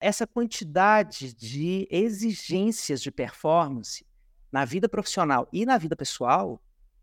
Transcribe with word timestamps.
essa 0.00 0.26
quantidade 0.26 1.34
de 1.34 1.86
exigências 1.90 3.02
de 3.02 3.10
performance 3.10 4.06
na 4.50 4.64
vida 4.64 4.88
profissional 4.88 5.46
e 5.52 5.66
na 5.66 5.76
vida 5.76 5.94
pessoal 5.94 6.60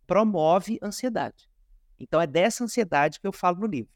promove 0.08 0.80
ansiedade. 0.82 1.48
Então, 2.00 2.20
é 2.20 2.26
dessa 2.26 2.64
ansiedade 2.64 3.20
que 3.20 3.28
eu 3.28 3.32
falo 3.32 3.60
no 3.60 3.68
livro. 3.68 3.96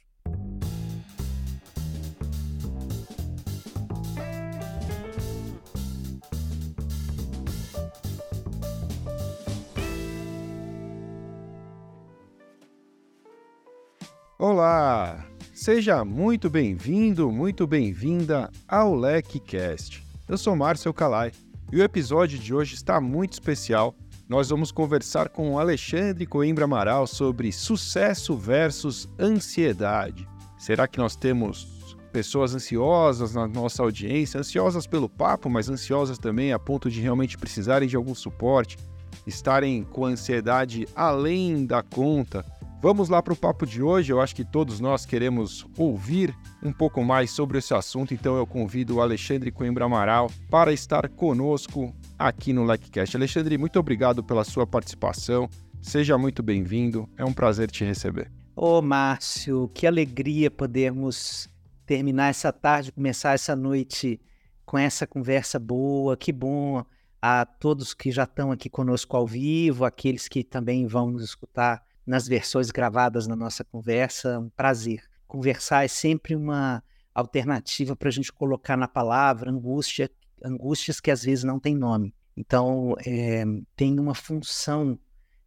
Olá! 14.37 15.30
Seja 15.61 16.03
muito 16.03 16.49
bem-vindo, 16.49 17.31
muito 17.31 17.67
bem-vinda 17.67 18.49
ao 18.67 18.95
LecCast. 18.95 20.03
Eu 20.27 20.35
sou 20.35 20.55
Márcio 20.55 20.91
Calai 20.91 21.31
e 21.71 21.77
o 21.77 21.83
episódio 21.83 22.39
de 22.39 22.51
hoje 22.51 22.73
está 22.73 22.99
muito 22.99 23.33
especial. 23.33 23.93
Nós 24.27 24.49
vamos 24.49 24.71
conversar 24.71 25.29
com 25.29 25.59
Alexandre 25.59 26.25
Coimbra 26.25 26.65
Amaral 26.65 27.05
sobre 27.05 27.51
sucesso 27.51 28.35
versus 28.35 29.07
ansiedade. 29.19 30.27
Será 30.57 30.87
que 30.87 30.97
nós 30.97 31.15
temos 31.15 31.95
pessoas 32.11 32.55
ansiosas 32.55 33.35
na 33.35 33.47
nossa 33.47 33.83
audiência, 33.83 34.39
ansiosas 34.39 34.87
pelo 34.87 35.07
papo, 35.07 35.47
mas 35.47 35.69
ansiosas 35.69 36.17
também 36.17 36.51
a 36.51 36.57
ponto 36.57 36.89
de 36.89 36.99
realmente 36.99 37.37
precisarem 37.37 37.87
de 37.87 37.95
algum 37.95 38.15
suporte, 38.15 38.79
estarem 39.27 39.83
com 39.83 40.05
ansiedade 40.05 40.87
além 40.95 41.67
da 41.67 41.83
conta? 41.83 42.43
Vamos 42.81 43.09
lá 43.09 43.21
para 43.21 43.33
o 43.33 43.37
papo 43.37 43.63
de 43.63 43.79
hoje. 43.79 44.11
Eu 44.11 44.19
acho 44.19 44.35
que 44.35 44.43
todos 44.43 44.79
nós 44.79 45.05
queremos 45.05 45.67
ouvir 45.77 46.35
um 46.63 46.73
pouco 46.73 47.03
mais 47.03 47.29
sobre 47.29 47.59
esse 47.59 47.75
assunto, 47.75 48.11
então 48.11 48.35
eu 48.35 48.47
convido 48.47 48.95
o 48.95 49.01
Alexandre 49.01 49.51
Coimbra 49.51 49.85
Amaral 49.85 50.31
para 50.49 50.73
estar 50.73 51.07
conosco 51.07 51.95
aqui 52.17 52.51
no 52.51 52.65
LikeCast. 52.65 53.15
Alexandre, 53.15 53.55
muito 53.55 53.77
obrigado 53.77 54.23
pela 54.23 54.43
sua 54.43 54.65
participação. 54.65 55.47
Seja 55.79 56.17
muito 56.17 56.41
bem-vindo. 56.41 57.07
É 57.15 57.23
um 57.23 57.33
prazer 57.33 57.69
te 57.69 57.85
receber. 57.85 58.31
Ô, 58.55 58.81
Márcio, 58.81 59.69
que 59.75 59.85
alegria 59.85 60.49
podermos 60.49 61.47
terminar 61.85 62.29
essa 62.29 62.51
tarde, 62.51 62.91
começar 62.91 63.33
essa 63.33 63.55
noite 63.55 64.19
com 64.65 64.75
essa 64.75 65.05
conversa 65.05 65.59
boa. 65.59 66.17
Que 66.17 66.31
bom 66.31 66.83
a 67.21 67.45
todos 67.45 67.93
que 67.93 68.09
já 68.09 68.23
estão 68.23 68.51
aqui 68.51 68.71
conosco 68.71 69.15
ao 69.15 69.27
vivo, 69.27 69.85
aqueles 69.85 70.27
que 70.27 70.43
também 70.43 70.87
vão 70.87 71.11
nos 71.11 71.23
escutar 71.23 71.83
nas 72.05 72.27
versões 72.27 72.71
gravadas 72.71 73.27
na 73.27 73.35
nossa 73.35 73.63
conversa. 73.63 74.39
Um 74.39 74.49
prazer. 74.49 75.03
Conversar 75.27 75.85
é 75.85 75.87
sempre 75.87 76.35
uma 76.35 76.83
alternativa 77.13 77.95
para 77.95 78.09
a 78.09 78.11
gente 78.11 78.31
colocar 78.31 78.77
na 78.77 78.87
palavra 78.87 79.51
angústia, 79.51 80.09
angústias 80.43 80.99
que 80.99 81.11
às 81.11 81.23
vezes 81.23 81.43
não 81.43 81.59
têm 81.59 81.75
nome. 81.75 82.13
Então, 82.35 82.95
é, 83.05 83.43
tem 83.75 83.99
uma 83.99 84.15
função 84.15 84.97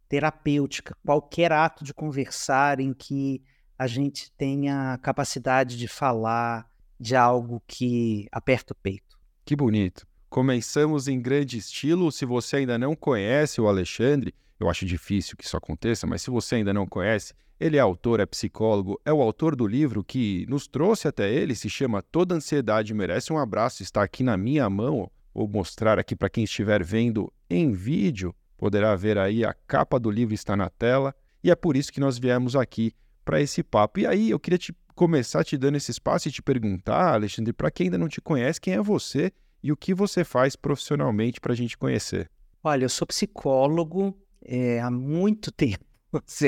terapêutica, 0.07 0.95
qualquer 1.03 1.51
ato 1.51 1.83
de 1.83 1.93
conversar 1.93 2.79
em 2.79 2.93
que 2.93 3.41
a 3.77 3.87
gente 3.87 4.31
tenha 4.31 4.93
a 4.93 4.97
capacidade 4.97 5.77
de 5.77 5.87
falar 5.87 6.69
de 6.99 7.15
algo 7.15 7.61
que 7.67 8.27
aperta 8.31 8.73
o 8.73 8.75
peito. 8.75 9.17
Que 9.43 9.55
bonito. 9.55 10.07
Começamos 10.29 11.07
em 11.07 11.21
grande 11.21 11.57
estilo. 11.57 12.11
Se 12.11 12.25
você 12.25 12.57
ainda 12.57 12.77
não 12.77 12.95
conhece 12.95 13.59
o 13.59 13.67
Alexandre, 13.67 14.33
eu 14.59 14.69
acho 14.69 14.85
difícil 14.85 15.35
que 15.37 15.43
isso 15.43 15.57
aconteça, 15.57 16.07
mas 16.07 16.21
se 16.21 16.29
você 16.29 16.55
ainda 16.55 16.73
não 16.73 16.87
conhece, 16.87 17.33
ele 17.59 17.77
é 17.77 17.79
autor, 17.79 18.19
é 18.19 18.25
psicólogo, 18.25 18.99
é 19.05 19.11
o 19.11 19.21
autor 19.21 19.55
do 19.55 19.65
livro 19.65 20.03
que 20.03 20.45
nos 20.49 20.67
trouxe 20.67 21.07
até 21.07 21.31
ele, 21.31 21.55
se 21.55 21.69
chama 21.69 22.01
Toda 22.01 22.35
Ansiedade 22.35 22.93
Merece 22.93 23.31
um 23.31 23.37
Abraço, 23.37 23.81
está 23.81 24.03
aqui 24.03 24.23
na 24.23 24.35
minha 24.35 24.69
mão, 24.69 25.09
vou 25.33 25.47
mostrar 25.47 25.97
aqui 25.99 26.15
para 26.15 26.29
quem 26.29 26.43
estiver 26.43 26.83
vendo 26.83 27.31
em 27.49 27.71
vídeo, 27.71 28.35
poderá 28.57 28.95
ver 28.95 29.17
aí 29.17 29.45
a 29.45 29.53
capa 29.53 29.99
do 29.99 30.09
livro 30.09 30.33
está 30.33 30.55
na 30.55 30.69
tela, 30.69 31.15
e 31.43 31.51
é 31.51 31.55
por 31.55 31.77
isso 31.77 31.93
que 31.93 31.99
nós 31.99 32.17
viemos 32.17 32.55
aqui 32.55 32.91
para 33.23 33.41
esse 33.41 33.63
papo. 33.63 33.99
E 33.99 34.07
aí 34.07 34.29
eu 34.29 34.39
queria 34.39 34.57
te 34.57 34.75
começar 34.95 35.43
te 35.43 35.57
dando 35.57 35.75
esse 35.75 35.91
espaço 35.91 36.27
e 36.27 36.31
te 36.31 36.41
perguntar, 36.41 37.13
Alexandre, 37.13 37.53
para 37.53 37.69
quem 37.69 37.85
ainda 37.85 37.97
não 37.97 38.07
te 38.07 38.21
conhece, 38.21 38.61
quem 38.61 38.73
é 38.73 38.81
você 38.81 39.31
e 39.61 39.71
o 39.71 39.77
que 39.77 39.93
você 39.93 40.23
faz 40.23 40.55
profissionalmente 40.55 41.39
para 41.39 41.53
a 41.53 41.55
gente 41.55 41.77
conhecer? 41.77 42.29
Olha, 42.63 42.85
eu 42.85 42.89
sou 42.89 43.05
psicólogo, 43.05 44.17
é, 44.45 44.79
há 44.79 44.89
muito 44.91 45.51
tempo. 45.51 45.83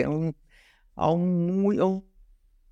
Um, 0.07 0.33
há 0.95 1.11
um, 1.11 1.73
é 1.73 1.83
um, 1.83 2.01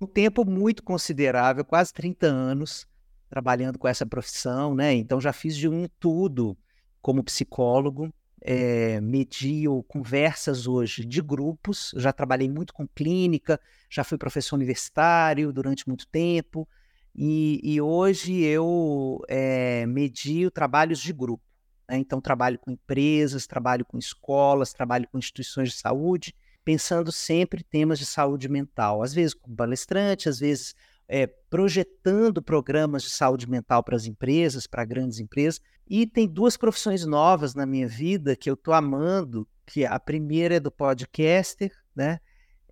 um, 0.00 0.06
tempo 0.06 0.44
muito 0.44 0.82
considerável, 0.82 1.64
quase 1.64 1.92
30 1.92 2.26
anos, 2.26 2.86
trabalhando 3.28 3.78
com 3.78 3.88
essa 3.88 4.06
profissão, 4.06 4.74
né? 4.74 4.94
Então 4.94 5.20
já 5.20 5.32
fiz 5.32 5.56
de 5.56 5.68
um 5.68 5.86
tudo 6.00 6.56
como 7.02 7.22
psicólogo. 7.22 8.12
É, 8.48 9.00
medio 9.00 9.82
conversas 9.84 10.68
hoje 10.68 11.04
de 11.04 11.20
grupos, 11.20 11.92
já 11.96 12.12
trabalhei 12.12 12.48
muito 12.48 12.72
com 12.72 12.86
clínica, 12.86 13.58
já 13.90 14.04
fui 14.04 14.16
professor 14.16 14.54
universitário 14.54 15.52
durante 15.52 15.88
muito 15.88 16.06
tempo, 16.06 16.68
e, 17.16 17.60
e 17.64 17.80
hoje 17.80 18.42
eu 18.42 19.20
é, 19.26 19.86
medio 19.86 20.50
trabalhos 20.50 21.00
de 21.00 21.12
grupo. 21.12 21.45
Né? 21.88 21.98
Então, 21.98 22.20
trabalho 22.20 22.58
com 22.58 22.70
empresas, 22.70 23.46
trabalho 23.46 23.84
com 23.84 23.98
escolas, 23.98 24.72
trabalho 24.72 25.08
com 25.10 25.18
instituições 25.18 25.70
de 25.70 25.76
saúde, 25.76 26.34
pensando 26.64 27.12
sempre 27.12 27.62
temas 27.62 27.98
de 27.98 28.06
saúde 28.06 28.48
mental. 28.48 29.02
Às 29.02 29.14
vezes 29.14 29.34
com 29.34 29.54
palestrante, 29.54 30.28
às 30.28 30.40
vezes 30.40 30.74
é, 31.08 31.26
projetando 31.26 32.42
programas 32.42 33.02
de 33.02 33.10
saúde 33.10 33.48
mental 33.48 33.82
para 33.82 33.96
as 33.96 34.06
empresas, 34.06 34.66
para 34.66 34.84
grandes 34.84 35.20
empresas. 35.20 35.60
E 35.88 36.06
tem 36.06 36.26
duas 36.26 36.56
profissões 36.56 37.04
novas 37.04 37.54
na 37.54 37.64
minha 37.64 37.86
vida 37.86 38.34
que 38.34 38.50
eu 38.50 38.54
estou 38.54 38.74
amando, 38.74 39.46
que 39.64 39.84
a 39.84 39.98
primeira 40.00 40.56
é 40.56 40.60
do 40.60 40.70
podcaster, 40.70 41.72
né? 41.94 42.18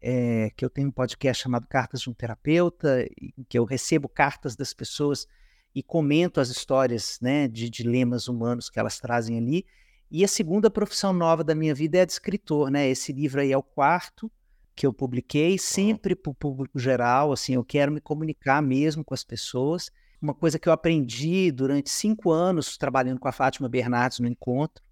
É, 0.07 0.51
que 0.55 0.63
eu 0.63 0.69
tenho 0.69 0.89
um 0.89 0.93
podcast 0.93 1.43
chamado 1.43 1.67
Cartas 1.67 2.03
de 2.03 2.11
um 2.11 2.13
Terapeuta, 2.13 3.07
em 3.19 3.43
que 3.49 3.59
eu 3.59 3.65
recebo 3.65 4.07
cartas 4.07 4.55
das 4.55 4.75
pessoas 4.75 5.27
e 5.75 5.83
comento 5.83 6.41
as 6.41 6.49
histórias 6.49 7.19
né, 7.21 7.49
de 7.49 7.69
dilemas 7.69 8.29
humanos 8.29 8.71
que 8.71 8.79
elas 8.79 8.99
trazem 8.99 9.39
ali. 9.39 9.67
E 10.11 10.23
a 10.23 10.29
segunda 10.29 10.71
profissão 10.71 11.13
nova 11.13 11.43
da 11.43 11.55
minha 11.55 11.75
vida 11.75 11.99
é 11.99 12.03
a 12.03 12.05
de 12.05 12.13
escritor, 12.13 12.71
né? 12.71 12.89
Esse 12.89 13.13
livro 13.13 13.41
aí 13.41 13.51
é 13.51 13.59
o 13.59 13.63
quarto 13.63 14.31
que 14.77 14.87
eu 14.87 14.93
publiquei, 14.93 15.59
sempre 15.59 16.15
para 16.15 16.31
o 16.31 16.35
público 16.35 16.79
geral, 16.79 17.33
assim, 17.33 17.55
eu 17.55 17.65
quero 17.65 17.93
me 17.93 18.01
comunicar 18.01 18.61
mesmo 18.61 19.05
com 19.05 19.15
as 19.15 19.25
pessoas. 19.25 19.91
Uma 20.21 20.35
coisa 20.35 20.59
que 20.59 20.69
eu 20.69 20.73
aprendi 20.73 21.51
durante 21.53 21.91
cinco 21.91 22.31
anos 22.31 22.77
trabalhando 22.77 23.21
com 23.21 23.29
a 23.29 23.33
Fátima 23.33 23.69
Bernardes 23.69 24.21
no 24.21 24.27
encontro. 24.27 24.83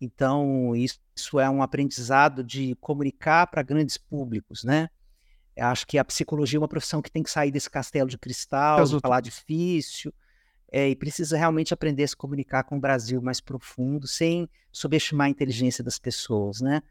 Então, 0.00 0.74
isso, 0.74 0.98
isso 1.14 1.38
é 1.38 1.48
um 1.48 1.62
aprendizado 1.62 2.42
de 2.42 2.74
comunicar 2.80 3.46
para 3.46 3.62
grandes 3.62 3.96
públicos, 3.96 4.64
né? 4.64 4.88
Acho 5.56 5.86
que 5.86 5.98
a 5.98 6.04
psicologia 6.04 6.56
é 6.56 6.60
uma 6.60 6.68
profissão 6.68 7.02
que 7.02 7.10
tem 7.10 7.22
que 7.22 7.30
sair 7.30 7.50
desse 7.50 7.68
castelo 7.68 8.08
de 8.08 8.18
cristal, 8.18 8.84
de 8.84 9.00
falar 9.00 9.20
difícil, 9.20 10.12
é, 10.70 10.88
e 10.88 10.96
precisa 10.96 11.36
realmente 11.36 11.74
aprender 11.74 12.04
a 12.04 12.08
se 12.08 12.16
comunicar 12.16 12.64
com 12.64 12.76
o 12.76 12.80
Brasil 12.80 13.20
mais 13.20 13.40
profundo, 13.40 14.06
sem 14.06 14.48
subestimar 14.70 15.26
a 15.26 15.30
inteligência 15.30 15.84
das 15.84 15.98
pessoas, 15.98 16.60
né? 16.60 16.82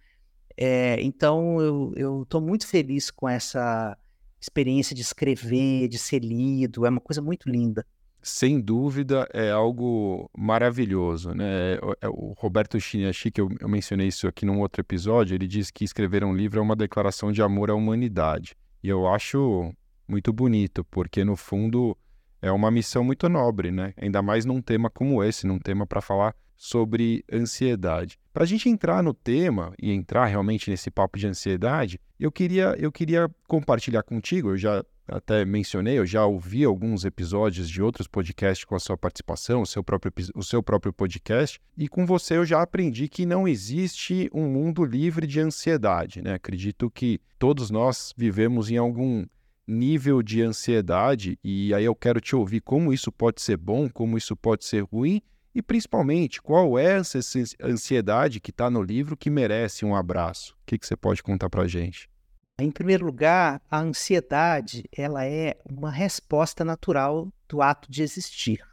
É, 0.56 1.02
então, 1.02 1.60
eu 1.96 2.24
estou 2.24 2.42
muito 2.42 2.68
feliz 2.68 3.10
com 3.10 3.28
essa 3.28 3.98
experiência 4.40 4.96
de 4.96 5.02
escrever, 5.02 5.88
de 5.88 5.98
ser 5.98 6.20
lido, 6.20 6.86
é 6.86 6.90
uma 6.90 7.02
coisa 7.02 7.22
muito 7.22 7.50
linda. 7.50 7.86
Sem 8.22 8.62
dúvida, 8.62 9.28
é 9.34 9.50
algo 9.50 10.30
maravilhoso, 10.38 11.34
né? 11.34 11.74
É, 12.02 12.08
o 12.08 12.34
Roberto 12.38 12.80
Chiniachi, 12.80 13.32
que 13.32 13.42
eu, 13.42 13.50
eu 13.60 13.68
mencionei 13.68 14.08
isso 14.08 14.28
aqui 14.28 14.46
num 14.46 14.60
outro 14.60 14.82
episódio, 14.82 15.34
ele 15.34 15.48
diz 15.48 15.72
que 15.72 15.84
escrever 15.84 16.24
um 16.24 16.36
livro 16.36 16.60
é 16.60 16.62
uma 16.62 16.76
declaração 16.76 17.32
de 17.32 17.42
amor 17.42 17.72
à 17.72 17.76
humanidade. 17.76 18.56
E 18.84 18.90
eu 18.90 19.08
acho 19.08 19.74
muito 20.08 20.32
bonito, 20.32 20.84
porque 20.84 21.24
no 21.24 21.36
fundo 21.36 21.98
é 22.42 22.52
uma 22.52 22.70
missão 22.70 23.04
muito 23.04 23.28
nobre, 23.28 23.72
né? 23.72 23.94
Ainda 23.98 24.22
mais 24.22 24.46
num 24.46 24.62
tema 24.62 24.90
como 24.90 25.24
esse, 25.24 25.48
num 25.48 25.60
tema 25.60 25.88
para 25.88 26.02
falar 26.02 26.36
sobre 26.56 27.26
ansiedade. 27.32 28.20
Para 28.32 28.44
a 28.44 28.48
gente 28.48 28.70
entrar 28.70 29.02
no 29.02 29.16
tema 29.16 29.74
e 29.82 29.92
entrar 29.92 30.26
realmente 30.26 30.70
nesse 30.70 30.92
papo 30.92 31.18
de 31.18 31.26
ansiedade, 31.26 32.00
eu 32.20 32.32
queria, 32.32 32.76
eu 32.78 32.92
queria 32.92 33.28
compartilhar 33.48 34.04
contigo, 34.04 34.50
eu 34.50 34.58
já 34.58 34.86
até 35.12 35.44
mencionei, 35.44 36.00
eu 36.00 36.06
já 36.06 36.26
ouvi 36.26 36.64
alguns 36.64 37.04
episódios 37.04 37.70
de 37.70 37.82
outros 37.82 38.08
podcasts 38.08 38.64
com 38.64 38.76
a 38.76 38.80
sua 38.80 38.98
participação, 38.98 39.62
o 39.62 39.66
seu 39.66 39.84
próprio, 39.84 40.14
o 40.34 40.42
seu 40.42 40.64
próprio 40.64 40.94
podcast, 40.94 41.60
e 41.78 41.90
com 41.90 42.06
você 42.06 42.38
eu 42.38 42.46
já 42.46 42.62
aprendi 42.62 43.10
que 43.10 43.26
não 43.26 43.46
existe 43.46 44.30
um 44.34 44.48
mundo 44.48 44.86
livre 44.86 45.28
de 45.28 45.42
ansiedade. 45.42 46.22
Né? 46.22 46.34
Acredito 46.36 46.90
que 46.90 47.20
todos 47.38 47.70
nós 47.70 48.14
vivemos 48.16 48.72
em 48.72 48.78
algum 48.78 49.26
nível 49.68 50.24
de 50.24 50.42
ansiedade, 50.42 51.38
e 51.44 51.74
aí 51.74 51.84
eu 51.84 51.96
quero 51.96 52.22
te 52.22 52.34
ouvir 52.34 52.62
como 52.62 52.94
isso 52.94 53.12
pode 53.12 53.42
ser 53.42 53.58
bom, 53.58 53.90
como 53.90 54.18
isso 54.18 54.36
pode 54.36 54.64
ser 54.64 54.86
ruim, 54.86 55.22
e 55.54 55.62
principalmente 55.62 56.42
qual 56.42 56.80
é 56.80 56.98
essa 56.98 57.20
ansiedade 57.62 58.40
que 58.40 58.52
está 58.52 58.70
no 58.70 58.82
livro 58.82 59.18
que 59.18 59.30
merece 59.30 59.84
um 59.84 59.94
abraço. 59.94 60.54
O 60.54 60.66
que, 60.66 60.78
que 60.78 60.88
você 60.88 60.96
pode 60.96 61.22
contar 61.22 61.50
para 61.50 61.68
gente? 61.68 62.11
Em 62.60 62.72
primeiro 62.72 63.06
lugar, 63.06 63.62
a 63.70 63.80
ansiedade 63.80 64.84
ela 64.96 65.26
é 65.26 65.58
uma 65.70 65.90
resposta 65.90 66.64
natural 66.64 67.32
do 67.48 67.62
ato 67.62 67.92
de 67.92 68.04
existir. 68.04 68.64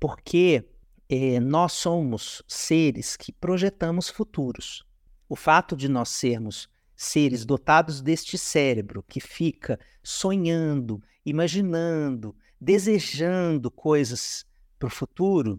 porque 0.00 0.68
é, 1.08 1.40
nós 1.40 1.72
somos 1.72 2.42
seres 2.46 3.16
que 3.16 3.32
projetamos 3.32 4.08
futuros. 4.10 4.84
O 5.28 5.36
fato 5.36 5.76
de 5.76 5.88
nós 5.88 6.10
sermos 6.10 6.68
seres 6.94 7.44
dotados 7.46 8.02
deste 8.02 8.36
cérebro 8.36 9.02
que 9.08 9.20
fica 9.20 9.78
sonhando, 10.02 11.02
imaginando, 11.24 12.36
desejando 12.60 13.70
coisas 13.70 14.44
para 14.78 14.88
o 14.88 14.90
futuro, 14.90 15.58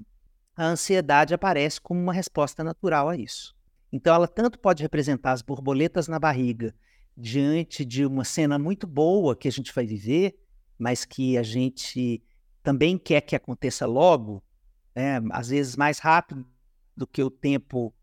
a 0.55 0.65
ansiedade 0.65 1.33
aparece 1.33 1.81
como 1.81 1.99
uma 1.99 2.13
resposta 2.13 2.63
natural 2.63 3.09
a 3.09 3.17
isso. 3.17 3.55
Então, 3.91 4.13
ela 4.13 4.27
tanto 4.27 4.59
pode 4.59 4.83
representar 4.83 5.31
as 5.31 5.41
borboletas 5.41 6.07
na 6.07 6.19
barriga 6.19 6.73
diante 7.17 7.85
de 7.85 8.05
uma 8.05 8.23
cena 8.23 8.59
muito 8.59 8.85
boa 8.85 9.35
que 9.35 9.47
a 9.47 9.51
gente 9.51 9.73
vai 9.73 9.85
viver, 9.85 10.37
mas 10.77 11.05
que 11.05 11.37
a 11.37 11.43
gente 11.43 12.21
também 12.61 12.97
quer 12.97 13.21
que 13.21 13.35
aconteça 13.35 13.85
logo, 13.85 14.43
né? 14.95 15.21
às 15.31 15.49
vezes 15.49 15.75
mais 15.75 15.99
rápido 15.99 16.45
do 16.95 17.07
que 17.07 17.23
o 17.23 17.29
tempo 17.29 17.93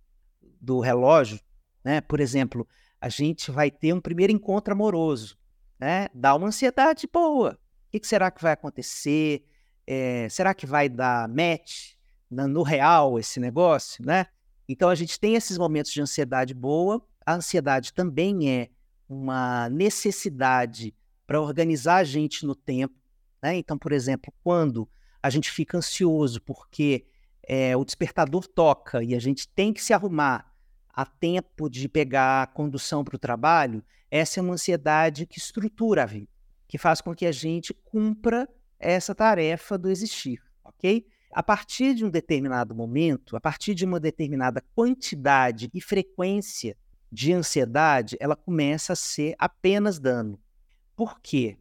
do 0.61 0.81
relógio. 0.81 1.41
Né? 1.85 2.01
Por 2.01 2.21
exemplo, 2.21 2.67
a 3.01 3.09
gente 3.09 3.51
vai 3.51 3.71
ter 3.71 3.93
um 3.93 4.01
primeiro 4.01 4.33
encontro 4.33 4.73
amoroso, 4.73 5.37
né? 5.79 6.09
dá 6.15 6.35
uma 6.35 6.47
ansiedade 6.47 7.09
boa. 7.13 7.59
O 7.89 7.99
que 7.99 8.07
será 8.07 8.31
que 8.31 8.43
vai 8.43 8.53
acontecer? 8.53 9.45
É, 9.87 10.29
será 10.31 10.55
que 10.55 10.65
vai 10.65 10.89
dar 10.89 11.29
match 11.29 11.95
no 12.31 12.63
real 12.63 13.19
esse 13.19 13.39
negócio? 13.39 14.05
Né? 14.07 14.27
Então 14.67 14.89
a 14.89 14.95
gente 14.95 15.21
tem 15.21 15.35
esses 15.35 15.59
momentos 15.59 15.93
de 15.93 16.01
ansiedade 16.01 16.55
boa. 16.55 17.05
A 17.27 17.35
ansiedade 17.35 17.93
também 17.93 18.49
é 18.49 18.71
uma 19.13 19.69
necessidade 19.69 20.95
para 21.27 21.41
organizar 21.41 21.97
a 21.97 22.05
gente 22.05 22.47
no 22.47 22.55
tempo. 22.55 22.95
Né? 23.43 23.57
Então, 23.57 23.79
por 23.79 23.93
exemplo, 23.93 24.33
quando 24.43 24.89
a 25.23 25.31
gente 25.31 25.51
fica 25.51 25.79
ansioso 25.79 26.41
porque 26.43 27.07
é, 27.43 27.77
o 27.77 27.85
despertador 27.85 28.47
toca 28.47 29.03
e 29.03 29.15
a 29.15 29.19
gente 29.19 29.49
tem 29.49 29.73
que 29.73 29.83
se 29.83 29.93
arrumar 29.93 30.53
a 30.89 31.05
tempo 31.05 31.71
de 31.71 31.89
pegar 31.89 32.43
a 32.43 32.47
condução 32.47 33.03
para 33.03 33.17
o 33.17 33.19
trabalho, 33.19 33.85
essa 34.11 34.41
é 34.41 34.43
uma 34.43 34.55
ansiedade 34.55 35.27
que 35.27 35.39
estrutura 35.39 36.03
a 36.03 36.07
vida, 36.07 36.29
que 36.69 36.77
faz 36.77 37.01
com 37.01 37.15
que 37.15 37.25
a 37.25 37.33
gente 37.33 37.73
cumpra 37.73 38.49
essa 38.79 39.15
tarefa 39.15 39.79
do 39.79 39.89
existir, 39.89 40.43
ok? 40.63 41.07
A 41.33 41.43
partir 41.43 41.95
de 41.95 42.05
um 42.05 42.11
determinado 42.11 42.75
momento, 42.75 43.37
a 43.37 43.41
partir 43.41 43.75
de 43.75 43.87
uma 43.87 43.99
determinada 43.99 44.63
quantidade 44.75 45.71
e 45.73 45.81
frequência 45.81 46.77
de 47.13 47.31
ansiedade, 47.31 48.17
ela 48.19 48.35
começa 48.35 48.95
a 48.95 48.97
ser 48.97 49.35
apenas 49.39 49.99
dano. 49.99 50.41
Por 50.97 51.21
quê? 51.21 51.59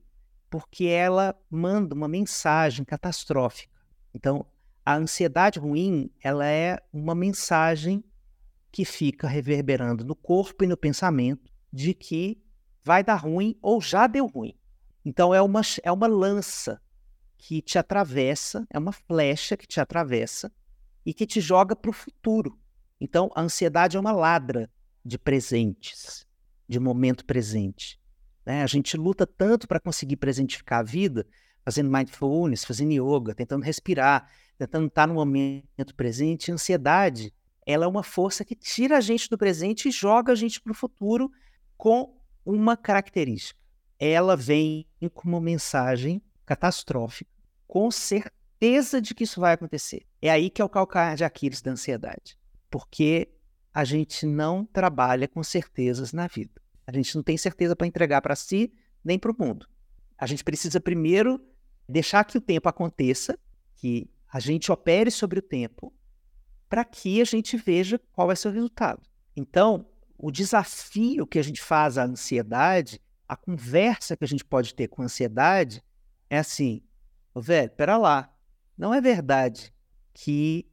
Porque 0.49 0.85
ela 0.85 1.37
manda 1.49 1.93
uma 1.93 2.07
mensagem 2.07 2.85
catastrófica. 2.85 3.69
Então, 4.13 4.45
a 4.85 4.95
ansiedade 4.95 5.59
ruim, 5.59 6.09
ela 6.23 6.45
é 6.47 6.79
uma 6.93 7.13
mensagem 7.13 8.01
que 8.71 8.85
fica 8.85 9.27
reverberando 9.27 10.05
no 10.05 10.15
corpo 10.15 10.63
e 10.63 10.67
no 10.67 10.77
pensamento 10.77 11.51
de 11.71 11.93
que 11.93 12.41
vai 12.81 13.03
dar 13.03 13.17
ruim 13.17 13.57
ou 13.61 13.81
já 13.81 14.07
deu 14.07 14.27
ruim. 14.27 14.57
Então, 15.03 15.33
é 15.33 15.41
uma, 15.41 15.61
é 15.83 15.91
uma 15.91 16.07
lança 16.07 16.81
que 17.37 17.61
te 17.61 17.77
atravessa, 17.77 18.65
é 18.69 18.79
uma 18.79 18.93
flecha 18.93 19.57
que 19.57 19.67
te 19.67 19.81
atravessa 19.81 20.49
e 21.05 21.13
que 21.13 21.27
te 21.27 21.41
joga 21.41 21.75
para 21.75 21.89
o 21.89 21.93
futuro. 21.93 22.57
Então, 23.01 23.29
a 23.35 23.41
ansiedade 23.41 23.97
é 23.97 23.99
uma 23.99 24.11
ladra 24.13 24.69
de 25.03 25.17
presentes, 25.17 26.25
de 26.67 26.79
momento 26.79 27.25
presente. 27.25 27.99
Né? 28.45 28.63
A 28.63 28.67
gente 28.67 28.97
luta 28.97 29.25
tanto 29.25 29.67
para 29.67 29.79
conseguir 29.79 30.17
presentificar 30.17 30.79
a 30.79 30.83
vida, 30.83 31.27
fazendo 31.63 31.91
mindfulness, 31.91 32.65
fazendo 32.65 32.91
yoga, 32.91 33.35
tentando 33.35 33.63
respirar, 33.63 34.29
tentando 34.57 34.87
estar 34.87 35.07
no 35.07 35.13
momento 35.13 35.95
presente. 35.95 36.51
A 36.51 36.53
ansiedade, 36.53 37.33
ela 37.65 37.85
é 37.85 37.87
uma 37.87 38.03
força 38.03 38.43
que 38.43 38.55
tira 38.55 38.97
a 38.97 39.01
gente 39.01 39.29
do 39.29 39.37
presente 39.37 39.89
e 39.89 39.91
joga 39.91 40.31
a 40.31 40.35
gente 40.35 40.61
para 40.61 40.71
o 40.71 40.75
futuro 40.75 41.31
com 41.77 42.17
uma 42.45 42.75
característica. 42.75 43.59
Ela 43.99 44.35
vem 44.35 44.87
com 45.13 45.29
uma 45.29 45.41
mensagem 45.41 46.21
catastrófica, 46.45 47.31
com 47.67 47.91
certeza 47.91 48.99
de 48.99 49.13
que 49.13 49.23
isso 49.23 49.39
vai 49.39 49.53
acontecer. 49.53 50.05
É 50.21 50.29
aí 50.29 50.49
que 50.49 50.61
é 50.61 50.65
o 50.65 50.69
calcanhar 50.69 51.15
de 51.15 51.23
Aquiles 51.23 51.61
da 51.61 51.71
ansiedade. 51.71 52.37
Porque 52.69 53.29
a 53.73 53.83
gente 53.83 54.25
não 54.25 54.65
trabalha 54.65 55.27
com 55.27 55.43
certezas 55.43 56.11
na 56.11 56.27
vida. 56.27 56.61
A 56.85 56.91
gente 56.91 57.15
não 57.15 57.23
tem 57.23 57.37
certeza 57.37 57.75
para 57.75 57.87
entregar 57.87 58.21
para 58.21 58.35
si 58.35 58.73
nem 59.03 59.17
para 59.17 59.31
o 59.31 59.35
mundo. 59.37 59.67
A 60.17 60.25
gente 60.25 60.43
precisa 60.43 60.79
primeiro 60.79 61.39
deixar 61.87 62.23
que 62.23 62.37
o 62.37 62.41
tempo 62.41 62.67
aconteça, 62.69 63.37
que 63.75 64.09
a 64.31 64.39
gente 64.39 64.71
opere 64.71 65.09
sobre 65.09 65.39
o 65.39 65.41
tempo, 65.41 65.93
para 66.69 66.85
que 66.85 67.21
a 67.21 67.25
gente 67.25 67.57
veja 67.57 67.99
qual 68.13 68.33
ser 68.35 68.49
o 68.49 68.51
resultado. 68.51 69.01
Então, 69.35 69.85
o 70.17 70.31
desafio 70.31 71.25
que 71.25 71.39
a 71.39 71.43
gente 71.43 71.61
faz 71.61 71.97
à 71.97 72.05
ansiedade, 72.05 73.01
a 73.27 73.35
conversa 73.35 74.15
que 74.15 74.23
a 74.23 74.27
gente 74.27 74.45
pode 74.45 74.73
ter 74.73 74.87
com 74.87 75.01
a 75.01 75.05
ansiedade, 75.05 75.83
é 76.29 76.37
assim: 76.37 76.83
velho, 77.35 77.71
pera 77.71 77.97
lá, 77.97 78.33
não 78.77 78.93
é 78.93 79.01
verdade 79.01 79.73
que 80.13 80.65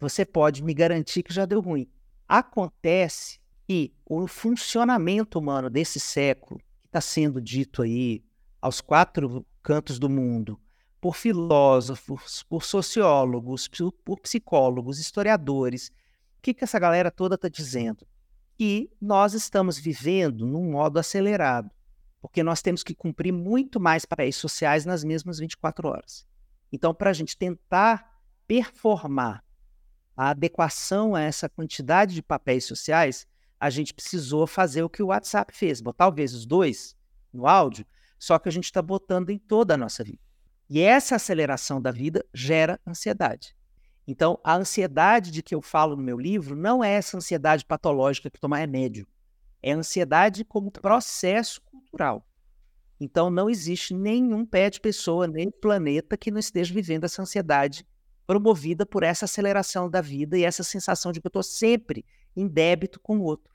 você 0.00 0.24
pode 0.24 0.62
me 0.62 0.74
garantir 0.74 1.22
que 1.22 1.32
já 1.32 1.44
deu 1.44 1.60
ruim. 1.60 1.88
Acontece 2.28 3.38
que 3.66 3.94
o 4.04 4.26
funcionamento 4.26 5.38
humano 5.38 5.70
desse 5.70 6.00
século, 6.00 6.60
que 6.80 6.86
está 6.86 7.00
sendo 7.00 7.40
dito 7.40 7.82
aí 7.82 8.24
aos 8.60 8.80
quatro 8.80 9.46
cantos 9.62 9.98
do 9.98 10.08
mundo, 10.08 10.60
por 11.00 11.16
filósofos, 11.16 12.42
por 12.44 12.64
sociólogos, 12.64 13.68
por 14.02 14.20
psicólogos, 14.20 14.98
historiadores, 14.98 15.88
o 16.38 16.42
que, 16.42 16.54
que 16.54 16.64
essa 16.64 16.78
galera 16.78 17.10
toda 17.10 17.34
está 17.34 17.46
dizendo? 17.46 18.06
Que 18.56 18.90
nós 18.98 19.34
estamos 19.34 19.78
vivendo 19.78 20.46
num 20.46 20.70
modo 20.72 20.98
acelerado, 20.98 21.70
porque 22.22 22.42
nós 22.42 22.62
temos 22.62 22.82
que 22.82 22.94
cumprir 22.94 23.32
muito 23.32 23.78
mais 23.78 24.06
papéis 24.06 24.36
sociais 24.36 24.86
nas 24.86 25.04
mesmas 25.04 25.38
24 25.38 25.88
horas. 25.88 26.26
Então, 26.72 26.94
para 26.94 27.10
a 27.10 27.12
gente 27.12 27.36
tentar 27.36 28.18
performar 28.46 29.43
a 30.16 30.30
adequação 30.30 31.14
a 31.14 31.20
essa 31.20 31.48
quantidade 31.48 32.14
de 32.14 32.22
papéis 32.22 32.64
sociais, 32.64 33.26
a 33.58 33.70
gente 33.70 33.94
precisou 33.94 34.46
fazer 34.46 34.82
o 34.82 34.88
que 34.88 35.02
o 35.02 35.06
WhatsApp 35.06 35.56
fez, 35.56 35.80
botar 35.80 36.04
talvez 36.04 36.34
os 36.34 36.46
dois 36.46 36.96
no 37.32 37.46
áudio, 37.46 37.86
só 38.18 38.38
que 38.38 38.48
a 38.48 38.52
gente 38.52 38.64
está 38.64 38.80
botando 38.80 39.30
em 39.30 39.38
toda 39.38 39.74
a 39.74 39.76
nossa 39.76 40.04
vida. 40.04 40.20
E 40.68 40.80
essa 40.80 41.16
aceleração 41.16 41.80
da 41.80 41.90
vida 41.90 42.24
gera 42.32 42.80
ansiedade. 42.86 43.56
Então, 44.06 44.38
a 44.44 44.54
ansiedade 44.54 45.30
de 45.30 45.42
que 45.42 45.54
eu 45.54 45.62
falo 45.62 45.96
no 45.96 46.02
meu 46.02 46.18
livro 46.18 46.54
não 46.54 46.84
é 46.84 46.92
essa 46.92 47.16
ansiedade 47.16 47.64
patológica 47.64 48.30
que 48.30 48.40
tomar 48.40 48.58
remédio. 48.58 49.06
É 49.62 49.72
ansiedade 49.72 50.44
como 50.44 50.70
processo 50.70 51.60
cultural. 51.62 52.26
Então, 53.00 53.30
não 53.30 53.48
existe 53.48 53.94
nenhum 53.94 54.44
pé 54.44 54.68
de 54.68 54.80
pessoa, 54.80 55.26
nem 55.26 55.50
planeta 55.50 56.16
que 56.16 56.30
não 56.30 56.38
esteja 56.38 56.72
vivendo 56.72 57.04
essa 57.04 57.22
ansiedade 57.22 57.86
promovida 58.26 58.86
por 58.86 59.02
essa 59.02 59.26
aceleração 59.26 59.88
da 59.88 60.00
vida 60.00 60.36
e 60.38 60.44
essa 60.44 60.62
sensação 60.62 61.12
de 61.12 61.20
que 61.20 61.26
eu 61.26 61.30
estou 61.30 61.42
sempre 61.42 62.04
em 62.36 62.46
débito 62.48 62.98
com 63.00 63.18
o 63.18 63.22
outro. 63.22 63.54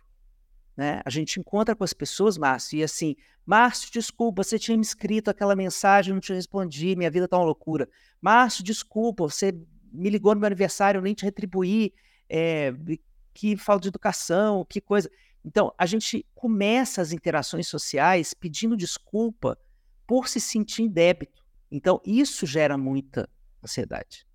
Né? 0.77 1.01
A 1.03 1.09
gente 1.09 1.39
encontra 1.39 1.75
com 1.75 1.83
as 1.83 1.91
pessoas, 1.91 2.37
Márcio, 2.37 2.79
e 2.79 2.83
assim, 2.83 3.15
Márcio, 3.45 3.91
desculpa, 3.91 4.43
você 4.43 4.57
tinha 4.57 4.77
me 4.77 4.83
escrito 4.83 5.29
aquela 5.29 5.55
mensagem, 5.55 6.13
não 6.13 6.21
te 6.21 6.33
respondi, 6.33 6.95
minha 6.95 7.11
vida 7.11 7.25
está 7.25 7.37
uma 7.37 7.45
loucura. 7.45 7.89
Márcio, 8.21 8.63
desculpa, 8.63 9.23
você 9.23 9.51
me 9.91 10.09
ligou 10.09 10.33
no 10.33 10.39
meu 10.39 10.47
aniversário, 10.47 10.99
eu 10.99 11.01
nem 11.01 11.13
te 11.13 11.25
retribuí, 11.25 11.93
é, 12.29 12.73
que 13.33 13.57
falta 13.57 13.81
de 13.81 13.87
educação, 13.89 14.65
que 14.69 14.79
coisa. 14.79 15.09
Então, 15.43 15.73
a 15.77 15.85
gente 15.85 16.25
começa 16.33 17.01
as 17.01 17.11
interações 17.11 17.67
sociais 17.67 18.33
pedindo 18.33 18.77
desculpa 18.77 19.57
por 20.05 20.27
se 20.27 20.39
sentir 20.39 20.83
em 20.83 20.87
débito. 20.87 21.43
Então, 21.71 21.99
isso 22.05 22.45
gera 22.45 22.77
muita 22.77 23.29
ansiedade 23.63 24.28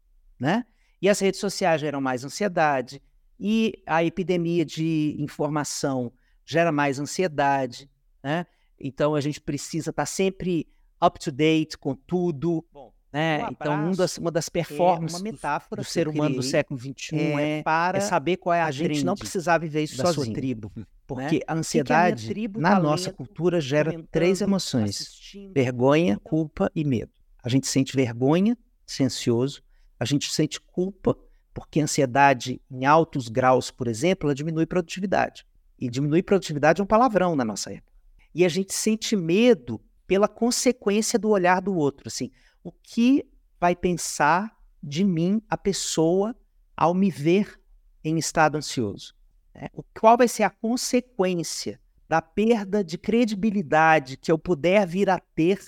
né? 0.45 0.67
E 1.01 1.09
as 1.09 1.19
redes 1.19 1.41
sociais 1.41 1.81
geram 1.81 2.03
mais 2.03 2.23
ansiedade, 2.23 3.03
e 3.41 3.83
a 3.87 4.05
epidemia 4.05 4.63
de 4.63 5.17
informação 5.19 6.13
gera 6.45 6.71
mais 6.71 7.01
ansiedade, 7.01 7.91
né? 8.23 8.47
Então 8.79 9.15
a 9.15 9.21
gente 9.23 9.41
precisa 9.41 9.89
estar 9.89 10.03
tá 10.03 10.07
sempre 10.07 10.69
up 11.03 11.19
to 11.19 11.33
date 11.33 11.79
com 11.79 11.95
tudo. 11.95 12.63
Bom, 12.71 12.93
né? 13.11 13.43
Um 13.43 13.49
então, 13.53 13.87
um 13.87 13.93
das, 13.93 14.19
uma 14.19 14.31
das 14.31 14.51
performances 14.51 15.17
é 15.17 15.23
uma 15.23 15.33
metáfora 15.33 15.81
do, 15.81 15.85
do 15.87 15.91
ser 15.91 16.09
humano 16.09 16.37
do 16.37 16.43
século 16.43 16.79
XXI 16.79 17.17
é, 17.17 17.59
é, 17.59 17.63
para 17.63 17.99
é 17.99 18.01
saber 18.03 18.37
qual 18.37 18.53
é 18.53 18.61
a, 18.61 18.67
a 18.67 18.71
gente 18.71 19.03
não 19.03 19.15
precisar 19.15 19.57
viver 19.57 19.83
isso 19.83 19.97
da 19.97 20.05
sozinho. 20.05 20.27
sua 20.27 20.35
tribo. 20.35 20.71
Porque 21.07 21.37
né? 21.37 21.41
a 21.47 21.55
ansiedade, 21.55 22.35
que 22.35 22.49
na 22.59 22.79
nossa 22.79 23.11
cultura, 23.11 23.63
gera 23.63 24.03
três 24.11 24.43
emoções: 24.43 25.23
vergonha, 25.55 26.19
culpa 26.23 26.71
e 26.75 26.85
medo. 26.85 27.11
A 27.43 27.49
gente 27.49 27.67
sente 27.67 27.97
vergonha, 27.97 28.57
se 28.87 29.03
ansioso, 29.03 29.63
a 30.04 30.06
gente 30.06 30.30
sente 30.30 30.61
culpa 30.61 31.16
porque 31.54 31.80
a 31.80 31.84
ansiedade 31.84 32.61
em 32.70 32.84
altos 32.84 33.28
graus, 33.28 33.70
por 33.70 33.88
exemplo, 33.88 34.28
ela 34.28 34.34
diminui 34.34 34.66
produtividade. 34.66 35.46
E 35.78 35.88
diminuir 35.88 36.23
produtividade 36.23 36.80
é 36.80 36.84
um 36.84 36.87
palavrão 36.87 37.34
na 37.34 37.44
nossa 37.44 37.73
época. 37.73 37.90
E 38.34 38.44
a 38.44 38.49
gente 38.49 38.75
sente 38.75 39.16
medo 39.16 39.80
pela 40.06 40.28
consequência 40.28 41.18
do 41.18 41.30
olhar 41.30 41.62
do 41.62 41.75
outro, 41.75 42.08
assim, 42.08 42.30
o 42.62 42.70
que 42.70 43.26
vai 43.58 43.75
pensar 43.75 44.54
de 44.82 45.02
mim 45.02 45.40
a 45.49 45.56
pessoa 45.56 46.37
ao 46.76 46.92
me 46.92 47.11
ver 47.11 47.58
em 48.04 48.18
estado 48.18 48.56
ansioso? 48.56 49.14
Né? 49.54 49.68
Qual 49.99 50.18
vai 50.18 50.28
ser 50.28 50.42
a 50.42 50.50
consequência 50.50 51.80
da 52.06 52.20
perda 52.20 52.84
de 52.84 52.99
credibilidade 52.99 54.18
que 54.18 54.30
eu 54.30 54.38
puder 54.38 54.87
vir 54.87 55.08
a 55.08 55.18
ter 55.18 55.58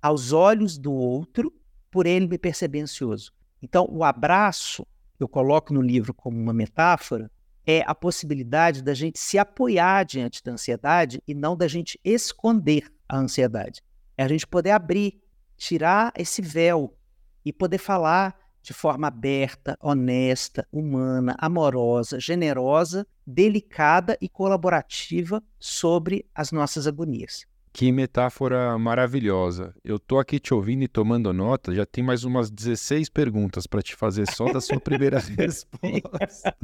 aos 0.00 0.32
olhos 0.32 0.78
do 0.78 0.92
outro 0.92 1.52
por 1.90 2.06
ele 2.06 2.26
me 2.26 2.38
perceber 2.38 2.80
ansioso? 2.80 3.32
Então, 3.62 3.86
o 3.88 4.02
abraço, 4.02 4.84
eu 5.20 5.28
coloco 5.28 5.72
no 5.72 5.80
livro 5.80 6.12
como 6.12 6.36
uma 6.36 6.52
metáfora, 6.52 7.30
é 7.64 7.82
a 7.86 7.94
possibilidade 7.94 8.82
da 8.82 8.92
gente 8.92 9.18
se 9.20 9.38
apoiar 9.38 10.04
diante 10.04 10.42
da 10.42 10.52
ansiedade 10.52 11.22
e 11.26 11.32
não 11.32 11.56
da 11.56 11.68
gente 11.68 11.98
esconder 12.04 12.92
a 13.08 13.16
ansiedade. 13.16 13.80
É 14.16 14.24
a 14.24 14.28
gente 14.28 14.46
poder 14.46 14.72
abrir, 14.72 15.22
tirar 15.56 16.12
esse 16.16 16.42
véu 16.42 16.96
e 17.44 17.52
poder 17.52 17.78
falar 17.78 18.36
de 18.60 18.72
forma 18.72 19.08
aberta, 19.08 19.76
honesta, 19.80 20.66
humana, 20.72 21.36
amorosa, 21.38 22.18
generosa, 22.20 23.06
delicada 23.26 24.16
e 24.20 24.28
colaborativa 24.28 25.42
sobre 25.58 26.26
as 26.34 26.52
nossas 26.52 26.86
agonias. 26.86 27.44
Que 27.72 27.90
metáfora 27.90 28.78
maravilhosa. 28.78 29.74
Eu 29.82 29.98
tô 29.98 30.18
aqui 30.18 30.38
te 30.38 30.52
ouvindo 30.52 30.82
e 30.82 30.88
tomando 30.88 31.32
nota, 31.32 31.74
já 31.74 31.86
tem 31.86 32.04
mais 32.04 32.22
umas 32.22 32.50
16 32.50 33.08
perguntas 33.08 33.66
para 33.66 33.80
te 33.80 33.96
fazer 33.96 34.30
só 34.30 34.52
da 34.52 34.60
sua 34.60 34.78
primeira 34.78 35.18
resposta. 35.38 36.54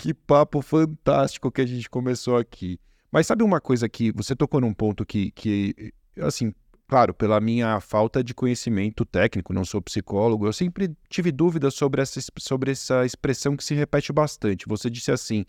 que 0.00 0.14
papo 0.14 0.62
fantástico 0.62 1.50
que 1.52 1.60
a 1.60 1.66
gente 1.66 1.90
começou 1.90 2.38
aqui. 2.38 2.80
Mas 3.12 3.26
sabe 3.26 3.44
uma 3.44 3.60
coisa 3.60 3.88
que 3.88 4.10
você 4.12 4.34
tocou 4.34 4.60
num 4.60 4.72
ponto 4.72 5.04
que, 5.04 5.32
que 5.32 5.92
assim, 6.18 6.54
claro, 6.88 7.12
pela 7.12 7.38
minha 7.38 7.78
falta 7.80 8.24
de 8.24 8.32
conhecimento 8.32 9.04
técnico, 9.04 9.52
não 9.52 9.64
sou 9.64 9.82
psicólogo, 9.82 10.46
eu 10.46 10.52
sempre 10.52 10.96
tive 11.08 11.30
dúvidas 11.30 11.74
sobre 11.74 12.00
essa, 12.00 12.20
sobre 12.38 12.70
essa 12.70 13.04
expressão 13.04 13.54
que 13.56 13.64
se 13.64 13.74
repete 13.74 14.12
bastante. 14.12 14.64
Você 14.66 14.88
disse 14.88 15.12
assim: 15.12 15.44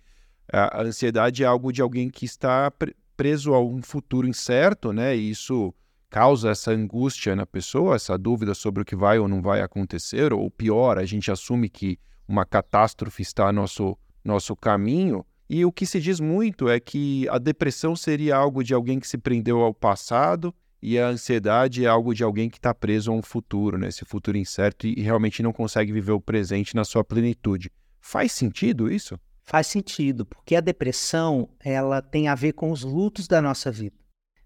a 0.51 0.81
ansiedade 0.81 1.43
é 1.43 1.47
algo 1.47 1.71
de 1.71 1.81
alguém 1.81 2.09
que 2.09 2.25
está 2.25 2.71
preso 3.21 3.53
a 3.53 3.63
um 3.63 3.83
futuro 3.83 4.27
incerto, 4.27 4.91
né? 4.91 5.15
E 5.15 5.29
isso 5.29 5.71
causa 6.09 6.49
essa 6.49 6.71
angústia 6.71 7.35
na 7.35 7.45
pessoa, 7.45 7.95
essa 7.95 8.17
dúvida 8.17 8.55
sobre 8.55 8.81
o 8.81 8.85
que 8.85 8.95
vai 8.95 9.19
ou 9.19 9.27
não 9.27 9.43
vai 9.43 9.61
acontecer, 9.61 10.33
ou 10.33 10.49
pior, 10.49 10.97
a 10.97 11.05
gente 11.05 11.29
assume 11.29 11.69
que 11.69 11.99
uma 12.27 12.47
catástrofe 12.47 13.21
está 13.21 13.47
a 13.47 13.51
nosso, 13.51 13.95
nosso 14.25 14.55
caminho. 14.55 15.23
E 15.47 15.63
o 15.63 15.71
que 15.71 15.85
se 15.85 16.01
diz 16.01 16.19
muito 16.19 16.67
é 16.67 16.79
que 16.79 17.29
a 17.29 17.37
depressão 17.37 17.95
seria 17.95 18.37
algo 18.37 18.63
de 18.63 18.73
alguém 18.73 18.99
que 18.99 19.07
se 19.07 19.19
prendeu 19.19 19.59
ao 19.59 19.71
passado 19.71 20.51
e 20.81 20.97
a 20.97 21.07
ansiedade 21.07 21.85
é 21.85 21.87
algo 21.87 22.15
de 22.15 22.23
alguém 22.23 22.49
que 22.49 22.57
está 22.57 22.73
preso 22.73 23.11
a 23.11 23.13
um 23.13 23.21
futuro, 23.21 23.77
né? 23.77 23.89
esse 23.89 24.03
futuro 24.03 24.35
incerto, 24.35 24.87
e 24.87 24.99
realmente 24.99 25.43
não 25.43 25.53
consegue 25.53 25.91
viver 25.91 26.13
o 26.13 26.19
presente 26.19 26.75
na 26.75 26.83
sua 26.83 27.03
plenitude. 27.03 27.69
Faz 27.99 28.31
sentido 28.31 28.91
isso? 28.91 29.15
Faz 29.51 29.67
sentido, 29.67 30.25
porque 30.25 30.55
a 30.55 30.61
depressão 30.61 31.49
ela 31.59 32.01
tem 32.01 32.29
a 32.29 32.35
ver 32.35 32.53
com 32.53 32.71
os 32.71 32.83
lutos 32.83 33.27
da 33.27 33.41
nossa 33.41 33.69
vida, 33.69 33.97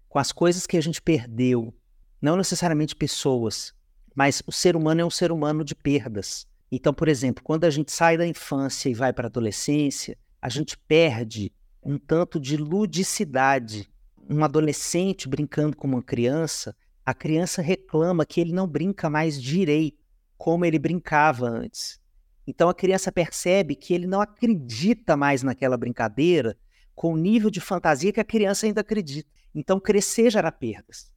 com 0.08 0.18
as 0.18 0.32
coisas 0.32 0.66
que 0.66 0.76
a 0.76 0.80
gente 0.80 1.00
perdeu, 1.00 1.72
não 2.20 2.34
necessariamente 2.36 2.96
pessoas, 2.96 3.72
mas 4.16 4.42
o 4.48 4.50
ser 4.50 4.74
humano 4.74 5.02
é 5.02 5.04
um 5.04 5.10
ser 5.10 5.30
humano 5.30 5.64
de 5.64 5.76
perdas. 5.76 6.44
Então, 6.72 6.92
por 6.92 7.06
exemplo, 7.06 7.44
quando 7.44 7.62
a 7.62 7.70
gente 7.70 7.92
sai 7.92 8.16
da 8.16 8.26
infância 8.26 8.88
e 8.88 8.94
vai 8.94 9.12
para 9.12 9.26
a 9.26 9.30
adolescência, 9.30 10.18
a 10.42 10.48
gente 10.48 10.76
perde 10.76 11.52
um 11.80 11.98
tanto 11.98 12.40
de 12.40 12.56
ludicidade 12.56 13.88
um 14.28 14.42
adolescente 14.42 15.28
brincando 15.28 15.76
com 15.76 15.86
uma 15.86 16.02
criança, 16.02 16.74
a 17.04 17.14
criança 17.14 17.62
reclama 17.62 18.26
que 18.26 18.40
ele 18.40 18.52
não 18.52 18.66
brinca 18.66 19.08
mais 19.08 19.40
direito 19.40 20.04
como 20.36 20.64
ele 20.64 20.80
brincava 20.80 21.48
antes. 21.48 22.00
Então 22.46 22.68
a 22.68 22.74
criança 22.74 23.10
percebe 23.10 23.74
que 23.74 23.92
ele 23.92 24.06
não 24.06 24.20
acredita 24.20 25.16
mais 25.16 25.42
naquela 25.42 25.76
brincadeira 25.76 26.56
com 26.94 27.12
o 27.12 27.16
nível 27.16 27.50
de 27.50 27.60
fantasia 27.60 28.12
que 28.12 28.20
a 28.20 28.24
criança 28.24 28.66
ainda 28.66 28.80
acredita. 28.80 29.28
Então 29.54 29.80
crescer 29.80 30.30
gera 30.30 30.52
perdas, 30.52 31.10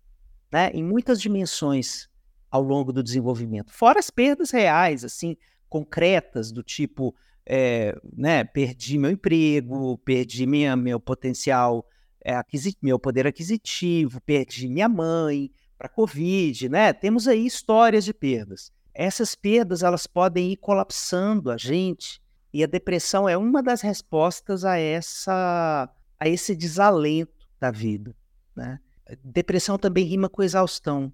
né? 0.51 0.71
Em 0.74 0.83
muitas 0.83 1.21
dimensões 1.21 2.09
ao 2.50 2.63
longo 2.63 2.91
do 2.91 3.03
desenvolvimento. 3.03 3.71
Fora 3.71 4.00
as 4.00 4.09
perdas 4.09 4.51
reais, 4.51 5.03
assim, 5.03 5.38
concretas, 5.69 6.51
do 6.51 6.63
tipo, 6.63 7.15
é, 7.45 7.95
né, 8.12 8.43
perdi 8.43 8.98
meu 8.98 9.12
emprego, 9.12 9.98
perdi 10.00 10.48
minha, 10.48 10.75
meu 10.75 11.00
potencial 11.00 11.86
é, 12.24 12.33
meu 12.81 13.00
poder 13.00 13.25
aquisitivo, 13.27 14.19
perdi 14.21 14.67
minha 14.67 14.89
mãe 14.89 15.51
para 15.77 15.88
a 15.88 15.89
Covid, 15.89 16.67
né? 16.67 16.91
Temos 16.91 17.27
aí 17.27 17.45
histórias 17.45 18.03
de 18.03 18.13
perdas. 18.13 18.71
Essas 19.00 19.34
perdas 19.34 19.82
elas 19.82 20.06
podem 20.06 20.51
ir 20.51 20.58
colapsando 20.58 21.50
a 21.50 21.56
gente 21.56 22.22
e 22.53 22.62
a 22.65 22.68
depressão 22.68 23.29
é 23.29 23.38
uma 23.38 23.63
das 23.63 23.79
respostas 23.79 24.65
a 24.65 24.77
essa 24.77 25.89
a 26.20 26.27
esse 26.27 26.53
desalento 26.53 27.48
da 27.62 27.72
vida, 27.72 28.13
né? 28.53 28.77
Depressão 29.24 29.77
também 29.77 30.03
rima 30.03 30.27
com 30.27 30.44
exaustão. 30.44 31.13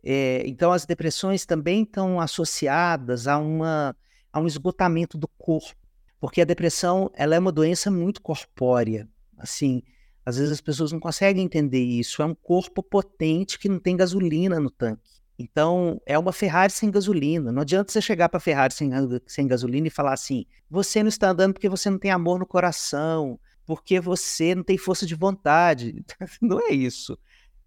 É, 0.00 0.44
então 0.46 0.70
as 0.70 0.86
depressões 0.86 1.44
também 1.44 1.82
estão 1.82 2.20
associadas 2.20 3.26
a 3.26 3.36
uma 3.36 3.96
a 4.32 4.38
um 4.38 4.46
esgotamento 4.46 5.18
do 5.18 5.26
corpo, 5.26 5.74
porque 6.20 6.40
a 6.40 6.44
depressão 6.44 7.10
ela 7.14 7.34
é 7.34 7.38
uma 7.40 7.50
doença 7.50 7.90
muito 7.90 8.22
corpórea, 8.22 9.08
assim 9.36 9.82
às 10.24 10.36
vezes 10.36 10.52
as 10.52 10.60
pessoas 10.60 10.92
não 10.92 11.00
conseguem 11.00 11.44
entender 11.44 11.82
isso. 11.82 12.22
É 12.22 12.24
um 12.24 12.34
corpo 12.34 12.80
potente 12.80 13.58
que 13.58 13.68
não 13.68 13.80
tem 13.80 13.96
gasolina 13.96 14.60
no 14.60 14.70
tanque. 14.70 15.23
Então, 15.38 16.00
é 16.06 16.18
uma 16.18 16.32
Ferrari 16.32 16.72
sem 16.72 16.90
gasolina. 16.90 17.50
Não 17.50 17.62
adianta 17.62 17.92
você 17.92 18.00
chegar 18.00 18.28
para 18.28 18.38
a 18.38 18.40
Ferrari 18.40 18.72
sem, 18.72 18.90
sem 19.26 19.46
gasolina 19.46 19.88
e 19.88 19.90
falar 19.90 20.12
assim: 20.12 20.46
você 20.70 21.02
não 21.02 21.08
está 21.08 21.30
andando 21.30 21.54
porque 21.54 21.68
você 21.68 21.90
não 21.90 21.98
tem 21.98 22.10
amor 22.10 22.38
no 22.38 22.46
coração, 22.46 23.38
porque 23.66 23.98
você 23.98 24.54
não 24.54 24.62
tem 24.62 24.78
força 24.78 25.04
de 25.04 25.14
vontade. 25.14 26.04
não 26.40 26.60
é 26.60 26.72
isso. 26.72 27.18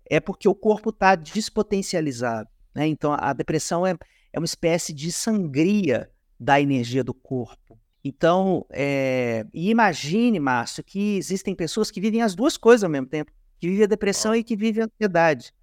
É 0.09 0.19
porque 0.19 0.47
o 0.47 0.55
corpo 0.55 0.91
está 0.91 1.15
despotencializado. 1.15 2.49
Né? 2.73 2.87
Então, 2.87 3.15
a 3.19 3.33
depressão 3.33 3.85
é, 3.85 3.97
é 4.31 4.39
uma 4.39 4.45
espécie 4.45 4.93
de 4.93 5.11
sangria 5.11 6.09
da 6.39 6.61
energia 6.61 7.03
do 7.03 7.13
corpo. 7.13 7.77
Então, 8.03 8.65
é, 8.69 9.45
e 9.53 9.69
imagine, 9.69 10.39
Márcio, 10.39 10.81
que 10.81 11.17
existem 11.17 11.53
pessoas 11.53 11.91
que 11.91 11.99
vivem 11.99 12.21
as 12.21 12.35
duas 12.35 12.55
coisas 12.55 12.85
ao 12.85 12.89
mesmo 12.89 13.07
tempo, 13.07 13.33
que 13.59 13.67
vivem 13.67 13.83
a 13.83 13.87
depressão 13.87 14.33
e 14.33 14.43
que 14.43 14.55
vivem 14.55 14.83
a 14.83 14.85
ansiedade. 14.85 15.53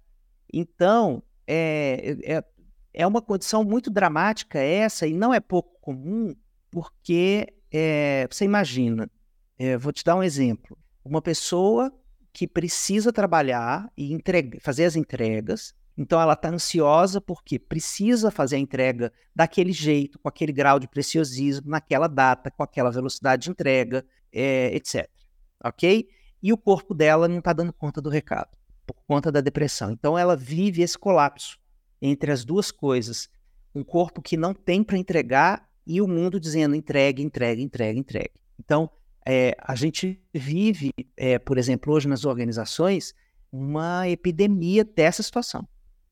Então, 0.53 1.23
é, 1.47 2.17
é, 2.23 2.43
é 2.93 3.07
uma 3.07 3.21
condição 3.21 3.63
muito 3.63 3.89
dramática 3.89 4.59
essa, 4.59 5.05
e 5.05 5.13
não 5.13 5.33
é 5.33 5.39
pouco 5.39 5.79
comum, 5.81 6.35
porque 6.71 7.53
é, 7.71 8.27
você 8.29 8.45
imagina, 8.45 9.09
é, 9.57 9.77
vou 9.77 9.91
te 9.91 10.03
dar 10.03 10.15
um 10.15 10.23
exemplo, 10.23 10.77
uma 11.03 11.21
pessoa 11.21 11.91
que 12.33 12.47
precisa 12.47 13.13
trabalhar 13.13 13.89
e 13.95 14.11
entrega, 14.11 14.59
fazer 14.61 14.85
as 14.85 14.95
entregas, 14.95 15.73
então 15.97 16.19
ela 16.19 16.33
está 16.33 16.49
ansiosa 16.49 17.21
porque 17.21 17.57
precisa 17.57 18.29
fazer 18.29 18.57
a 18.57 18.59
entrega 18.59 19.11
daquele 19.33 19.71
jeito, 19.71 20.19
com 20.19 20.27
aquele 20.27 20.51
grau 20.51 20.79
de 20.79 20.87
preciosismo, 20.87 21.69
naquela 21.69 22.07
data, 22.07 22.51
com 22.51 22.63
aquela 22.63 22.91
velocidade 22.91 23.43
de 23.43 23.51
entrega, 23.51 24.05
é, 24.31 24.75
etc. 24.75 25.09
Ok? 25.63 26.09
E 26.43 26.51
o 26.51 26.57
corpo 26.57 26.93
dela 26.93 27.27
não 27.27 27.39
está 27.39 27.53
dando 27.53 27.71
conta 27.71 28.01
do 28.01 28.09
recado, 28.09 28.49
por 28.85 28.95
conta 29.07 29.31
da 29.31 29.41
depressão. 29.41 29.91
Então 29.91 30.17
ela 30.17 30.35
vive 30.35 30.81
esse 30.81 30.97
colapso 30.97 31.57
entre 32.01 32.31
as 32.31 32.45
duas 32.45 32.71
coisas. 32.71 33.29
Um 33.73 33.83
corpo 33.83 34.21
que 34.21 34.37
não 34.37 34.53
tem 34.53 34.83
para 34.83 34.97
entregar 34.97 35.67
e 35.85 36.01
o 36.01 36.07
mundo 36.07 36.39
dizendo 36.39 36.75
entregue, 36.75 37.21
entregue, 37.21 37.61
entregue, 37.61 37.99
entregue. 37.99 38.31
Então, 38.59 38.89
é, 39.25 39.55
a 39.59 39.75
gente 39.75 40.21
vive, 40.33 40.91
é, 41.17 41.37
por 41.37 41.57
exemplo, 41.57 41.93
hoje 41.93 42.07
nas 42.07 42.25
organizações, 42.25 43.13
uma 43.51 44.07
epidemia 44.07 44.83
dessa 44.83 45.21
situação 45.23 45.67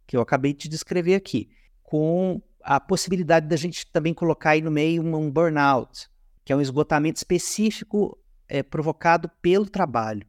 que 0.05 0.17
eu 0.17 0.21
acabei 0.21 0.53
de 0.53 0.67
descrever 0.67 1.15
aqui, 1.15 1.49
com 1.81 2.41
a 2.61 2.79
possibilidade 2.79 3.47
da 3.47 3.55
gente 3.55 3.85
também 3.91 4.13
colocar 4.13 4.51
aí 4.51 4.61
no 4.61 4.71
meio 4.71 5.03
um, 5.03 5.31
burnout, 5.31 6.09
que 6.43 6.51
é 6.51 6.55
um 6.55 6.61
esgotamento 6.61 7.17
específico 7.17 8.17
é, 8.47 8.63
provocado 8.63 9.29
pelo 9.41 9.69
trabalho. 9.69 10.25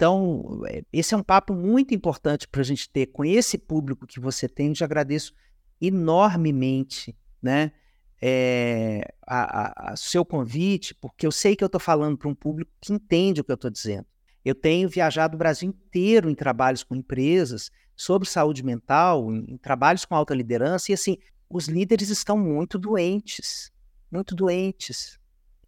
Então, 0.00 0.62
é, 0.66 0.82
esse 0.90 1.12
é 1.12 1.16
um 1.18 1.22
papo 1.22 1.52
muito 1.52 1.94
importante 1.94 2.48
para 2.48 2.62
a 2.62 2.64
gente 2.64 2.88
ter 2.88 3.08
com 3.08 3.22
esse 3.22 3.58
público 3.58 4.06
que 4.06 4.18
você 4.18 4.48
tem. 4.48 4.72
Te 4.72 4.82
agradeço 4.82 5.34
enormemente, 5.78 7.14
né? 7.42 7.70
É, 8.18 9.12
a, 9.26 9.90
a, 9.90 9.92
a, 9.92 9.96
seu 9.96 10.24
convite, 10.24 10.94
porque 10.94 11.26
eu 11.26 11.30
sei 11.30 11.54
que 11.54 11.62
eu 11.62 11.66
estou 11.66 11.78
falando 11.78 12.16
para 12.16 12.30
um 12.30 12.34
público 12.34 12.70
que 12.80 12.94
entende 12.94 13.42
o 13.42 13.44
que 13.44 13.50
eu 13.50 13.56
estou 13.56 13.70
dizendo. 13.70 14.06
Eu 14.42 14.54
tenho 14.54 14.88
viajado 14.88 15.34
o 15.34 15.38
Brasil 15.38 15.68
inteiro 15.68 16.30
em 16.30 16.34
trabalhos 16.34 16.82
com 16.82 16.96
empresas 16.96 17.70
sobre 17.94 18.26
saúde 18.26 18.64
mental, 18.64 19.30
em, 19.30 19.52
em 19.52 19.58
trabalhos 19.58 20.06
com 20.06 20.14
alta 20.14 20.34
liderança, 20.34 20.90
e 20.90 20.94
assim, 20.94 21.18
os 21.46 21.68
líderes 21.68 22.08
estão 22.08 22.38
muito 22.38 22.78
doentes, 22.78 23.70
muito 24.10 24.34
doentes, 24.34 25.18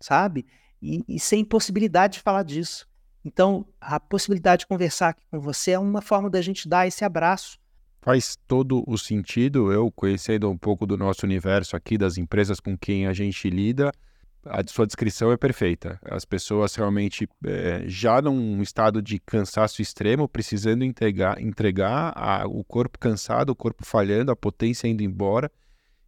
sabe? 0.01 0.47
E, 0.81 1.05
e, 1.07 1.21
sem 1.21 1.45
possibilidade 1.45 2.15
de 2.15 2.21
falar 2.21 2.45
disso. 2.45 2.91
Então, 3.25 3.67
a 3.81 4.01
possibilidade 4.01 4.61
de 4.61 4.67
conversar 4.67 5.11
aqui 5.11 5.23
com 5.31 5.41
você 5.41 5.73
é 5.73 5.79
uma 5.79 6.03
forma 6.03 6.29
da 6.29 6.43
gente 6.43 6.69
dar 6.69 6.87
esse 6.87 7.05
abraço 7.05 7.63
Faz 8.03 8.37
todo 8.49 8.83
o 8.85 8.99
sentido. 8.99 9.73
Eu, 9.73 9.89
conhecendo 9.93 10.51
um 10.51 10.59
pouco 10.59 10.85
do 10.85 10.99
nosso 10.99 11.25
universo 11.25 11.77
aqui, 11.77 11.97
das 11.97 12.19
empresas 12.19 12.59
com 12.59 12.77
quem 12.77 13.07
a 13.07 13.13
gente 13.13 13.49
lida, 13.49 13.93
a 14.45 14.61
sua 14.67 14.89
descrição 14.89 15.31
é 15.31 15.37
perfeita. 15.37 16.01
As 16.05 16.25
pessoas 16.25 16.75
realmente 16.75 17.29
é, 17.47 17.85
já 17.87 18.21
num 18.21 18.61
estado 18.61 19.01
de 19.01 19.21
cansaço 19.21 19.81
extremo, 19.81 20.29
precisando 20.29 20.85
entregar, 20.85 21.41
entregar 21.41 22.13
a, 22.17 22.45
o 22.45 22.65
corpo 22.65 22.99
cansado, 22.99 23.51
o 23.51 23.55
corpo 23.55 23.87
falhando, 23.87 24.33
a 24.33 24.37
potência 24.37 24.89
indo 24.89 25.05
embora 25.05 25.49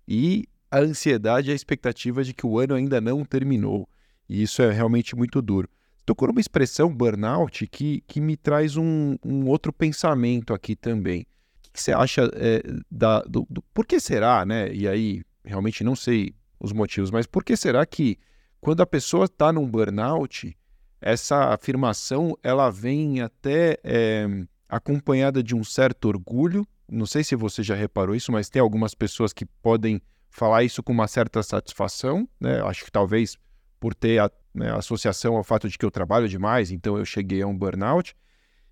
e 0.07 0.49
a 0.69 0.81
ansiedade 0.81 1.51
e 1.51 1.53
a 1.53 1.55
expectativa 1.55 2.25
de 2.25 2.35
que 2.35 2.45
o 2.45 2.59
ano 2.59 2.75
ainda 2.75 3.01
não 3.01 3.25
terminou. 3.25 3.89
E 4.29 4.43
isso 4.43 4.63
é 4.63 4.73
realmente 4.73 5.15
muito 5.15 5.41
duro. 5.41 5.69
Tocou 6.05 6.29
numa 6.29 6.41
expressão 6.41 6.95
burnout 6.95 7.67
que, 7.67 8.03
que 8.07 8.21
me 8.21 8.37
traz 8.37 8.77
um, 8.77 9.17
um 9.25 9.47
outro 9.47 9.73
pensamento 9.73 10.53
aqui 10.53 10.77
também. 10.77 11.23
O 11.69 11.73
que, 11.73 11.83
você 11.83 11.93
acha 11.93 12.31
é, 12.35 12.63
da, 12.91 13.21
do, 13.23 13.47
do, 13.49 13.63
Por 13.73 13.87
que 13.87 13.99
será, 13.99 14.45
né? 14.45 14.73
E 14.73 14.87
aí, 14.87 15.23
realmente 15.45 15.83
não 15.83 15.97
sei 15.97 16.35
os 16.61 16.73
motivos, 16.73 17.11
mas 17.11 17.27
por 17.27 17.43
que 17.43 17.57
será 17.57 17.85
que 17.85 18.19
quando 18.61 18.83
a 18.83 18.87
pessoa 18.87 19.25
está 19.27 19.53
num 19.53 19.69
burnout, 19.69 20.57
essa 21.01 21.53
afirmação 21.53 22.37
ela 22.43 22.71
vem 22.71 23.21
até 23.21 23.79
é, 23.85 24.27
acompanhada 24.69 25.43
de 25.43 25.55
um 25.55 25.63
certo 25.65 26.07
orgulho? 26.07 26.67
Não 26.89 27.07
sei 27.07 27.25
se 27.25 27.35
você 27.35 27.63
já 27.63 27.75
reparou 27.75 28.15
isso, 28.15 28.31
mas 28.31 28.49
tem 28.49 28.61
algumas 28.61 28.95
pessoas 28.95 29.33
que 29.33 29.45
podem 29.45 30.01
falar 30.31 30.65
isso 30.65 30.83
com 30.83 30.93
uma 30.93 31.07
certa 31.07 31.43
satisfação, 31.43 32.29
né? 32.41 32.61
Acho 32.63 32.85
que 32.85 32.91
talvez 32.91 33.37
por 33.79 33.95
ter 33.95 34.19
a 34.55 34.59
né, 34.59 34.71
associação 34.73 35.37
ao 35.37 35.45
fato 35.45 35.69
de 35.69 35.77
que 35.77 35.85
eu 35.85 35.91
trabalho 35.91 36.29
demais, 36.29 36.71
então 36.71 36.97
eu 36.97 37.05
cheguei 37.05 37.43
a 37.43 37.47
um 37.47 37.57
burnout. 37.57 38.15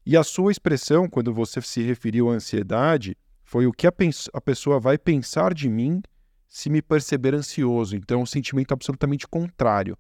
E 0.07 0.17
a 0.17 0.25
sua 0.25 0.51
expressão, 0.51 1.09
quando 1.09 1.33
você 1.33 1.61
se 1.61 1.83
referiu 1.83 2.31
à 2.31 2.35
ansiedade, 2.35 3.17
foi 3.45 3.67
o 3.67 3.73
que 3.73 3.87
a, 3.87 3.93
a 4.33 4.41
pessoa 4.41 4.81
vai 4.81 4.97
pensar 4.97 5.53
de 5.55 5.69
mim 5.69 6.03
se 6.49 6.71
me 6.71 6.83
perceber 6.83 7.35
ansioso. 7.35 7.97
Então, 7.97 8.23
um 8.23 8.27
sentimento 8.27 8.73
absolutamente 8.73 9.27
contrário. 9.27 9.97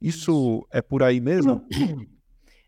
Isso 0.00 0.66
é 0.70 0.82
por 0.82 1.02
aí 1.02 1.20
mesmo? 1.20 1.64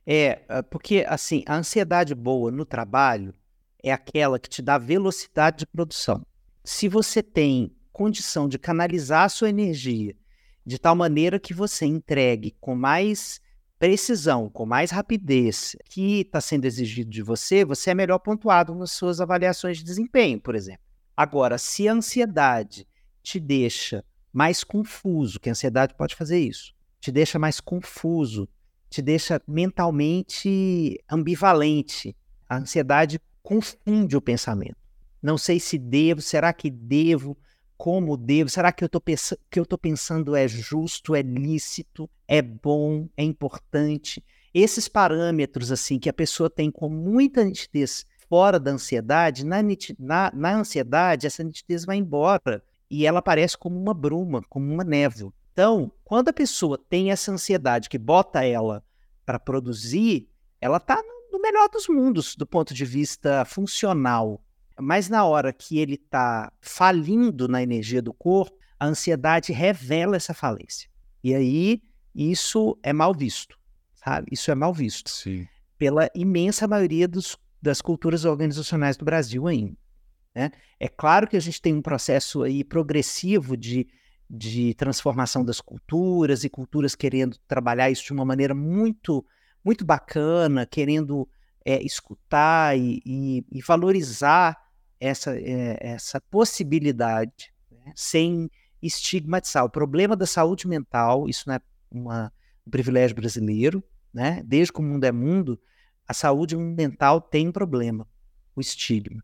É, 0.08 0.44
ah, 0.48 0.62
porque 0.62 1.04
assim, 1.08 1.42
a 1.48 1.56
ansiedade 1.56 2.14
boa 2.14 2.48
no 2.52 2.64
trabalho 2.64 3.34
é 3.82 3.90
aquela 3.90 4.38
que 4.38 4.48
te 4.48 4.62
dá 4.62 4.78
velocidade 4.78 5.58
de 5.58 5.66
produção. 5.66 6.24
Se 6.62 6.88
você 6.88 7.20
tem 7.24 7.72
condição 7.92 8.48
de 8.48 8.56
canalizar 8.56 9.24
a 9.24 9.28
sua 9.28 9.48
energia 9.48 10.14
de 10.66 10.78
tal 10.78 10.96
maneira 10.96 11.38
que 11.38 11.54
você 11.54 11.86
entregue 11.86 12.56
com 12.60 12.74
mais 12.74 13.40
precisão, 13.78 14.48
com 14.48 14.66
mais 14.66 14.90
rapidez 14.90 15.76
que 15.84 16.22
está 16.22 16.40
sendo 16.40 16.64
exigido 16.64 17.10
de 17.10 17.22
você, 17.22 17.64
você 17.64 17.90
é 17.90 17.94
melhor 17.94 18.18
pontuado 18.18 18.74
nas 18.74 18.90
suas 18.90 19.20
avaliações 19.20 19.78
de 19.78 19.84
desempenho, 19.84 20.40
por 20.40 20.56
exemplo. 20.56 20.82
Agora, 21.16 21.56
se 21.56 21.88
a 21.88 21.92
ansiedade 21.92 22.86
te 23.22 23.38
deixa 23.38 24.04
mais 24.32 24.64
confuso, 24.64 25.38
que 25.38 25.48
a 25.48 25.52
ansiedade 25.52 25.94
pode 25.94 26.16
fazer 26.16 26.38
isso, 26.38 26.74
te 27.00 27.12
deixa 27.12 27.38
mais 27.38 27.60
confuso, 27.60 28.48
te 28.90 29.00
deixa 29.00 29.40
mentalmente 29.46 30.98
ambivalente. 31.08 32.16
A 32.48 32.56
ansiedade 32.56 33.20
confunde 33.42 34.16
o 34.16 34.20
pensamento. 34.20 34.76
Não 35.22 35.38
sei 35.38 35.60
se 35.60 35.78
devo, 35.78 36.20
será 36.20 36.52
que 36.52 36.70
devo, 36.70 37.36
como 37.76 38.16
devo, 38.16 38.48
será 38.50 38.72
que 38.72 38.82
eu 38.82 39.62
estou 39.62 39.78
pensando, 39.78 40.34
é 40.34 40.48
justo, 40.48 41.14
é 41.14 41.22
lícito, 41.22 42.08
é 42.26 42.40
bom, 42.40 43.08
é 43.16 43.22
importante? 43.22 44.24
Esses 44.52 44.88
parâmetros 44.88 45.70
assim 45.70 45.98
que 45.98 46.08
a 46.08 46.14
pessoa 46.14 46.48
tem 46.48 46.70
com 46.70 46.88
muita 46.88 47.44
nitidez 47.44 48.06
fora 48.28 48.58
da 48.58 48.70
ansiedade, 48.70 49.44
na, 49.44 49.58
na, 49.98 50.32
na 50.34 50.56
ansiedade 50.56 51.26
essa 51.26 51.44
nitidez 51.44 51.84
vai 51.84 51.96
embora 51.96 52.62
e 52.90 53.06
ela 53.06 53.18
aparece 53.18 53.56
como 53.56 53.78
uma 53.78 53.94
bruma, 53.94 54.42
como 54.48 54.72
uma 54.72 54.84
névoa. 54.84 55.32
Então, 55.52 55.90
quando 56.04 56.28
a 56.28 56.32
pessoa 56.32 56.78
tem 56.78 57.10
essa 57.10 57.32
ansiedade 57.32 57.88
que 57.88 57.98
bota 57.98 58.44
ela 58.44 58.82
para 59.24 59.38
produzir, 59.38 60.28
ela 60.60 60.76
está 60.76 61.02
no 61.32 61.40
melhor 61.40 61.68
dos 61.68 61.88
mundos 61.88 62.36
do 62.36 62.46
ponto 62.46 62.72
de 62.72 62.84
vista 62.84 63.44
funcional. 63.44 64.40
Mas 64.78 65.08
na 65.08 65.24
hora 65.24 65.52
que 65.52 65.78
ele 65.78 65.94
está 65.94 66.52
falindo 66.60 67.48
na 67.48 67.62
energia 67.62 68.02
do 68.02 68.12
corpo, 68.12 68.56
a 68.78 68.86
ansiedade 68.86 69.52
revela 69.52 70.16
essa 70.16 70.34
falência. 70.34 70.88
E 71.24 71.34
aí 71.34 71.82
isso 72.14 72.78
é 72.82 72.92
mal 72.92 73.14
visto, 73.14 73.58
sabe? 73.94 74.28
Isso 74.32 74.50
é 74.50 74.54
mal 74.54 74.72
visto 74.72 75.10
Sim. 75.10 75.46
pela 75.78 76.10
imensa 76.14 76.66
maioria 76.66 77.06
dos, 77.06 77.36
das 77.60 77.80
culturas 77.80 78.24
organizacionais 78.24 78.96
do 78.96 79.04
Brasil 79.04 79.46
ainda. 79.46 79.76
Né? 80.34 80.50
É 80.78 80.88
claro 80.88 81.26
que 81.26 81.36
a 81.36 81.40
gente 81.40 81.60
tem 81.60 81.74
um 81.74 81.82
processo 81.82 82.42
aí 82.42 82.62
progressivo 82.62 83.56
de, 83.56 83.88
de 84.28 84.74
transformação 84.74 85.42
das 85.42 85.60
culturas 85.60 86.44
e 86.44 86.50
culturas 86.50 86.94
querendo 86.94 87.38
trabalhar 87.48 87.90
isso 87.90 88.04
de 88.04 88.12
uma 88.12 88.24
maneira 88.24 88.54
muito, 88.54 89.24
muito 89.64 89.84
bacana, 89.84 90.66
querendo 90.66 91.28
é, 91.64 91.82
escutar 91.82 92.78
e, 92.78 93.02
e, 93.04 93.44
e, 93.50 93.62
valorizar 93.62 94.56
essa, 95.00 95.36
é, 95.36 95.78
essa 95.80 96.20
possibilidade 96.20 97.52
né? 97.70 97.92
sem 97.94 98.50
estigmatizar. 98.82 99.64
O 99.64 99.70
problema 99.70 100.16
da 100.16 100.26
saúde 100.26 100.66
mental, 100.66 101.28
isso 101.28 101.44
não 101.46 101.54
é 101.54 101.60
uma, 101.90 102.32
um 102.66 102.70
privilégio 102.70 103.16
brasileiro, 103.16 103.82
né? 104.12 104.42
desde 104.44 104.72
que 104.72 104.80
o 104.80 104.82
mundo 104.82 105.04
é 105.04 105.12
mundo, 105.12 105.60
a 106.06 106.14
saúde 106.14 106.56
mental 106.56 107.20
tem 107.20 107.48
um 107.48 107.52
problema, 107.52 108.06
o 108.54 108.60
estigma. 108.60 109.22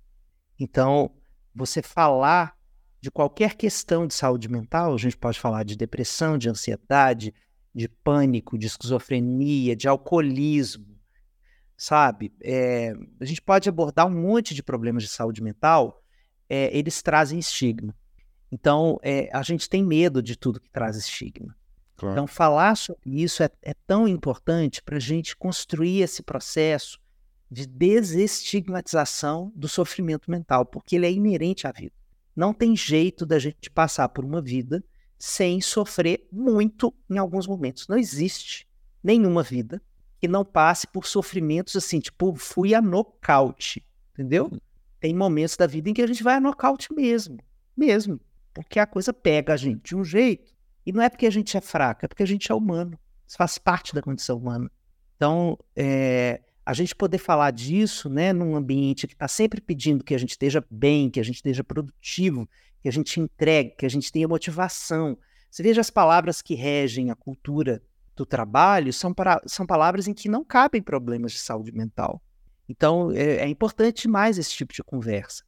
Então, 0.59 1.11
você 1.55 1.83
falar 1.83 2.57
de 3.01 3.11
qualquer 3.11 3.57
questão 3.57 4.07
de 4.07 4.15
saúde 4.15 4.49
mental, 4.49 4.95
a 4.95 4.99
gente 4.99 5.17
pode 5.17 5.39
falar 5.39 5.65
de 5.65 5.77
depressão, 5.77 6.39
de 6.39 6.49
ansiedade, 6.49 7.35
de 7.75 7.89
pânico, 7.89 8.59
de 8.59 8.67
esquizofrenia, 8.67 9.75
de 9.75 9.89
alcoolismo, 9.89 10.92
sabe? 11.83 12.33
É, 12.41 12.95
a 13.21 13.25
gente 13.25 13.43
pode 13.43 13.69
abordar 13.69 14.07
um 14.07 14.11
monte 14.11 14.55
de 14.55 14.63
problemas 14.63 15.03
de 15.03 15.09
saúde 15.09 15.43
mental, 15.43 16.01
é, 16.49 16.71
eles 16.77 17.03
trazem 17.03 17.41
estigma. 17.41 17.93
Então, 18.53 19.01
é, 19.03 19.29
a 19.33 19.43
gente 19.43 19.69
tem 19.69 19.85
medo 19.85 20.23
de 20.23 20.37
tudo 20.37 20.61
que 20.61 20.71
traz 20.71 20.97
estigma. 20.97 21.57
Claro. 21.97 22.15
Então, 22.15 22.27
falar 22.29 22.77
sobre 22.77 23.21
isso 23.21 23.43
é, 23.43 23.51
é 23.63 23.75
tão 23.85 24.07
importante 24.07 24.81
para 24.81 24.97
a 24.97 25.01
gente 25.01 25.37
construir 25.37 26.03
esse 26.03 26.23
processo 26.23 27.01
de 27.51 27.67
desestigmatização 27.67 29.51
do 29.53 29.67
sofrimento 29.67 30.31
mental, 30.31 30.65
porque 30.65 30.95
ele 30.95 31.07
é 31.07 31.11
inerente 31.11 31.67
à 31.67 31.73
vida. 31.73 31.97
Não 32.35 32.55
tem 32.55 32.77
jeito 32.77 33.27
da 33.27 33.41
gente 33.41 33.69
passar 33.69 34.09
por 34.11 34.25
uma 34.25 34.41
vida 34.41 34.85
sem 35.19 35.61
sofrer 35.61 36.29
muito 36.31 36.95
em 37.11 37.19
alguns 37.19 37.49
momentos. 37.49 37.89
Não 37.89 37.99
existe 37.99 38.69
nenhuma 39.03 39.43
vida 39.43 39.83
que 40.23 40.29
não 40.29 40.45
passe 40.45 40.87
por 40.87 41.05
sofrimentos 41.05 41.75
assim, 41.75 41.99
tipo, 41.99 42.37
fui 42.37 42.77
a 42.77 42.81
nocaute, 42.81 43.85
entendeu? 44.13 44.53
Tem 45.01 45.13
momentos 45.13 45.57
da 45.57 45.67
vida 45.67 45.91
em 45.91 45.93
que 45.93 46.01
a 46.01 46.07
gente 46.07 46.23
vai 46.23 46.37
a 46.37 46.41
nocaute 46.41 46.95
mesmo, 46.95 47.39
mesmo, 47.77 48.21
porque 48.55 48.79
a 48.79 48.87
coisa 48.87 49.13
pega 49.13 49.53
a 49.53 49.57
gente 49.57 49.83
de 49.83 49.97
um 49.97 50.05
jeito, 50.05 50.55
e 50.87 50.93
não 50.93 51.03
é 51.03 51.09
porque 51.09 51.27
a 51.27 51.31
gente 51.31 51.57
é 51.57 51.61
fraca, 51.61 52.07
é 52.07 52.09
porque 52.09 52.23
a 52.23 52.27
gente 52.27 52.53
é 52.53 52.55
humano. 52.55 52.97
Isso 53.27 53.37
faz 53.37 53.59
parte 53.59 53.93
da 53.93 54.01
condição 54.01 54.39
humana. 54.39 54.71
Então, 55.17 55.59
é, 55.75 56.41
a 56.65 56.73
gente 56.73 56.95
poder 56.95 57.19
falar 57.19 57.51
disso, 57.51 58.09
né, 58.09 58.33
num 58.33 58.55
ambiente 58.55 59.09
que 59.09 59.15
está 59.15 59.27
sempre 59.27 59.61
pedindo 59.61 60.05
que 60.05 60.15
a 60.15 60.19
gente 60.19 60.31
esteja 60.31 60.65
bem, 60.71 61.11
que 61.11 61.19
a 61.19 61.25
gente 61.25 61.37
esteja 61.37 61.65
produtivo, 61.65 62.49
que 62.81 62.89
a 62.89 62.93
gente 62.93 63.19
entregue, 63.19 63.75
que 63.77 63.87
a 63.87 63.91
gente 63.91 64.13
tenha 64.13 64.29
motivação. 64.29 65.19
Você 65.51 65.65
veja 65.65 65.81
as 65.81 65.91
palavras 65.91 66.41
que 66.41 66.55
regem 66.55 67.11
a 67.11 67.17
cultura 67.17 67.83
do 68.15 68.27
trabalho, 68.27 68.93
são, 68.93 69.13
para, 69.13 69.41
são 69.47 69.67
palavras 69.67 70.07
em 70.07 70.15
que 70.15 70.29
não 70.29 70.45
cabem 70.45 70.83
problemas 70.83 71.33
de 71.33 71.39
saúde 71.39 71.73
mental. 71.73 72.23
Então, 72.69 73.11
é, 73.13 73.37
é 73.37 73.49
importante 73.49 74.07
mais 74.07 74.39
esse 74.39 74.51
tipo 74.51 74.73
de 74.73 74.83
conversa. 74.83 75.45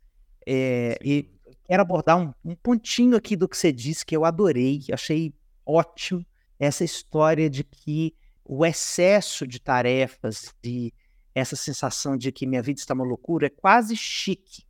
É, 0.47 0.99
e 1.03 1.31
quero 1.67 1.83
abordar 1.83 2.19
um, 2.19 2.33
um 2.45 2.55
pontinho 2.55 3.17
aqui 3.17 3.37
do 3.37 3.49
que 3.49 3.57
você 3.57 3.73
disse 3.73 4.05
que 4.05 4.17
eu 4.17 4.25
adorei, 4.25 4.81
achei 4.93 5.35
ótimo, 5.65 6.25
essa 6.59 6.85
história 6.85 7.49
de 7.49 7.65
que 7.65 8.15
o 8.45 8.65
excesso 8.65 9.47
de 9.47 9.59
tarefas, 9.59 10.55
de 10.63 10.93
essa 11.35 11.57
sensação 11.57 12.17
de 12.17 12.31
que 12.31 12.47
minha 12.47 12.63
vida 12.63 12.79
está 12.79 12.95
uma 12.95 13.05
loucura 13.05 13.47
é 13.47 13.51
quase 13.51 13.97
chique, 13.97 14.65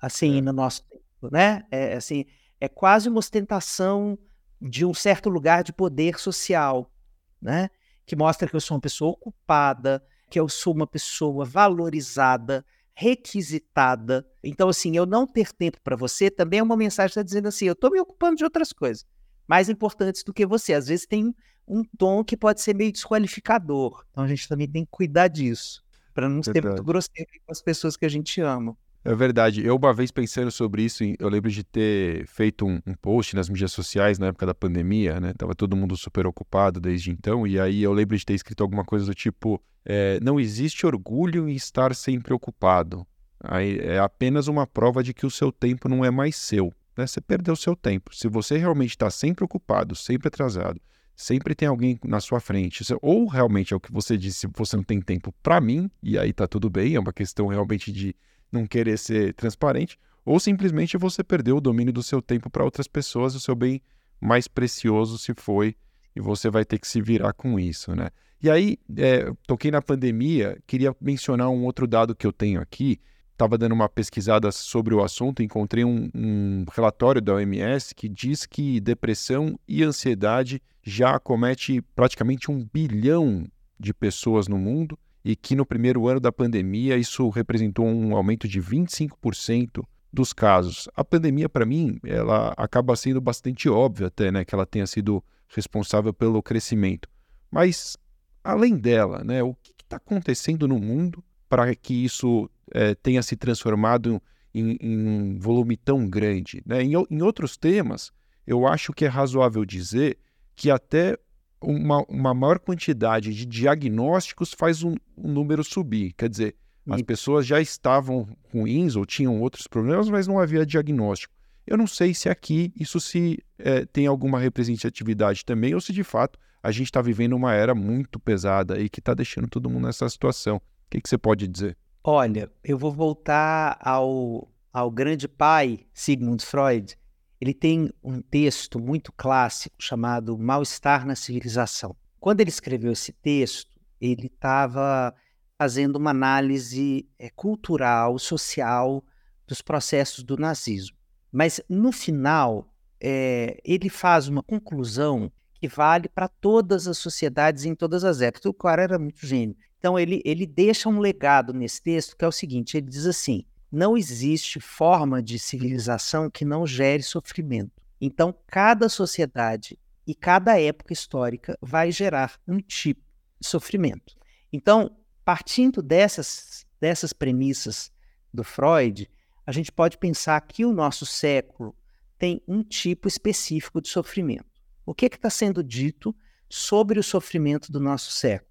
assim, 0.00 0.38
é. 0.38 0.40
no 0.40 0.52
nosso 0.52 0.82
tempo, 0.84 1.32
né? 1.32 1.64
É, 1.70 1.94
assim, 1.94 2.24
é 2.60 2.68
quase 2.68 3.08
uma 3.08 3.18
ostentação 3.18 4.18
de 4.60 4.84
um 4.84 4.92
certo 4.92 5.28
lugar 5.28 5.62
de 5.62 5.72
poder 5.72 6.18
social, 6.18 6.90
né? 7.40 7.68
Que 8.06 8.16
mostra 8.16 8.48
que 8.48 8.56
eu 8.56 8.60
sou 8.60 8.76
uma 8.76 8.80
pessoa 8.80 9.10
ocupada, 9.10 10.02
que 10.30 10.38
eu 10.38 10.48
sou 10.48 10.74
uma 10.74 10.86
pessoa 10.86 11.44
valorizada, 11.44 12.64
requisitada. 12.94 14.26
Então, 14.42 14.68
assim, 14.68 14.96
eu 14.96 15.06
não 15.06 15.26
ter 15.26 15.52
tempo 15.52 15.78
para 15.82 15.96
você 15.96 16.30
também 16.30 16.60
é 16.60 16.62
uma 16.62 16.76
mensagem 16.76 17.08
que 17.08 17.20
está 17.20 17.22
dizendo 17.22 17.48
assim: 17.48 17.66
eu 17.66 17.72
estou 17.72 17.90
me 17.90 18.00
ocupando 18.00 18.36
de 18.36 18.44
outras 18.44 18.72
coisas 18.72 19.06
mais 19.46 19.68
importantes 19.68 20.22
do 20.22 20.34
que 20.34 20.44
você. 20.44 20.74
Às 20.74 20.88
vezes 20.88 21.06
tem 21.06 21.34
um 21.66 21.82
tom 21.96 22.22
que 22.22 22.36
pode 22.36 22.60
ser 22.60 22.74
meio 22.74 22.92
desqualificador. 22.92 24.04
Então 24.10 24.24
a 24.24 24.28
gente 24.28 24.46
também 24.46 24.68
tem 24.68 24.84
que 24.84 24.90
cuidar 24.90 25.28
disso 25.28 25.82
para 26.12 26.28
não 26.28 26.42
ser 26.42 26.62
muito 26.62 26.82
grosseiro 26.82 27.30
com 27.46 27.52
as 27.52 27.62
pessoas 27.62 27.96
que 27.96 28.04
a 28.04 28.08
gente 28.08 28.40
ama. 28.40 28.76
É 29.08 29.14
verdade. 29.14 29.64
Eu, 29.64 29.76
uma 29.76 29.94
vez 29.94 30.10
pensando 30.10 30.50
sobre 30.50 30.82
isso, 30.82 31.02
eu 31.18 31.30
lembro 31.30 31.50
de 31.50 31.64
ter 31.64 32.26
feito 32.26 32.66
um, 32.66 32.78
um, 32.86 32.92
post 32.92 33.34
nas 33.34 33.48
mídias 33.48 33.72
sociais 33.72 34.18
na 34.18 34.26
época 34.26 34.44
da 34.44 34.54
pandemia, 34.54 35.18
né? 35.18 35.32
Tava 35.32 35.54
todo 35.54 35.74
mundo 35.74 35.96
super 35.96 36.26
ocupado 36.26 36.78
desde 36.78 37.10
então, 37.10 37.46
e 37.46 37.58
aí 37.58 37.82
eu 37.82 37.94
lembro 37.94 38.18
de 38.18 38.26
ter 38.26 38.34
escrito 38.34 38.62
alguma 38.62 38.84
coisa 38.84 39.06
do 39.06 39.14
tipo: 39.14 39.58
é, 39.82 40.20
não 40.20 40.38
existe 40.38 40.84
orgulho 40.84 41.48
em 41.48 41.54
estar 41.54 41.94
sempre 41.94 42.34
ocupado. 42.34 43.06
Aí 43.40 43.78
é 43.78 43.98
apenas 43.98 44.46
uma 44.46 44.66
prova 44.66 45.02
de 45.02 45.14
que 45.14 45.24
o 45.24 45.30
seu 45.30 45.50
tempo 45.50 45.88
não 45.88 46.04
é 46.04 46.10
mais 46.10 46.36
seu. 46.36 46.70
Né? 46.94 47.06
Você 47.06 47.18
perdeu 47.18 47.56
seu 47.56 47.74
tempo. 47.74 48.14
Se 48.14 48.28
você 48.28 48.58
realmente 48.58 48.90
está 48.90 49.08
sempre 49.08 49.42
ocupado, 49.42 49.94
sempre 49.94 50.28
atrasado, 50.28 50.78
sempre 51.16 51.54
tem 51.54 51.66
alguém 51.66 51.98
na 52.04 52.20
sua 52.20 52.40
frente, 52.40 52.84
ou 53.00 53.26
realmente 53.26 53.72
é 53.72 53.76
o 53.76 53.80
que 53.80 53.90
você 53.90 54.18
disse, 54.18 54.46
você 54.54 54.76
não 54.76 54.84
tem 54.84 55.00
tempo 55.00 55.32
para 55.42 55.62
mim, 55.62 55.90
e 56.02 56.18
aí 56.18 56.30
tá 56.30 56.46
tudo 56.46 56.68
bem, 56.68 56.94
é 56.94 57.00
uma 57.00 57.12
questão 57.12 57.46
realmente 57.46 57.90
de 57.90 58.14
não 58.50 58.66
querer 58.66 58.98
ser 58.98 59.34
transparente, 59.34 59.98
ou 60.24 60.38
simplesmente 60.38 60.96
você 60.96 61.24
perdeu 61.24 61.56
o 61.56 61.60
domínio 61.60 61.92
do 61.92 62.02
seu 62.02 62.20
tempo 62.20 62.50
para 62.50 62.64
outras 62.64 62.86
pessoas, 62.86 63.34
o 63.34 63.40
seu 63.40 63.54
bem 63.54 63.80
mais 64.20 64.48
precioso 64.48 65.18
se 65.18 65.32
foi, 65.34 65.74
e 66.14 66.20
você 66.20 66.50
vai 66.50 66.64
ter 66.64 66.78
que 66.78 66.88
se 66.88 67.00
virar 67.00 67.32
com 67.32 67.58
isso, 67.58 67.94
né? 67.94 68.10
E 68.40 68.48
aí, 68.48 68.78
é, 68.96 69.32
toquei 69.46 69.70
na 69.70 69.82
pandemia, 69.82 70.58
queria 70.66 70.94
mencionar 71.00 71.48
um 71.48 71.64
outro 71.64 71.86
dado 71.86 72.14
que 72.14 72.26
eu 72.26 72.32
tenho 72.32 72.60
aqui, 72.60 73.00
estava 73.32 73.56
dando 73.56 73.72
uma 73.72 73.88
pesquisada 73.88 74.50
sobre 74.52 74.94
o 74.94 75.02
assunto, 75.02 75.42
encontrei 75.42 75.84
um, 75.84 76.10
um, 76.14 76.64
relatório 76.72 77.20
da 77.20 77.34
OMS 77.34 77.94
que 77.94 78.08
diz 78.08 78.44
que 78.44 78.80
depressão 78.80 79.58
e 79.66 79.82
ansiedade 79.82 80.60
já 80.82 81.14
acomete 81.14 81.80
praticamente 81.94 82.50
um 82.50 82.68
bilhão 82.72 83.46
de 83.78 83.94
pessoas 83.94 84.48
no 84.48 84.58
mundo 84.58 84.98
e 85.28 85.36
que 85.36 85.54
no 85.54 85.66
primeiro 85.66 86.08
ano 86.08 86.18
da 86.18 86.32
pandemia 86.32 86.96
isso 86.96 87.28
representou 87.28 87.84
um 87.84 88.16
aumento 88.16 88.48
de 88.48 88.62
25% 88.62 89.84
dos 90.10 90.32
casos. 90.32 90.88
A 90.96 91.04
pandemia, 91.04 91.50
para 91.50 91.66
mim, 91.66 91.98
ela 92.02 92.54
acaba 92.56 92.96
sendo 92.96 93.20
bastante 93.20 93.68
óbvia 93.68 94.06
até, 94.06 94.32
né, 94.32 94.42
que 94.42 94.54
ela 94.54 94.64
tenha 94.64 94.86
sido 94.86 95.22
responsável 95.46 96.14
pelo 96.14 96.42
crescimento. 96.42 97.10
Mas, 97.50 97.94
além 98.42 98.74
dela, 98.78 99.22
né, 99.22 99.42
o 99.42 99.54
que 99.56 99.74
está 99.84 99.98
acontecendo 99.98 100.66
no 100.66 100.78
mundo 100.78 101.22
para 101.46 101.74
que 101.74 101.92
isso 101.92 102.48
é, 102.72 102.94
tenha 102.94 103.22
se 103.22 103.36
transformado 103.36 104.22
em, 104.54 104.78
em, 104.80 105.06
um 105.06 105.38
volume 105.38 105.76
tão 105.76 106.08
grande. 106.08 106.62
Né? 106.64 106.82
Em, 106.82 106.92
em, 107.10 107.20
outros 107.20 107.54
temas, 107.54 108.10
eu 108.46 108.66
acho 108.66 108.94
que 108.94 109.04
é 109.04 109.08
razoável 109.08 109.62
dizer 109.66 110.16
que 110.56 110.70
até 110.70 111.18
uma, 111.60 112.04
uma 112.08 112.34
maior 112.34 112.58
quantidade 112.58 113.34
de 113.34 113.44
diagnósticos 113.46 114.52
faz 114.52 114.82
um, 114.82 114.94
um 115.16 115.30
número 115.30 115.64
subir. 115.64 116.12
Quer 116.12 116.28
dizer, 116.28 116.56
as 116.88 117.02
pessoas 117.02 117.46
já 117.46 117.60
estavam 117.60 118.28
ruins 118.52 118.96
ou 118.96 119.04
tinham 119.04 119.40
outros 119.40 119.66
problemas, 119.66 120.08
mas 120.08 120.26
não 120.26 120.38
havia 120.38 120.64
diagnóstico. 120.64 121.34
Eu 121.66 121.76
não 121.76 121.86
sei 121.86 122.14
se 122.14 122.30
aqui 122.30 122.72
isso 122.74 122.98
se 122.98 123.38
é, 123.58 123.84
tem 123.84 124.06
alguma 124.06 124.38
representatividade 124.38 125.44
também 125.44 125.74
ou 125.74 125.80
se 125.80 125.92
de 125.92 126.02
fato 126.02 126.38
a 126.62 126.70
gente 126.70 126.86
está 126.86 127.02
vivendo 127.02 127.34
uma 127.34 127.52
era 127.52 127.74
muito 127.74 128.18
pesada 128.18 128.80
e 128.80 128.88
que 128.88 129.00
está 129.00 129.12
deixando 129.12 129.48
todo 129.48 129.68
mundo 129.68 129.86
nessa 129.86 130.08
situação. 130.08 130.56
O 130.56 130.90
que, 130.90 131.00
que 131.00 131.08
você 131.08 131.18
pode 131.18 131.46
dizer? 131.46 131.76
Olha, 132.02 132.50
eu 132.64 132.78
vou 132.78 132.90
voltar 132.90 133.78
ao, 133.82 134.48
ao 134.72 134.90
grande 134.90 135.28
pai 135.28 135.80
Sigmund 135.92 136.44
Freud. 136.44 136.96
Ele 137.40 137.54
tem 137.54 137.90
um 138.02 138.20
texto 138.20 138.80
muito 138.80 139.12
clássico 139.12 139.76
chamado 139.78 140.36
Mal-Estar 140.36 141.06
na 141.06 141.14
Civilização. 141.14 141.94
Quando 142.18 142.40
ele 142.40 142.50
escreveu 142.50 142.92
esse 142.92 143.12
texto, 143.12 143.78
ele 144.00 144.26
estava 144.26 145.14
fazendo 145.56 145.96
uma 145.96 146.10
análise 146.10 147.08
é, 147.18 147.30
cultural, 147.30 148.18
social 148.18 149.04
dos 149.46 149.62
processos 149.62 150.22
do 150.22 150.36
nazismo. 150.36 150.96
Mas 151.30 151.60
no 151.68 151.92
final, 151.92 152.72
é, 153.00 153.60
ele 153.64 153.88
faz 153.88 154.28
uma 154.28 154.42
conclusão 154.42 155.30
que 155.54 155.68
vale 155.68 156.08
para 156.08 156.28
todas 156.28 156.86
as 156.86 156.98
sociedades 156.98 157.64
em 157.64 157.74
todas 157.74 158.04
as 158.04 158.20
épocas. 158.20 158.46
O 158.46 158.54
cara 158.54 158.82
era 158.82 158.98
muito 158.98 159.26
gênio. 159.26 159.56
Então, 159.78 159.98
ele, 159.98 160.22
ele 160.24 160.46
deixa 160.46 160.88
um 160.88 161.00
legado 161.00 161.52
nesse 161.52 161.82
texto 161.82 162.16
que 162.16 162.24
é 162.24 162.28
o 162.28 162.32
seguinte: 162.32 162.76
ele 162.76 162.88
diz 162.88 163.06
assim, 163.06 163.44
não 163.70 163.96
existe 163.96 164.60
forma 164.60 165.22
de 165.22 165.38
civilização 165.38 166.30
que 166.30 166.44
não 166.44 166.66
gere 166.66 167.02
sofrimento. 167.02 167.72
Então, 168.00 168.34
cada 168.46 168.88
sociedade 168.88 169.78
e 170.06 170.14
cada 170.14 170.60
época 170.60 170.92
histórica 170.92 171.58
vai 171.60 171.90
gerar 171.90 172.38
um 172.46 172.60
tipo 172.60 173.02
de 173.40 173.46
sofrimento. 173.46 174.16
Então, 174.52 174.96
partindo 175.24 175.82
dessas, 175.82 176.66
dessas 176.80 177.12
premissas 177.12 177.92
do 178.32 178.42
Freud, 178.42 179.10
a 179.46 179.52
gente 179.52 179.70
pode 179.70 179.98
pensar 179.98 180.40
que 180.42 180.64
o 180.64 180.72
nosso 180.72 181.04
século 181.04 181.74
tem 182.18 182.42
um 182.48 182.62
tipo 182.62 183.06
específico 183.06 183.80
de 183.80 183.88
sofrimento. 183.88 184.46
O 184.86 184.94
que 184.94 185.06
está 185.06 185.28
sendo 185.28 185.62
dito 185.62 186.14
sobre 186.48 186.98
o 186.98 187.02
sofrimento 187.02 187.70
do 187.70 187.78
nosso 187.78 188.10
século? 188.10 188.48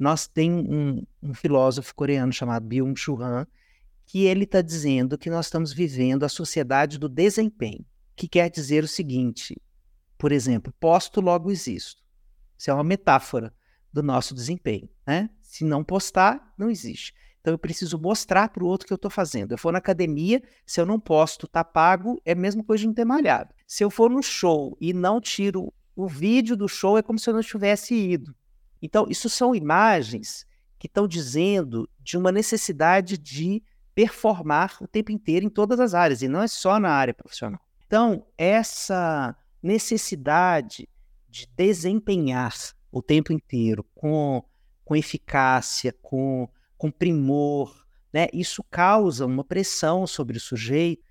nós 0.00 0.26
tem 0.26 0.50
um, 0.50 1.06
um 1.22 1.34
filósofo 1.34 1.94
coreano 1.94 2.32
chamado 2.32 2.66
Byung-Chul 2.66 3.22
Han, 3.22 3.46
que 4.10 4.24
ele 4.24 4.42
está 4.42 4.60
dizendo 4.60 5.16
que 5.16 5.30
nós 5.30 5.46
estamos 5.46 5.72
vivendo 5.72 6.24
a 6.24 6.28
sociedade 6.28 6.98
do 6.98 7.08
desempenho, 7.08 7.86
que 8.16 8.26
quer 8.26 8.50
dizer 8.50 8.82
o 8.82 8.88
seguinte, 8.88 9.56
por 10.18 10.32
exemplo, 10.32 10.74
posto 10.80 11.20
logo 11.20 11.48
existo. 11.48 12.02
Isso 12.58 12.68
é 12.72 12.74
uma 12.74 12.82
metáfora 12.82 13.54
do 13.92 14.02
nosso 14.02 14.34
desempenho, 14.34 14.88
né? 15.06 15.30
Se 15.40 15.64
não 15.64 15.84
postar, 15.84 16.52
não 16.58 16.68
existe. 16.68 17.14
Então 17.40 17.54
eu 17.54 17.58
preciso 17.58 18.00
mostrar 18.00 18.48
para 18.48 18.64
o 18.64 18.66
outro 18.66 18.84
que 18.84 18.92
eu 18.92 18.96
estou 18.96 19.12
fazendo. 19.12 19.52
Eu 19.52 19.58
for 19.58 19.70
na 19.70 19.78
academia, 19.78 20.42
se 20.66 20.80
eu 20.80 20.86
não 20.86 20.98
posto, 20.98 21.46
tá 21.46 21.62
pago, 21.62 22.20
é 22.24 22.32
a 22.32 22.34
mesma 22.34 22.64
coisa 22.64 22.80
de 22.80 22.88
não 22.88 22.94
ter 22.94 23.04
malhado. 23.04 23.54
Se 23.64 23.84
eu 23.84 23.90
for 23.90 24.10
no 24.10 24.24
show 24.24 24.76
e 24.80 24.92
não 24.92 25.20
tiro 25.20 25.72
o 25.94 26.08
vídeo 26.08 26.56
do 26.56 26.66
show, 26.66 26.98
é 26.98 27.02
como 27.02 27.16
se 27.16 27.30
eu 27.30 27.34
não 27.34 27.42
tivesse 27.42 27.94
ido. 27.94 28.34
Então, 28.82 29.06
isso 29.08 29.30
são 29.30 29.54
imagens 29.54 30.44
que 30.80 30.88
estão 30.88 31.06
dizendo 31.06 31.88
de 32.00 32.16
uma 32.16 32.32
necessidade 32.32 33.16
de 33.16 33.62
performar 33.94 34.76
o 34.80 34.86
tempo 34.86 35.12
inteiro 35.12 35.46
em 35.46 35.50
todas 35.50 35.80
as 35.80 35.94
áreas, 35.94 36.22
e 36.22 36.28
não 36.28 36.42
é 36.42 36.48
só 36.48 36.78
na 36.78 36.90
área 36.90 37.14
profissional. 37.14 37.60
Então, 37.86 38.24
essa 38.38 39.36
necessidade 39.62 40.88
de 41.28 41.46
desempenhar 41.56 42.54
o 42.90 43.02
tempo 43.02 43.32
inteiro 43.32 43.84
com, 43.94 44.42
com 44.84 44.96
eficácia, 44.96 45.94
com, 46.02 46.48
com 46.76 46.90
primor, 46.90 47.86
né? 48.12 48.26
isso 48.32 48.64
causa 48.70 49.26
uma 49.26 49.44
pressão 49.44 50.06
sobre 50.06 50.36
o 50.36 50.40
sujeito, 50.40 51.02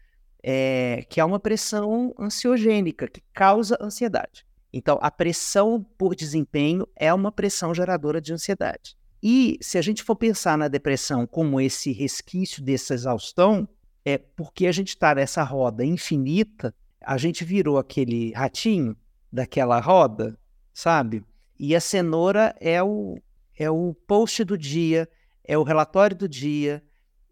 é, 0.41 1.05
que 1.09 1.19
é 1.19 1.25
uma 1.25 1.39
pressão 1.39 2.13
ansiogênica, 2.17 3.07
que 3.07 3.21
causa 3.33 3.77
ansiedade. 3.79 4.45
Então, 4.71 4.99
a 5.01 5.09
pressão 5.09 5.83
por 5.97 6.15
desempenho 6.15 6.87
é 6.95 7.13
uma 7.13 7.31
pressão 7.31 7.73
geradora 7.73 8.21
de 8.21 8.31
ansiedade. 8.31 8.95
E 9.21 9.57
se 9.61 9.77
a 9.77 9.81
gente 9.81 10.03
for 10.03 10.15
pensar 10.15 10.57
na 10.57 10.67
depressão 10.67 11.27
como 11.27 11.59
esse 11.59 11.91
resquício 11.91 12.63
dessa 12.63 12.93
exaustão, 12.93 13.67
é 14.05 14.17
porque 14.17 14.67
a 14.67 14.71
gente 14.71 14.89
está 14.89 15.13
nessa 15.13 15.43
roda 15.43 15.85
infinita, 15.85 16.73
a 17.01 17.17
gente 17.17 17.43
virou 17.43 17.77
aquele 17.77 18.31
ratinho 18.31 18.95
daquela 19.31 19.79
roda, 19.79 20.37
sabe? 20.73 21.23
E 21.59 21.75
a 21.75 21.81
cenoura 21.81 22.55
é 22.59 22.81
o, 22.81 23.17
é 23.57 23.69
o 23.69 23.93
post 24.07 24.43
do 24.43 24.57
dia, 24.57 25.09
é 25.43 25.57
o 25.57 25.63
relatório 25.63 26.15
do 26.15 26.27
dia, 26.27 26.81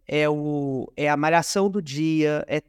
é, 0.05 0.27
o, 0.27 0.91
é 0.95 1.09
a 1.09 1.17
malhação 1.17 1.69
do 1.69 1.81
dia, 1.81 2.43
é 2.47 2.61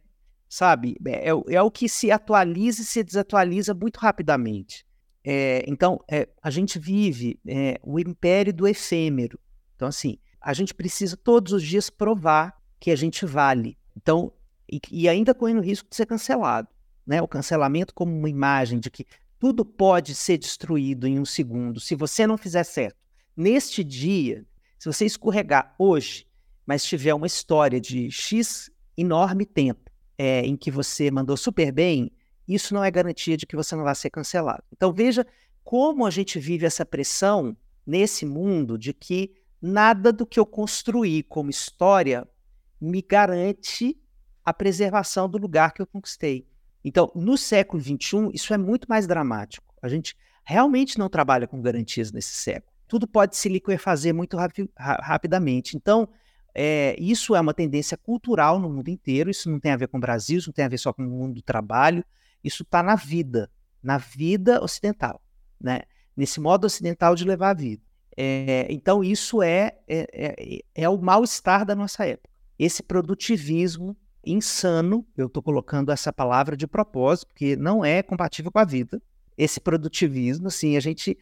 sabe? 0.48 0.96
É, 1.04 1.30
é, 1.30 1.54
é, 1.54 1.62
o 1.62 1.70
que 1.70 1.88
se 1.88 2.10
atualiza 2.10 2.82
e 2.82 2.84
se 2.84 3.04
desatualiza 3.04 3.74
muito 3.74 3.98
rapidamente. 3.98 4.86
É, 5.30 5.62
então, 5.68 6.02
é, 6.10 6.26
a 6.42 6.48
gente 6.48 6.78
vive 6.78 7.38
é, 7.46 7.78
o 7.82 8.00
império 8.00 8.50
do 8.50 8.66
efêmero. 8.66 9.38
Então, 9.76 9.86
assim, 9.86 10.16
a 10.40 10.54
gente 10.54 10.72
precisa 10.72 11.18
todos 11.18 11.52
os 11.52 11.62
dias 11.62 11.90
provar 11.90 12.58
que 12.80 12.90
a 12.90 12.96
gente 12.96 13.26
vale. 13.26 13.76
Então, 13.94 14.32
e, 14.72 14.80
e 14.90 15.06
ainda 15.06 15.34
correndo 15.34 15.58
o 15.58 15.62
risco 15.62 15.86
de 15.90 15.96
ser 15.96 16.06
cancelado. 16.06 16.68
Né? 17.06 17.20
O 17.20 17.28
cancelamento 17.28 17.92
como 17.92 18.10
uma 18.10 18.30
imagem 18.30 18.80
de 18.80 18.90
que 18.90 19.04
tudo 19.38 19.66
pode 19.66 20.14
ser 20.14 20.38
destruído 20.38 21.06
em 21.06 21.20
um 21.20 21.26
segundo 21.26 21.78
se 21.78 21.94
você 21.94 22.26
não 22.26 22.38
fizer 22.38 22.64
certo. 22.64 22.96
Neste 23.36 23.84
dia, 23.84 24.46
se 24.78 24.90
você 24.90 25.04
escorregar 25.04 25.74
hoje, 25.78 26.26
mas 26.64 26.82
tiver 26.82 27.12
uma 27.12 27.26
história 27.26 27.78
de 27.78 28.10
X 28.10 28.70
enorme 28.96 29.44
tempo, 29.44 29.90
é, 30.16 30.40
em 30.40 30.56
que 30.56 30.70
você 30.70 31.10
mandou 31.10 31.36
super 31.36 31.70
bem, 31.70 32.10
isso 32.54 32.72
não 32.72 32.82
é 32.82 32.90
garantia 32.90 33.36
de 33.36 33.46
que 33.46 33.56
você 33.56 33.76
não 33.76 33.84
vai 33.84 33.94
ser 33.94 34.10
cancelado. 34.10 34.64
Então 34.72 34.92
veja 34.92 35.26
como 35.62 36.06
a 36.06 36.10
gente 36.10 36.38
vive 36.38 36.64
essa 36.64 36.86
pressão 36.86 37.56
nesse 37.86 38.24
mundo 38.24 38.78
de 38.78 38.92
que 38.92 39.34
nada 39.60 40.12
do 40.12 40.26
que 40.26 40.40
eu 40.40 40.46
construí 40.46 41.22
como 41.22 41.50
história 41.50 42.26
me 42.80 43.02
garante 43.02 43.98
a 44.44 44.52
preservação 44.54 45.28
do 45.28 45.36
lugar 45.36 45.72
que 45.72 45.82
eu 45.82 45.86
conquistei. 45.86 46.46
Então, 46.84 47.10
no 47.14 47.36
século 47.36 47.82
XXI, 47.82 48.30
isso 48.32 48.54
é 48.54 48.58
muito 48.58 48.88
mais 48.88 49.06
dramático. 49.06 49.74
A 49.82 49.88
gente 49.88 50.16
realmente 50.44 50.98
não 50.98 51.08
trabalha 51.08 51.46
com 51.46 51.60
garantias 51.60 52.10
nesse 52.12 52.34
século. 52.34 52.72
Tudo 52.86 53.06
pode 53.06 53.36
se 53.36 53.48
liquefazer 53.48 54.14
muito 54.14 54.36
rapi 54.36 54.70
rapidamente. 54.78 55.76
Então, 55.76 56.08
é, 56.54 56.96
isso 56.98 57.34
é 57.36 57.40
uma 57.40 57.52
tendência 57.52 57.96
cultural 57.96 58.58
no 58.58 58.70
mundo 58.70 58.88
inteiro, 58.88 59.30
isso 59.30 59.50
não 59.50 59.60
tem 59.60 59.72
a 59.72 59.76
ver 59.76 59.88
com 59.88 59.98
o 59.98 60.00
Brasil, 60.00 60.38
isso 60.38 60.48
não 60.48 60.54
tem 60.54 60.64
a 60.64 60.68
ver 60.68 60.78
só 60.78 60.92
com 60.92 61.02
o 61.02 61.06
mundo 61.06 61.34
do 61.34 61.42
trabalho, 61.42 62.02
isso 62.42 62.62
está 62.62 62.82
na 62.82 62.94
vida, 62.94 63.50
na 63.82 63.98
vida 63.98 64.62
ocidental, 64.62 65.22
né? 65.60 65.82
nesse 66.16 66.40
modo 66.40 66.66
ocidental 66.66 67.14
de 67.14 67.24
levar 67.24 67.50
a 67.50 67.54
vida. 67.54 67.82
É, 68.16 68.66
então, 68.68 69.04
isso 69.04 69.40
é, 69.40 69.78
é, 69.86 70.08
é, 70.12 70.60
é 70.74 70.88
o 70.88 70.98
mal-estar 70.98 71.64
da 71.64 71.76
nossa 71.76 72.04
época. 72.04 72.28
Esse 72.58 72.82
produtivismo 72.82 73.96
insano, 74.26 75.06
eu 75.16 75.28
estou 75.28 75.40
colocando 75.40 75.92
essa 75.92 76.12
palavra 76.12 76.56
de 76.56 76.66
propósito, 76.66 77.28
porque 77.28 77.54
não 77.54 77.84
é 77.84 78.02
compatível 78.02 78.50
com 78.50 78.58
a 78.58 78.64
vida. 78.64 79.00
Esse 79.36 79.60
produtivismo, 79.60 80.48
assim, 80.48 80.76
a 80.76 80.80
gente, 80.80 81.16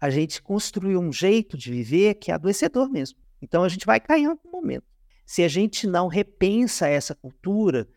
a 0.00 0.10
gente 0.10 0.42
construiu 0.42 1.00
um 1.00 1.12
jeito 1.12 1.56
de 1.56 1.70
viver 1.70 2.14
que 2.14 2.32
é 2.32 2.34
adoecedor 2.34 2.90
mesmo. 2.90 3.20
Então, 3.40 3.62
a 3.62 3.68
gente 3.68 3.86
vai 3.86 4.00
cair 4.00 4.22
em 4.24 4.26
algum 4.26 4.50
momento. 4.50 4.84
Se 5.24 5.44
a 5.44 5.48
gente 5.48 5.86
não 5.86 6.08
repensa 6.08 6.88
essa 6.88 7.14
cultura, 7.14 7.88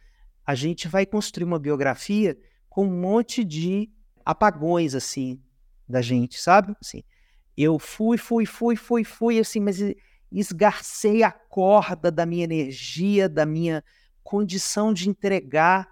a 0.46 0.54
gente 0.54 0.88
vai 0.88 1.08
construir 1.08 1.46
uma 1.46 1.58
biografia 1.58 2.38
com 2.76 2.88
um 2.88 3.00
monte 3.00 3.42
de 3.46 3.90
apagões, 4.26 4.96
assim, 4.96 5.42
da 5.88 6.02
gente, 6.02 6.38
sabe? 6.38 6.76
Assim, 6.82 7.04
eu 7.56 7.80
fui, 7.80 8.18
fui, 8.18 8.46
fui, 8.46 8.76
fui, 8.76 9.06
fui, 9.06 9.40
assim, 9.40 9.62
mas 9.62 9.78
esgarcei 10.30 11.24
a 11.24 11.32
corda 11.32 12.12
da 12.12 12.26
minha 12.26 12.44
energia, 12.44 13.30
da 13.30 13.46
minha 13.46 13.82
condição 14.22 14.94
de 14.94 15.10
entregar 15.10 15.88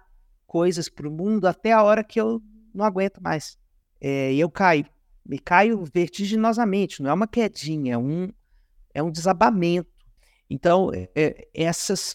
coisas 0.46 0.90
para 0.90 1.08
o 1.08 1.10
mundo 1.10 1.46
até 1.46 1.72
a 1.72 1.82
hora 1.82 2.04
que 2.04 2.20
eu 2.20 2.42
não 2.74 2.84
aguento 2.84 3.18
mais. 3.18 3.56
É, 3.98 4.34
eu 4.34 4.50
caio. 4.50 4.84
Me 5.24 5.38
caio 5.38 5.82
vertiginosamente, 5.90 7.02
não 7.02 7.08
é 7.08 7.14
uma 7.14 7.26
quedinha, 7.26 7.94
é 7.94 7.98
um, 7.98 8.30
é 8.92 9.02
um 9.02 9.10
desabamento. 9.10 9.88
Então, 10.50 10.90
é, 10.92 11.48
essas, 11.54 12.14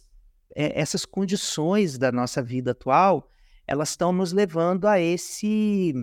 é, 0.56 0.80
essas 0.80 1.06
condições 1.06 1.98
da 1.98 2.12
nossa 2.12 2.40
vida 2.40 2.70
atual, 2.70 3.32
elas 3.70 3.92
estão 3.92 4.12
nos 4.12 4.34
levando 4.34 4.86
a 4.86 5.00
esse 5.00 5.94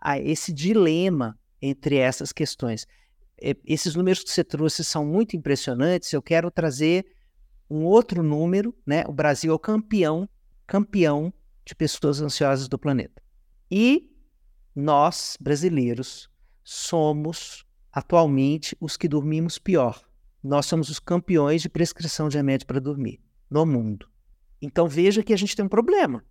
a 0.00 0.20
esse 0.20 0.52
dilema 0.52 1.36
entre 1.60 1.96
essas 1.96 2.30
questões. 2.32 2.86
Esses 3.66 3.96
números 3.96 4.22
que 4.22 4.30
você 4.30 4.44
trouxe 4.44 4.84
são 4.84 5.04
muito 5.04 5.36
impressionantes. 5.36 6.12
Eu 6.12 6.22
quero 6.22 6.48
trazer 6.48 7.04
um 7.68 7.84
outro 7.84 8.22
número, 8.22 8.72
né? 8.86 9.02
O 9.08 9.12
Brasil 9.12 9.50
é 9.50 9.54
o 9.54 9.58
campeão, 9.58 10.28
campeão 10.64 11.34
de 11.64 11.74
pessoas 11.74 12.20
ansiosas 12.20 12.68
do 12.68 12.78
planeta. 12.78 13.20
E 13.68 14.08
nós, 14.72 15.36
brasileiros, 15.40 16.30
somos 16.62 17.66
atualmente 17.92 18.76
os 18.80 18.96
que 18.96 19.08
dormimos 19.08 19.58
pior. 19.58 20.00
Nós 20.40 20.66
somos 20.66 20.88
os 20.88 21.00
campeões 21.00 21.62
de 21.62 21.68
prescrição 21.68 22.28
de 22.28 22.36
remédio 22.36 22.68
para 22.68 22.78
dormir 22.78 23.20
no 23.50 23.66
mundo. 23.66 24.08
Então 24.62 24.86
veja 24.86 25.24
que 25.24 25.32
a 25.32 25.36
gente 25.36 25.56
tem 25.56 25.64
um 25.64 25.68
problema. 25.68 26.24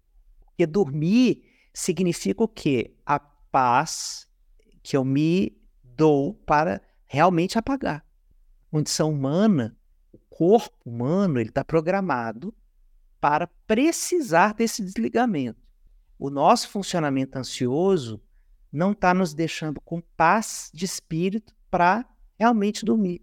Porque 0.58 0.66
dormir 0.66 1.44
significa 1.72 2.44
o 2.44 2.48
quê? 2.48 2.96
A 3.06 3.20
paz 3.20 4.28
que 4.82 4.98
eu 4.98 5.06
me 5.06 5.56
dou 5.84 6.34
para 6.34 6.82
realmente 7.06 7.60
apagar. 7.60 8.04
Condição 8.72 9.12
humana, 9.12 9.78
o 10.12 10.18
corpo 10.18 10.76
humano, 10.84 11.40
ele 11.40 11.50
está 11.50 11.64
programado 11.64 12.56
para 13.22 13.46
precisar 13.68 14.56
desse 14.56 14.84
desligamento. 14.84 15.62
O 16.18 16.32
nosso 16.32 16.70
funcionamento 16.70 17.38
ansioso 17.38 18.20
não 18.72 18.94
está 18.94 19.14
nos 19.14 19.36
deixando 19.36 19.80
com 19.80 20.02
paz 20.02 20.72
de 20.74 20.86
espírito 20.86 21.54
para 21.70 22.04
realmente 22.36 22.84
dormir, 22.84 23.22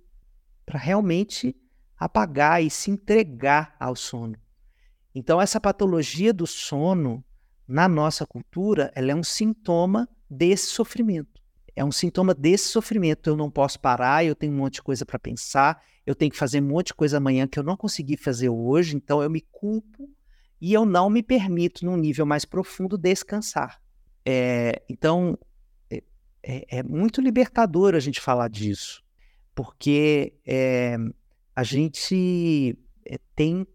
para 0.64 0.78
realmente 0.78 1.56
apagar 1.98 2.62
e 2.62 2.70
se 2.70 2.92
entregar 2.92 3.74
ao 3.80 3.96
sono. 3.96 4.43
Então, 5.14 5.40
essa 5.40 5.60
patologia 5.60 6.32
do 6.32 6.46
sono, 6.46 7.24
na 7.66 7.88
nossa 7.88 8.26
cultura, 8.26 8.90
ela 8.94 9.12
é 9.12 9.14
um 9.14 9.22
sintoma 9.22 10.08
desse 10.28 10.66
sofrimento. 10.66 11.40
É 11.76 11.84
um 11.84 11.92
sintoma 11.92 12.34
desse 12.34 12.68
sofrimento. 12.68 13.30
Eu 13.30 13.36
não 13.36 13.50
posso 13.50 13.78
parar, 13.80 14.24
eu 14.24 14.34
tenho 14.34 14.52
um 14.52 14.56
monte 14.56 14.74
de 14.74 14.82
coisa 14.82 15.06
para 15.06 15.18
pensar, 15.18 15.82
eu 16.04 16.14
tenho 16.14 16.30
que 16.30 16.36
fazer 16.36 16.60
um 16.60 16.66
monte 16.66 16.88
de 16.88 16.94
coisa 16.94 17.16
amanhã 17.16 17.46
que 17.46 17.58
eu 17.58 17.62
não 17.62 17.76
consegui 17.76 18.16
fazer 18.16 18.48
hoje, 18.48 18.96
então 18.96 19.22
eu 19.22 19.30
me 19.30 19.40
culpo 19.40 20.08
e 20.60 20.72
eu 20.72 20.84
não 20.84 21.10
me 21.10 21.22
permito, 21.22 21.84
num 21.84 21.96
nível 21.96 22.26
mais 22.26 22.44
profundo, 22.44 22.96
descansar. 22.96 23.80
É, 24.24 24.82
então, 24.88 25.38
é, 25.90 26.02
é, 26.42 26.78
é, 26.78 26.82
muito 26.82 27.20
libertador 27.20 27.94
a 27.94 28.00
gente 28.00 28.20
falar 28.20 28.48
disso, 28.48 29.02
porque 29.54 30.34
é, 30.46 30.96
a 31.54 31.62
gente 31.62 32.78
é, 33.04 33.18
tem 33.34 33.66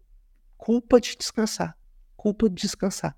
culpa 0.60 1.00
de 1.00 1.16
descansar, 1.16 1.74
culpa 2.14 2.46
de 2.46 2.54
descansar. 2.54 3.16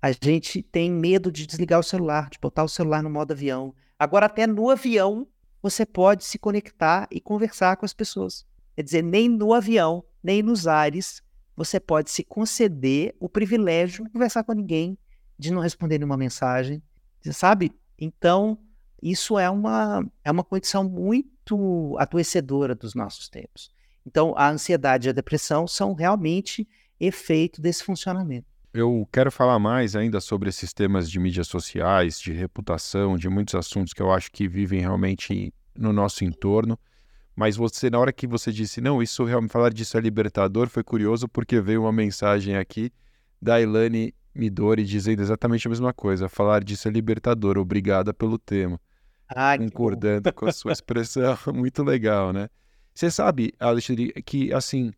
A 0.00 0.12
gente 0.12 0.62
tem 0.62 0.88
medo 0.88 1.32
de 1.32 1.48
desligar 1.48 1.80
o 1.80 1.82
celular, 1.82 2.30
de 2.30 2.38
botar 2.38 2.62
o 2.62 2.68
celular 2.68 3.02
no 3.02 3.10
modo 3.10 3.32
avião. 3.32 3.74
Agora, 3.98 4.26
até 4.26 4.46
no 4.46 4.70
avião, 4.70 5.26
você 5.60 5.84
pode 5.84 6.24
se 6.24 6.38
conectar 6.38 7.08
e 7.10 7.20
conversar 7.20 7.76
com 7.76 7.84
as 7.84 7.92
pessoas. 7.92 8.46
Quer 8.76 8.84
dizer, 8.84 9.02
nem 9.02 9.28
no 9.28 9.52
avião, 9.52 10.04
nem 10.22 10.44
nos 10.44 10.68
ares, 10.68 11.20
você 11.56 11.80
pode 11.80 12.12
se 12.12 12.22
conceder 12.22 13.16
o 13.18 13.28
privilégio 13.28 14.04
de 14.04 14.10
conversar 14.10 14.44
com 14.44 14.52
ninguém, 14.52 14.96
de 15.36 15.52
não 15.52 15.60
responder 15.60 15.98
nenhuma 15.98 16.16
mensagem, 16.16 16.80
sabe? 17.32 17.72
Então, 17.98 18.56
isso 19.02 19.36
é 19.40 19.50
uma, 19.50 20.08
é 20.24 20.30
uma 20.30 20.44
condição 20.44 20.84
muito 20.84 21.96
adoecedora 21.98 22.76
dos 22.76 22.94
nossos 22.94 23.28
tempos. 23.28 23.73
Então, 24.06 24.34
a 24.36 24.50
ansiedade 24.50 25.08
e 25.08 25.10
a 25.10 25.12
depressão 25.12 25.66
são 25.66 25.94
realmente 25.94 26.68
efeito 27.00 27.60
desse 27.60 27.82
funcionamento. 27.82 28.46
Eu 28.72 29.08
quero 29.12 29.30
falar 29.30 29.58
mais 29.58 29.94
ainda 29.94 30.20
sobre 30.20 30.48
esses 30.48 30.72
temas 30.72 31.08
de 31.08 31.20
mídias 31.20 31.46
sociais, 31.46 32.18
de 32.18 32.32
reputação, 32.32 33.16
de 33.16 33.28
muitos 33.28 33.54
assuntos 33.54 33.92
que 33.92 34.02
eu 34.02 34.12
acho 34.12 34.32
que 34.32 34.48
vivem 34.48 34.80
realmente 34.80 35.54
no 35.76 35.92
nosso 35.92 36.24
entorno. 36.24 36.78
Mas 37.36 37.56
você, 37.56 37.88
na 37.88 37.98
hora 37.98 38.12
que 38.12 38.26
você 38.26 38.52
disse, 38.52 38.80
não, 38.80 39.02
isso 39.02 39.24
realmente, 39.24 39.52
falar 39.52 39.72
disso 39.72 39.96
é 39.96 40.00
libertador, 40.00 40.68
foi 40.68 40.82
curioso 40.82 41.28
porque 41.28 41.60
veio 41.60 41.82
uma 41.82 41.92
mensagem 41.92 42.56
aqui 42.56 42.92
da 43.40 43.60
Ilane 43.60 44.14
Midori 44.34 44.84
dizendo 44.84 45.22
exatamente 45.22 45.66
a 45.66 45.70
mesma 45.70 45.92
coisa. 45.92 46.28
Falar 46.28 46.62
disso 46.62 46.88
é 46.88 46.90
libertador, 46.90 47.58
obrigada 47.58 48.12
pelo 48.12 48.38
tema. 48.38 48.80
Ah, 49.28 49.56
concordando 49.56 50.32
com 50.32 50.46
a 50.46 50.52
sua 50.52 50.72
expressão, 50.72 51.36
muito 51.54 51.82
legal, 51.82 52.32
né? 52.32 52.48
Você 52.94 53.10
sabe, 53.10 53.52
Alexandre, 53.58 54.12
que 54.24 54.52
assim, 54.52 54.92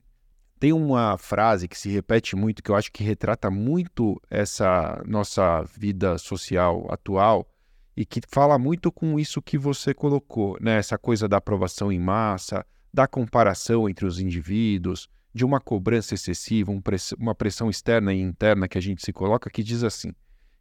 tem 0.61 0.73
uma 0.73 1.17
frase 1.17 1.67
que 1.67 1.79
se 1.79 1.89
repete 1.89 2.37
muito, 2.37 2.63
que 2.63 2.71
eu 2.71 2.77
acho 2.77 2.93
que 2.93 3.03
retrata 3.03 3.51
muito 3.51 4.21
essa 4.31 5.03
nossa 5.07 5.63
vida 5.63 6.19
social 6.19 6.87
atual 6.91 7.49
e 7.97 8.05
que 8.05 8.21
fala 8.29 8.59
muito 8.59 8.93
com 8.93 9.19
isso 9.19 9.41
que 9.41 9.57
você 9.57 9.95
colocou, 9.95 10.59
né? 10.61 10.77
Essa 10.77 10.99
coisa 10.99 11.27
da 11.27 11.39
aprovação 11.39 11.91
em 11.91 11.99
massa, 11.99 12.67
da 12.93 13.07
comparação 13.07 13.89
entre 13.89 14.05
os 14.05 14.21
indivíduos, 14.21 15.09
de 15.33 15.45
uma 15.45 15.61
cobrança 15.61 16.15
excessiva, 16.15 16.71
um 16.71 16.81
press 16.81 17.13
uma 17.13 17.35
pressão 17.35 17.71
externa 17.71 18.13
e 18.13 18.21
interna 18.21 18.69
que 18.69 18.77
a 18.77 18.81
gente 18.81 19.03
se 19.03 19.13
coloca, 19.13 19.49
que 19.49 19.63
diz 19.63 19.83
assim. 19.83 20.13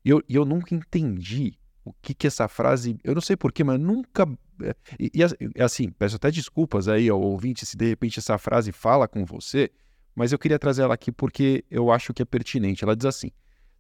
Eu, 0.03 0.21
eu 0.29 0.45
nunca 0.45 0.73
entendi 0.73 1.57
o 1.85 1.93
que 2.01 2.13
que 2.13 2.27
essa 2.27 2.49
frase. 2.49 2.97
Eu 3.03 3.13
não 3.13 3.21
sei 3.21 3.37
porquê, 3.37 3.63
mas 3.63 3.79
nunca. 3.79 4.27
Eh, 4.61 4.75
e, 4.99 5.11
e 5.55 5.61
assim, 5.61 5.89
peço 5.91 6.17
até 6.17 6.29
desculpas 6.29 6.89
aí 6.89 7.07
ao 7.07 7.21
ouvinte 7.21 7.65
se 7.65 7.77
de 7.77 7.87
repente 7.87 8.19
essa 8.19 8.37
frase 8.37 8.73
fala 8.73 9.07
com 9.07 9.23
você 9.23 9.71
mas 10.15 10.31
eu 10.31 10.39
queria 10.39 10.57
trazer 10.57 10.83
ela 10.83 10.93
aqui 10.93 11.11
porque 11.11 11.65
eu 11.69 11.91
acho 11.91 12.13
que 12.13 12.21
é 12.21 12.25
pertinente. 12.25 12.83
Ela 12.83 12.95
diz 12.95 13.05
assim: 13.05 13.29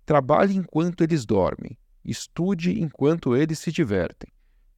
trabalhe 0.05 0.55
enquanto 0.55 1.01
eles 1.01 1.25
dormem, 1.25 1.77
estude 2.03 2.79
enquanto 2.81 3.35
eles 3.35 3.57
se 3.57 3.71
divertem, 3.71 4.29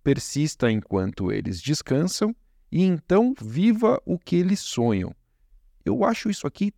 persista 0.03 0.71
enquanto 0.71 1.31
eles 1.31 1.59
descansam 1.59 2.33
e 2.71 2.83
então 2.83 3.33
viva 3.41 3.99
o 4.05 4.19
que 4.19 4.35
eles 4.35 4.59
sonham. 4.59 5.13
Eu 5.83 6.05
acho 6.05 6.29
isso 6.29 6.45
aqui 6.45 6.71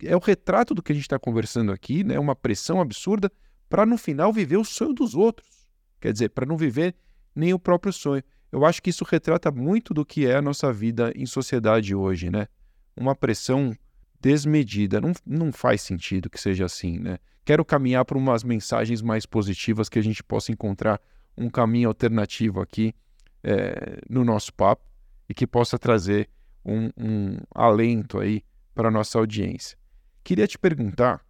é 0.00 0.14
o 0.14 0.20
retrato 0.20 0.74
do 0.74 0.82
que 0.82 0.92
a 0.92 0.94
gente 0.94 1.04
está 1.04 1.18
conversando 1.18 1.72
aqui, 1.72 2.04
né? 2.04 2.18
Uma 2.20 2.36
pressão 2.36 2.80
absurda 2.80 3.32
para 3.68 3.84
no 3.84 3.98
final 3.98 4.32
viver 4.32 4.56
o 4.56 4.64
sonho 4.64 4.92
dos 4.92 5.14
outros. 5.14 5.57
Quer 6.00 6.12
dizer, 6.12 6.30
para 6.30 6.46
não 6.46 6.56
viver 6.56 6.94
nem 7.34 7.54
o 7.54 7.58
próprio 7.58 7.92
sonho. 7.92 8.22
Eu 8.50 8.64
acho 8.64 8.82
que 8.82 8.90
isso 8.90 9.04
retrata 9.04 9.50
muito 9.50 9.92
do 9.92 10.04
que 10.04 10.26
é 10.26 10.36
a 10.36 10.42
nossa 10.42 10.72
vida 10.72 11.12
em 11.14 11.26
sociedade 11.26 11.94
hoje, 11.94 12.30
né? 12.30 12.48
Uma 12.96 13.14
pressão 13.14 13.76
desmedida. 14.20 15.00
Não, 15.00 15.12
não 15.26 15.52
faz 15.52 15.82
sentido 15.82 16.30
que 16.30 16.40
seja 16.40 16.64
assim, 16.64 16.98
né? 16.98 17.18
Quero 17.44 17.64
caminhar 17.64 18.04
para 18.04 18.18
umas 18.18 18.42
mensagens 18.42 19.00
mais 19.00 19.24
positivas 19.24 19.88
que 19.88 19.98
a 19.98 20.02
gente 20.02 20.22
possa 20.22 20.52
encontrar 20.52 21.00
um 21.36 21.48
caminho 21.48 21.88
alternativo 21.88 22.60
aqui 22.60 22.94
é, 23.42 24.00
no 24.08 24.24
nosso 24.24 24.52
papo 24.52 24.84
e 25.28 25.34
que 25.34 25.46
possa 25.46 25.78
trazer 25.78 26.28
um, 26.64 26.90
um 26.96 27.36
alento 27.54 28.18
aí 28.18 28.42
para 28.74 28.88
a 28.88 28.90
nossa 28.90 29.18
audiência. 29.18 29.78
Queria 30.22 30.46
te 30.46 30.58
perguntar 30.58 31.24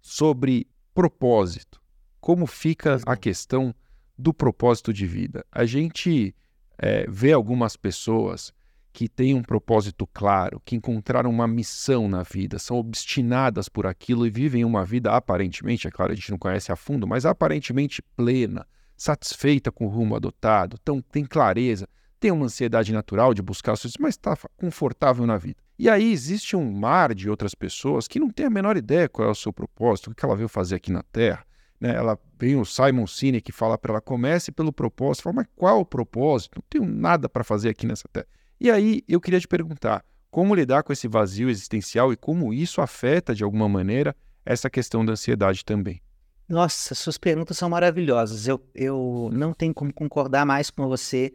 sobre 0.00 0.66
propósito. 0.94 1.80
Como 2.20 2.46
fica 2.46 3.00
a 3.06 3.16
questão 3.16 3.74
do 4.16 4.32
propósito 4.32 4.92
de 4.92 5.06
vida? 5.06 5.44
A 5.50 5.64
gente 5.64 6.34
é, 6.78 7.06
vê 7.08 7.32
algumas 7.32 7.76
pessoas 7.76 8.52
que 8.92 9.08
têm 9.08 9.34
um 9.34 9.42
propósito 9.42 10.06
claro, 10.06 10.62
que 10.64 10.76
encontraram 10.76 11.28
uma 11.28 11.48
missão 11.48 12.08
na 12.08 12.22
vida, 12.22 12.60
são 12.60 12.76
obstinadas 12.76 13.68
por 13.68 13.88
aquilo 13.88 14.24
e 14.24 14.30
vivem 14.30 14.64
uma 14.64 14.84
vida 14.84 15.10
aparentemente, 15.10 15.88
é 15.88 15.90
claro, 15.90 16.12
a 16.12 16.14
gente 16.14 16.30
não 16.30 16.38
conhece 16.38 16.70
a 16.70 16.76
fundo, 16.76 17.04
mas 17.04 17.26
aparentemente 17.26 18.00
plena, 18.16 18.64
satisfeita 18.96 19.72
com 19.72 19.86
o 19.86 19.88
rumo 19.88 20.14
adotado, 20.14 20.78
tão, 20.78 21.02
tem 21.02 21.24
clareza, 21.24 21.88
tem 22.20 22.30
uma 22.30 22.46
ansiedade 22.46 22.92
natural 22.92 23.34
de 23.34 23.42
buscar 23.42 23.76
seus, 23.76 23.94
mas 23.98 24.14
está 24.14 24.36
confortável 24.56 25.26
na 25.26 25.36
vida. 25.36 25.56
E 25.76 25.90
aí 25.90 26.12
existe 26.12 26.54
um 26.54 26.72
mar 26.72 27.12
de 27.12 27.28
outras 27.28 27.52
pessoas 27.52 28.06
que 28.06 28.20
não 28.20 28.30
têm 28.30 28.46
a 28.46 28.50
menor 28.50 28.76
ideia 28.76 29.08
qual 29.08 29.28
é 29.28 29.30
o 29.30 29.34
seu 29.34 29.52
propósito, 29.52 30.12
o 30.12 30.14
que 30.14 30.24
ela 30.24 30.36
veio 30.36 30.48
fazer 30.48 30.76
aqui 30.76 30.92
na 30.92 31.02
Terra. 31.02 31.44
Né? 31.84 31.94
Ela 31.94 32.18
vem 32.38 32.56
o 32.56 32.64
Simon 32.64 33.06
Sinek 33.06 33.42
que 33.42 33.52
fala 33.52 33.76
para 33.76 33.92
ela 33.92 34.00
comece 34.00 34.50
pelo 34.50 34.72
propósito, 34.72 35.24
fala, 35.24 35.36
mas 35.36 35.46
qual 35.54 35.80
o 35.80 35.84
propósito? 35.84 36.56
Não 36.56 36.64
tenho 36.70 36.86
nada 36.86 37.28
para 37.28 37.44
fazer 37.44 37.68
aqui 37.68 37.86
nessa 37.86 38.08
Terra. 38.10 38.26
E 38.58 38.70
aí 38.70 39.02
eu 39.06 39.20
queria 39.20 39.38
te 39.38 39.46
perguntar, 39.46 40.02
como 40.30 40.54
lidar 40.54 40.82
com 40.82 40.94
esse 40.94 41.06
vazio 41.06 41.50
existencial 41.50 42.10
e 42.10 42.16
como 42.16 42.54
isso 42.54 42.80
afeta, 42.80 43.34
de 43.34 43.44
alguma 43.44 43.68
maneira, 43.68 44.16
essa 44.46 44.70
questão 44.70 45.04
da 45.04 45.12
ansiedade 45.12 45.62
também? 45.62 46.00
Nossa, 46.48 46.94
suas 46.94 47.18
perguntas 47.18 47.58
são 47.58 47.68
maravilhosas. 47.68 48.48
Eu, 48.48 48.62
eu 48.74 49.28
não 49.30 49.52
tenho 49.52 49.74
como 49.74 49.92
concordar 49.92 50.46
mais 50.46 50.70
com 50.70 50.88
você 50.88 51.34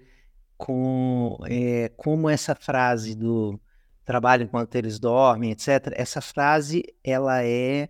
com 0.57 1.37
é, 1.45 1.91
como 1.95 2.27
essa 2.27 2.55
frase 2.55 3.15
do 3.15 3.59
trabalho 4.03 4.43
enquanto 4.43 4.73
eles 4.73 4.99
dormem, 4.99 5.51
etc. 5.51 5.93
Essa 5.93 6.21
frase, 6.21 6.83
ela 7.03 7.43
é, 7.43 7.89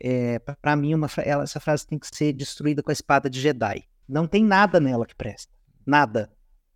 é 0.00 0.38
para 0.38 0.76
mim, 0.76 0.94
uma, 0.94 1.08
ela, 1.24 1.44
essa 1.44 1.60
frase 1.60 1.86
tem 1.86 1.98
que 1.98 2.06
ser 2.14 2.32
destruída 2.32 2.82
com 2.82 2.90
a 2.90 2.92
espada 2.92 3.28
de 3.30 3.40
Jedi. 3.40 3.84
Não 4.08 4.26
tem 4.26 4.44
nada 4.44 4.78
nela 4.78 5.06
que 5.06 5.14
presta. 5.14 5.52
Nada. 5.84 6.32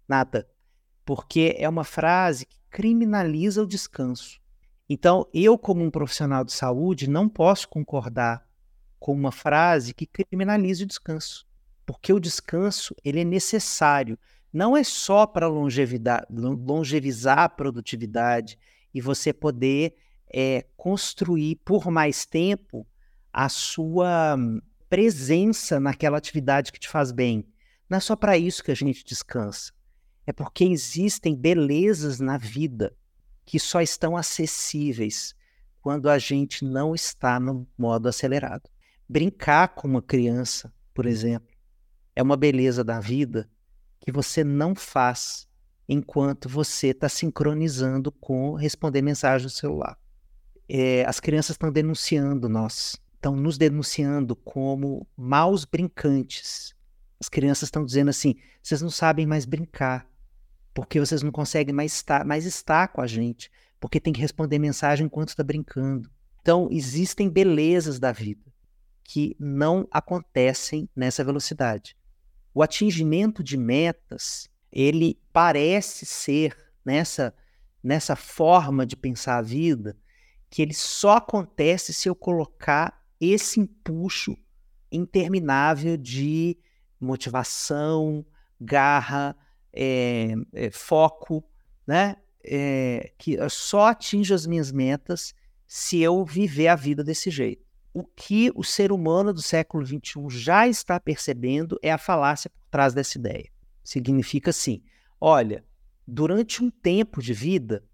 Nada 0.09 0.47
porque 1.11 1.57
é 1.59 1.69
uma 1.69 1.83
frase 1.83 2.47
que 2.47 2.57
criminaliza 2.71 3.65
o 3.65 3.67
descanso. 3.67 4.41
Então, 4.89 5.27
eu, 5.35 5.59
como 5.59 5.83
um 5.83 5.91
profissional 5.91 6.45
de 6.45 6.53
saúde, 6.53 7.11
não 7.11 7.29
posso 7.29 7.69
concordar 7.69 8.47
com 8.97 9.13
uma 9.13 9.33
frase 9.33 9.93
que 9.93 10.07
criminalize 10.07 10.85
o 10.85 10.87
descanso, 10.87 11.45
porque 11.85 12.13
o 12.13 12.21
descanso 12.21 12.95
ele 13.05 13.23
é 13.23 13.25
necessário. 13.25 14.17
Não 14.53 14.77
é 14.77 14.85
só 14.85 15.27
para 15.27 15.49
longevizar 15.49 17.39
a 17.41 17.49
produtividade 17.49 18.57
e 18.95 19.01
você 19.01 19.33
poder 19.33 19.97
é, 20.33 20.65
construir 20.77 21.57
por 21.65 21.91
mais 21.91 22.25
tempo 22.25 22.87
a 23.33 23.49
sua 23.49 24.37
presença 24.89 25.79
naquela 25.79 26.19
atividade 26.19 26.73
que 26.73 26.81
te 26.81 26.89
faz 26.89 27.13
bem. 27.13 27.47
Não 27.89 27.99
é 27.99 28.01
só 28.01 28.17
para 28.17 28.37
isso 28.37 28.63
que 28.63 28.71
a 28.71 28.77
gente 28.77 29.05
descansa 29.05 29.73
é 30.31 30.33
porque 30.33 30.65
existem 30.65 31.35
belezas 31.35 32.21
na 32.21 32.39
vida 32.39 32.97
que 33.45 33.59
só 33.59 33.81
estão 33.81 34.17
acessíveis 34.17 35.35
quando 35.83 36.09
a 36.09 36.19
gente 36.19 36.65
não 36.65 36.95
está 36.95 37.41
no 37.41 37.67
modo 37.77 38.09
acelerado. 38.09 38.71
Brincar 39.09 39.75
com 39.75 39.89
uma 39.89 40.01
criança, 40.01 40.73
por 40.95 41.05
exemplo, 41.05 41.53
é 42.15 42.23
uma 42.23 42.37
beleza 42.37 42.85
da 42.85 43.01
vida 43.01 43.51
que 43.99 44.13
você 44.13 44.45
não 44.45 44.75
faz 44.75 45.49
enquanto 45.89 46.49
você 46.49 46.89
está 46.89 47.09
sincronizando 47.09 48.13
com 48.13 48.55
responder 48.55 49.03
mensagem 49.03 49.49
do 49.49 49.53
celular. 49.53 49.99
É, 50.69 51.05
as 51.07 51.19
crianças 51.19 51.55
estão 51.55 51.73
denunciando 51.73 52.49
nós, 52.49 52.95
estão 53.21 53.37
nos 53.37 53.59
denunciando 53.59 54.35
como 54.35 55.07
maus 55.15 55.67
brincantes. 55.67 56.75
As 57.21 57.29
crianças 57.29 57.65
estão 57.65 57.85
dizendo 57.85 58.09
assim: 58.09 58.35
vocês 58.63 58.81
não 58.81 58.89
sabem 58.89 59.27
mais 59.27 59.45
brincar, 59.45 60.11
porque 60.73 60.99
vocês 60.99 61.23
não 61.23 61.31
conseguem 61.31 61.75
mais 61.75 61.93
estar, 61.93 62.25
mais 62.25 62.47
estar 62.47 62.89
com 62.89 63.03
a 63.03 63.07
gente, 63.07 63.51
porque 63.79 64.01
tem 64.01 64.13
que 64.13 64.21
responder 64.21 64.59
mensagem 64.59 65.05
enquanto 65.05 65.29
está 65.29 65.45
brincando. 65.45 66.11
Então, 66.41 66.69
existem 66.71 67.29
belezas 67.29 67.99
da 67.99 68.11
vida 68.11 68.51
que 69.05 69.37
não 69.39 69.87
acontecem 69.91 70.89
nessa 70.97 71.23
velocidade. 71.23 71.95
O 72.55 72.63
atingimento 72.63 73.45
de 73.45 73.59
metas, 73.59 74.49
ele 74.73 75.21
parece 75.33 76.07
ser 76.07 76.57
nessa 76.85 77.35
nessa 77.83 78.15
forma 78.15 78.85
de 78.85 78.95
pensar 78.95 79.39
a 79.39 79.43
vida, 79.43 79.97
que 80.51 80.61
ele 80.61 80.75
só 80.75 81.17
acontece 81.17 81.95
se 81.95 82.11
eu 82.11 82.15
colocar 82.15 83.00
esse 83.21 83.61
empuxo 83.61 84.37
interminável 84.91 85.97
de 85.97 86.59
motivação, 86.99 88.25
garra, 88.61 89.37
é, 89.73 90.35
é, 90.53 90.71
foco, 90.71 91.45
né? 91.87 92.17
É, 92.43 93.13
que 93.19 93.35
eu 93.35 93.51
só 93.51 93.89
atinjo 93.89 94.35
as 94.35 94.47
minhas 94.47 94.73
metas 94.73 95.35
se 95.67 96.01
eu 96.01 96.25
viver 96.25 96.69
a 96.69 96.75
vida 96.75 97.05
desse 97.05 97.31
jeito. 97.31 97.65
O 97.93 98.05
que 98.05 98.51
o 98.55 98.65
ser 98.65 98.91
humano 98.91 99.33
do 99.33 99.43
século 99.43 99.85
XXI 99.85 100.01
já 100.31 100.67
está 100.67 100.99
percebendo 100.99 101.79
é 101.83 101.93
a 101.93 101.99
falácia 101.99 102.49
por 102.49 102.67
trás 102.71 102.95
dessa 102.95 103.19
ideia. 103.19 103.51
Significa 103.85 104.51
assim: 104.51 104.83
olha, 105.21 105.65
durante 106.07 106.63
um 106.63 106.71
tempo 106.71 107.21
de 107.21 107.35
vida, 107.35 107.85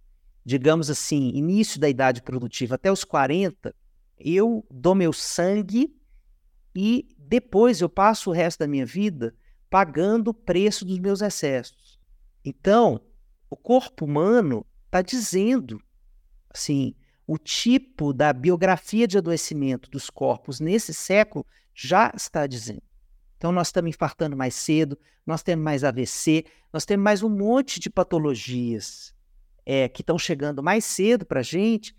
digamos 0.44 0.90
assim, 0.90 1.30
início 1.34 1.80
da 1.80 1.88
idade 1.88 2.22
produtiva 2.22 2.76
até 2.76 2.90
os 2.90 3.04
40, 3.04 3.74
eu 4.18 4.64
dou 4.70 4.94
meu 4.94 5.12
sangue 5.12 5.94
e 6.74 7.08
depois 7.18 7.80
eu 7.80 7.88
passo 7.88 8.30
o 8.30 8.32
resto 8.32 8.60
da 8.60 8.68
minha 8.68 8.86
vida 8.86 9.34
pagando 9.68 10.28
o 10.28 10.34
preço 10.34 10.84
dos 10.84 10.98
meus 10.98 11.20
excessos. 11.20 11.98
Então, 12.44 13.00
o 13.50 13.56
corpo 13.56 14.04
humano 14.04 14.64
está 14.86 15.02
dizendo, 15.02 15.82
assim, 16.50 16.94
o 17.26 17.36
tipo 17.36 18.12
da 18.12 18.32
biografia 18.32 19.06
de 19.06 19.18
adoecimento 19.18 19.90
dos 19.90 20.08
corpos 20.08 20.60
nesse 20.60 20.94
século 20.94 21.44
já 21.74 22.12
está 22.14 22.46
dizendo. 22.46 22.82
Então, 23.36 23.52
nós 23.52 23.68
estamos 23.68 23.90
infartando 23.90 24.36
mais 24.36 24.54
cedo, 24.54 24.98
nós 25.26 25.42
temos 25.42 25.64
mais 25.64 25.84
AVC, 25.84 26.44
nós 26.72 26.84
temos 26.84 27.04
mais 27.04 27.22
um 27.22 27.28
monte 27.28 27.80
de 27.80 27.90
patologias 27.90 29.14
é, 29.64 29.88
que 29.88 30.00
estão 30.00 30.18
chegando 30.18 30.62
mais 30.62 30.84
cedo 30.84 31.26
para 31.26 31.40
a 31.40 31.42
gente 31.42 31.94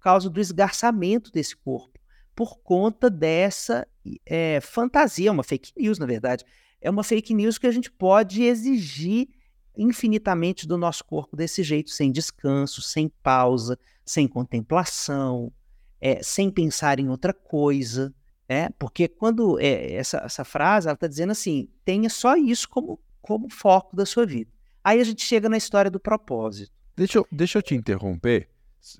causa 0.00 0.28
do 0.30 0.40
esgarçamento 0.40 1.30
desse 1.30 1.56
corpo, 1.56 1.98
por 2.34 2.58
conta 2.58 3.10
dessa 3.10 3.86
é, 4.24 4.60
fantasia, 4.60 5.30
uma 5.30 5.42
fake 5.42 5.72
news, 5.76 5.98
na 5.98 6.06
verdade, 6.06 6.44
é 6.80 6.88
uma 6.88 7.04
fake 7.04 7.34
news 7.34 7.58
que 7.58 7.66
a 7.66 7.70
gente 7.70 7.90
pode 7.90 8.42
exigir 8.42 9.28
infinitamente 9.76 10.66
do 10.66 10.76
nosso 10.76 11.04
corpo 11.04 11.36
desse 11.36 11.62
jeito, 11.62 11.90
sem 11.90 12.10
descanso, 12.10 12.82
sem 12.82 13.08
pausa, 13.22 13.78
sem 14.04 14.26
contemplação, 14.26 15.52
é, 16.00 16.22
sem 16.22 16.50
pensar 16.50 16.98
em 16.98 17.08
outra 17.08 17.32
coisa. 17.32 18.12
É, 18.48 18.68
porque 18.78 19.06
quando 19.06 19.60
é, 19.60 19.92
essa, 19.92 20.18
essa 20.18 20.44
frase 20.44 20.88
ela 20.88 20.94
está 20.94 21.06
dizendo 21.06 21.30
assim, 21.30 21.68
tenha 21.84 22.10
só 22.10 22.36
isso 22.36 22.68
como, 22.68 22.98
como 23.22 23.48
foco 23.48 23.94
da 23.94 24.04
sua 24.04 24.26
vida. 24.26 24.50
Aí 24.82 25.00
a 25.00 25.04
gente 25.04 25.22
chega 25.22 25.48
na 25.48 25.56
história 25.56 25.90
do 25.90 26.00
propósito. 26.00 26.72
Deixa 26.96 27.18
eu, 27.18 27.26
deixa 27.30 27.58
eu 27.58 27.62
te 27.62 27.74
interromper. 27.74 28.48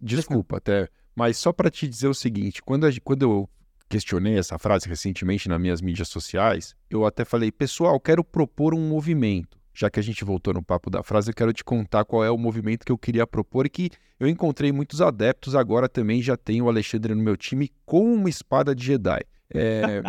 Desculpa 0.03 0.59
até, 0.59 0.88
mas 1.14 1.37
só 1.38 1.53
para 1.53 1.71
te 1.71 1.88
dizer 1.88 2.09
o 2.09 2.14
seguinte: 2.14 2.62
quando, 2.62 2.87
a, 2.87 2.90
quando 3.03 3.23
eu 3.23 3.51
questionei 3.88 4.38
essa 4.38 4.59
frase 4.59 4.88
recentemente 4.88 5.49
nas 5.49 5.61
minhas 5.61 5.81
mídias 5.81 6.09
sociais, 6.09 6.77
eu 6.88 7.05
até 7.05 7.25
falei, 7.25 7.51
pessoal, 7.51 7.99
quero 7.99 8.23
propor 8.23 8.75
um 8.75 8.88
movimento. 8.88 9.59
Já 9.73 9.88
que 9.88 10.01
a 10.01 10.03
gente 10.03 10.25
voltou 10.25 10.53
no 10.55 10.62
papo 10.62 10.90
da 10.90 11.03
frase, 11.03 11.31
eu 11.31 11.35
quero 11.35 11.53
te 11.53 11.64
contar 11.64 12.05
qual 12.05 12.25
é 12.25 12.31
o 12.31 12.37
movimento 12.37 12.85
que 12.85 12.93
eu 12.93 12.99
queria 12.99 13.27
propor 13.27 13.66
e 13.66 13.71
que 13.71 13.90
eu 14.19 14.29
encontrei 14.29 14.73
muitos 14.73 15.01
adeptos. 15.01 15.55
Agora 15.55 15.88
também 15.88 16.21
já 16.21 16.37
tenho 16.37 16.64
o 16.64 16.69
Alexandre 16.69 17.14
no 17.14 17.23
meu 17.23 17.37
time 17.37 17.71
com 17.87 18.12
uma 18.12 18.29
espada 18.29 18.75
de 18.75 18.85
Jedi. 18.85 19.21
É... 19.53 20.03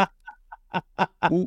o... 1.31 1.45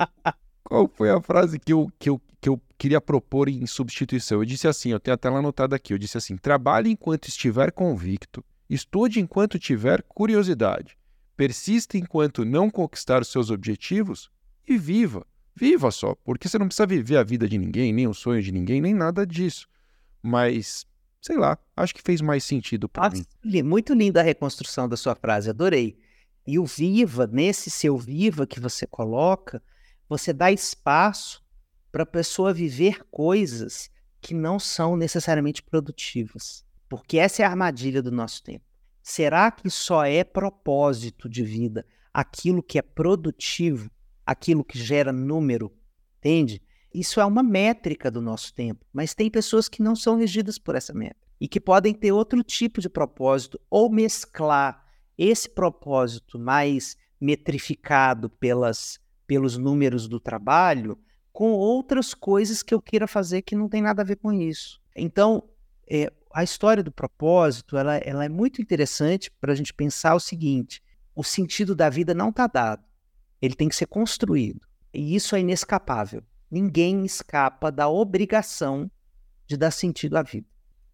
Qual 0.65 0.89
foi 0.89 1.11
a 1.11 1.21
frase 1.21 1.59
que 1.59 1.73
eu, 1.73 1.89
que, 1.99 2.09
eu, 2.09 2.21
que 2.45 2.49
eu 2.51 2.61
queria 2.77 3.01
propor 3.01 3.49
em 3.49 3.67
substituição? 3.67 4.39
Eu 4.39 4.45
disse 4.45 4.69
assim, 4.69 4.91
eu 4.91 5.01
tenho 5.01 5.15
até 5.15 5.29
ela 5.29 5.39
anotada 5.39 5.75
aqui, 5.75 5.95
eu 5.95 5.99
disse 5.99 6.19
assim, 6.19 6.37
trabalhe 6.37 6.91
enquanto 6.91 7.27
estiver 7.27 7.73
convicto, 7.73 8.45
estude 8.69 9.19
enquanto 9.19 9.59
tiver 9.59 10.03
curiosidade, 10.03 10.95
persista 11.39 11.97
enquanto 11.97 12.45
não 12.45 12.69
conquistar 12.69 13.23
os 13.23 13.29
seus 13.29 13.49
objetivos 13.49 14.31
e 14.69 14.77
viva. 14.77 15.27
Viva 15.57 15.91
só, 15.91 16.15
porque 16.17 16.47
você 16.47 16.59
não 16.59 16.67
precisa 16.67 16.87
viver 16.87 17.17
a 17.17 17.23
vida 17.23 17.49
de 17.49 17.57
ninguém, 17.57 17.95
nem 17.95 18.07
o 18.07 18.13
sonho 18.13 18.43
de 18.43 18.53
ninguém, 18.53 18.79
nem 18.79 18.93
nada 18.93 19.27
disso. 19.27 19.67
Mas, 20.23 20.85
sei 21.23 21.39
lá, 21.39 21.59
acho 21.75 21.95
que 21.95 22.03
fez 22.03 22.21
mais 22.21 22.45
sentido 22.45 22.91
para 22.91 23.09
mim. 23.09 23.25
Muito 23.63 23.95
linda 23.95 24.21
a 24.21 24.23
reconstrução 24.23 24.87
da 24.87 24.99
sua 24.99 25.15
frase, 25.15 25.49
adorei. 25.49 25.97
E 26.47 26.59
o 26.59 26.67
viva, 26.67 27.27
nesse 27.27 27.71
seu 27.71 27.97
viva 27.97 28.47
que 28.47 28.61
você 28.61 28.87
coloca, 28.87 29.63
você 30.07 30.31
dá 30.31 30.53
espaço 30.53 31.43
para 31.95 32.03
a 32.03 32.07
pessoa 32.07 32.53
viver 32.53 33.05
coisas 33.09 33.89
que 34.21 34.35
não 34.35 34.59
são 34.59 34.97
necessariamente 34.97 35.63
produtivas. 35.63 36.65
Porque 36.89 37.19
essa 37.19 37.43
é 37.43 37.45
a 37.45 37.49
armadilha 37.49 38.03
do 38.03 38.11
nosso 38.11 38.43
tempo. 38.43 38.65
Será 39.01 39.49
que 39.53 39.71
só 39.71 40.05
é 40.05 40.25
propósito 40.25 41.29
de 41.29 41.45
vida 41.45 41.87
aquilo 42.13 42.65
que 42.65 42.81
é 42.81 42.83
produtivo, 42.83 43.89
aquilo 44.27 44.65
que 44.65 44.77
gera 44.77 45.13
número? 45.13 45.73
Entende? 46.19 46.61
Isso 46.93 47.21
é 47.21 47.25
uma 47.25 47.45
métrica 47.45 48.11
do 48.11 48.21
nosso 48.21 48.53
tempo, 48.53 48.85
mas 48.93 49.15
tem 49.15 49.31
pessoas 49.31 49.69
que 49.69 49.81
não 49.81 49.95
são 49.95 50.19
regidas 50.19 50.59
por 50.59 50.75
essa 50.75 50.93
métrica. 50.93 51.23
e 51.41 51.47
que 51.47 51.61
podem 51.61 51.95
ter 51.95 52.11
outro 52.11 52.43
tipo 52.43 52.81
de 52.81 52.89
propósito 52.89 53.61
ou 53.71 53.89
mesclar 53.89 54.85
esse 55.17 55.49
propósito 55.49 56.41
mais 56.41 56.97
metrificado 57.21 58.29
pelas, 58.29 58.99
pelos 59.29 59.57
números 59.57 60.09
do 60.09 60.19
trabalho 60.19 60.99
com 61.35 61.51
outras 61.51 62.15
coisas 62.15 62.63
que 62.63 62.73
eu 62.73 62.81
queira 62.81 63.09
fazer 63.09 63.43
que 63.43 63.57
não 63.57 63.69
tem 63.69 63.83
nada 63.83 64.03
a 64.03 64.05
ver 64.05 64.15
com 64.17 64.33
isso. 64.33 64.81
Então, 64.95 65.43
é, 65.91 66.11
a 66.33 66.45
história 66.45 66.81
do 66.81 66.93
propósito 66.93 67.77
ela, 67.77 67.97
ela 67.97 68.25
é 68.25 68.29
muito 68.29 68.63
interessante 68.63 69.33
para 69.41 69.53
a 69.53 69.55
gente 69.57 69.75
pensar 69.75 70.15
o 70.15 70.21
seguinte: 70.21 70.81
o 71.13 71.25
sentido 71.25 71.75
da 71.75 71.91
vida 71.91 72.15
não 72.15 72.29
está 72.29 72.47
dado, 72.47 72.85
ele 73.43 73.57
tem 73.57 73.69
que 73.69 73.75
ser 73.75 73.87
construído. 73.87 74.61
E 74.93 75.17
isso 75.17 75.35
é 75.35 75.41
inescapável. 75.41 76.23
Ninguém 76.49 77.05
escapa 77.05 77.73
da 77.73 77.89
obrigação 77.89 78.89
de 79.45 79.57
dar 79.57 79.73
sentido 79.73 80.17
à 80.17 80.23
vida. 80.23 80.47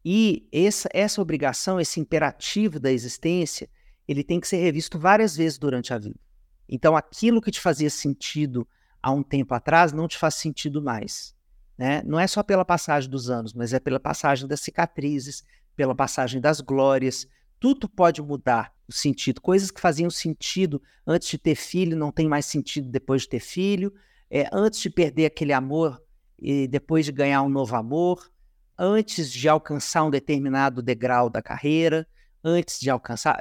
E 0.03 0.49
essa, 0.51 0.88
essa 0.95 1.20
obrigação, 1.20 1.78
esse 1.78 2.01
imperativo 2.01 2.80
da 2.80 2.91
existência, 2.91 3.68
ele 4.09 4.24
tem 4.24 4.41
que 4.41 4.49
ser 4.49 4.57
revisto 4.57 4.99
várias 4.99 5.36
vezes 5.36 5.59
durante 5.59 5.93
a 5.93 5.99
vida. 5.99 6.18
Então, 6.66 6.97
aquilo 6.97 7.43
que 7.43 7.51
te 7.51 7.61
fazia 7.61 7.91
sentido 7.91 8.66
há 9.03 9.11
um 9.11 9.22
tempo 9.22 9.55
atrás 9.55 9.92
não 9.92 10.09
te 10.09 10.18
faz 10.18 10.34
sentido 10.34 10.82
mais. 10.82 11.34
Né? 11.76 12.03
Não 12.05 12.18
é 12.18 12.26
só 12.26 12.42
pela 12.42 12.64
passagem 12.64 13.09
dos 13.09 13.30
anos, 13.30 13.55
mas 13.55 13.72
é 13.72 13.80
pela 13.80 13.98
passagem 13.98 14.46
das 14.46 14.61
cicatrizes, 14.61 15.42
pela 15.74 15.94
passagem 15.94 16.40
das 16.40 16.61
glórias. 16.61 17.26
Tudo 17.59 17.88
pode 17.88 18.20
mudar 18.20 18.72
o 18.86 18.92
sentido. 18.92 19.40
Coisas 19.40 19.70
que 19.70 19.80
faziam 19.80 20.11
sentido 20.11 20.82
antes 21.07 21.28
de 21.28 21.38
ter 21.38 21.55
filho 21.55 21.96
não 21.96 22.12
tem 22.12 22.28
mais 22.28 22.46
sentido 22.46 22.88
depois 22.88 23.22
de 23.22 23.30
ter 23.30 23.40
filho. 23.40 23.92
É, 24.30 24.48
antes 24.53 24.80
de 24.80 24.90
perder 24.90 25.26
aquele 25.26 25.53
amor 25.53 26.03
e 26.38 26.68
depois 26.68 27.05
de 27.05 27.12
ganhar 27.12 27.42
um 27.42 27.48
novo 27.48 27.74
amor 27.74 28.30
antes 28.78 29.30
de 29.30 29.46
alcançar 29.46 30.05
um 30.05 30.11
determinado 30.11 30.80
degrau 30.80 31.28
da 31.28 31.42
carreira, 31.42 32.09
antes 32.42 32.80
de 32.80 32.88
alcançar. 32.88 33.38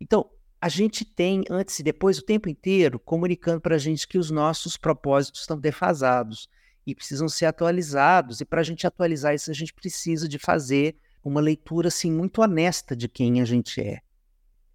Então, 0.00 0.30
a 0.60 0.68
gente 0.68 1.04
tem 1.04 1.44
antes 1.48 1.78
e 1.78 1.82
depois 1.82 2.18
o 2.18 2.22
tempo 2.22 2.48
inteiro 2.48 2.98
comunicando 2.98 3.60
para 3.60 3.76
a 3.76 3.78
gente 3.78 4.06
que 4.06 4.18
os 4.18 4.30
nossos 4.30 4.76
propósitos 4.76 5.40
estão 5.40 5.58
defasados 5.58 6.48
e 6.86 6.94
precisam 6.94 7.28
ser 7.28 7.46
atualizados. 7.46 8.40
E 8.40 8.44
para 8.44 8.60
a 8.60 8.64
gente 8.64 8.86
atualizar 8.86 9.34
isso, 9.34 9.50
a 9.50 9.54
gente 9.54 9.72
precisa 9.72 10.28
de 10.28 10.38
fazer 10.38 10.96
uma 11.24 11.40
leitura 11.40 11.88
assim 11.88 12.10
muito 12.10 12.42
honesta 12.42 12.94
de 12.94 13.08
quem 13.08 13.40
a 13.40 13.44
gente 13.44 13.80
é. 13.80 14.00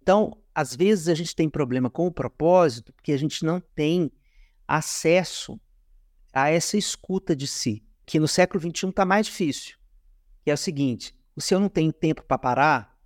Então, 0.02 0.36
às 0.54 0.74
vezes 0.74 1.08
a 1.08 1.14
gente 1.14 1.34
tem 1.34 1.48
problema 1.48 1.90
com 1.90 2.06
o 2.06 2.12
propósito 2.12 2.92
porque 2.92 3.12
a 3.12 3.18
gente 3.18 3.44
não 3.44 3.60
tem 3.60 4.10
acesso 4.66 5.60
a 6.32 6.50
essa 6.50 6.76
escuta 6.76 7.34
de 7.34 7.46
si, 7.46 7.84
que 8.04 8.18
no 8.18 8.28
século 8.28 8.60
XXI 8.60 8.88
está 8.88 9.04
mais 9.04 9.26
difícil 9.26 9.76
que 10.46 10.50
é 10.52 10.54
o 10.54 10.56
seguinte: 10.56 11.12
se 11.36 11.52
eu 11.52 11.58
não 11.58 11.68
tenho 11.68 11.92
tempo 11.92 12.22
para 12.22 12.38
parar, 12.38 12.96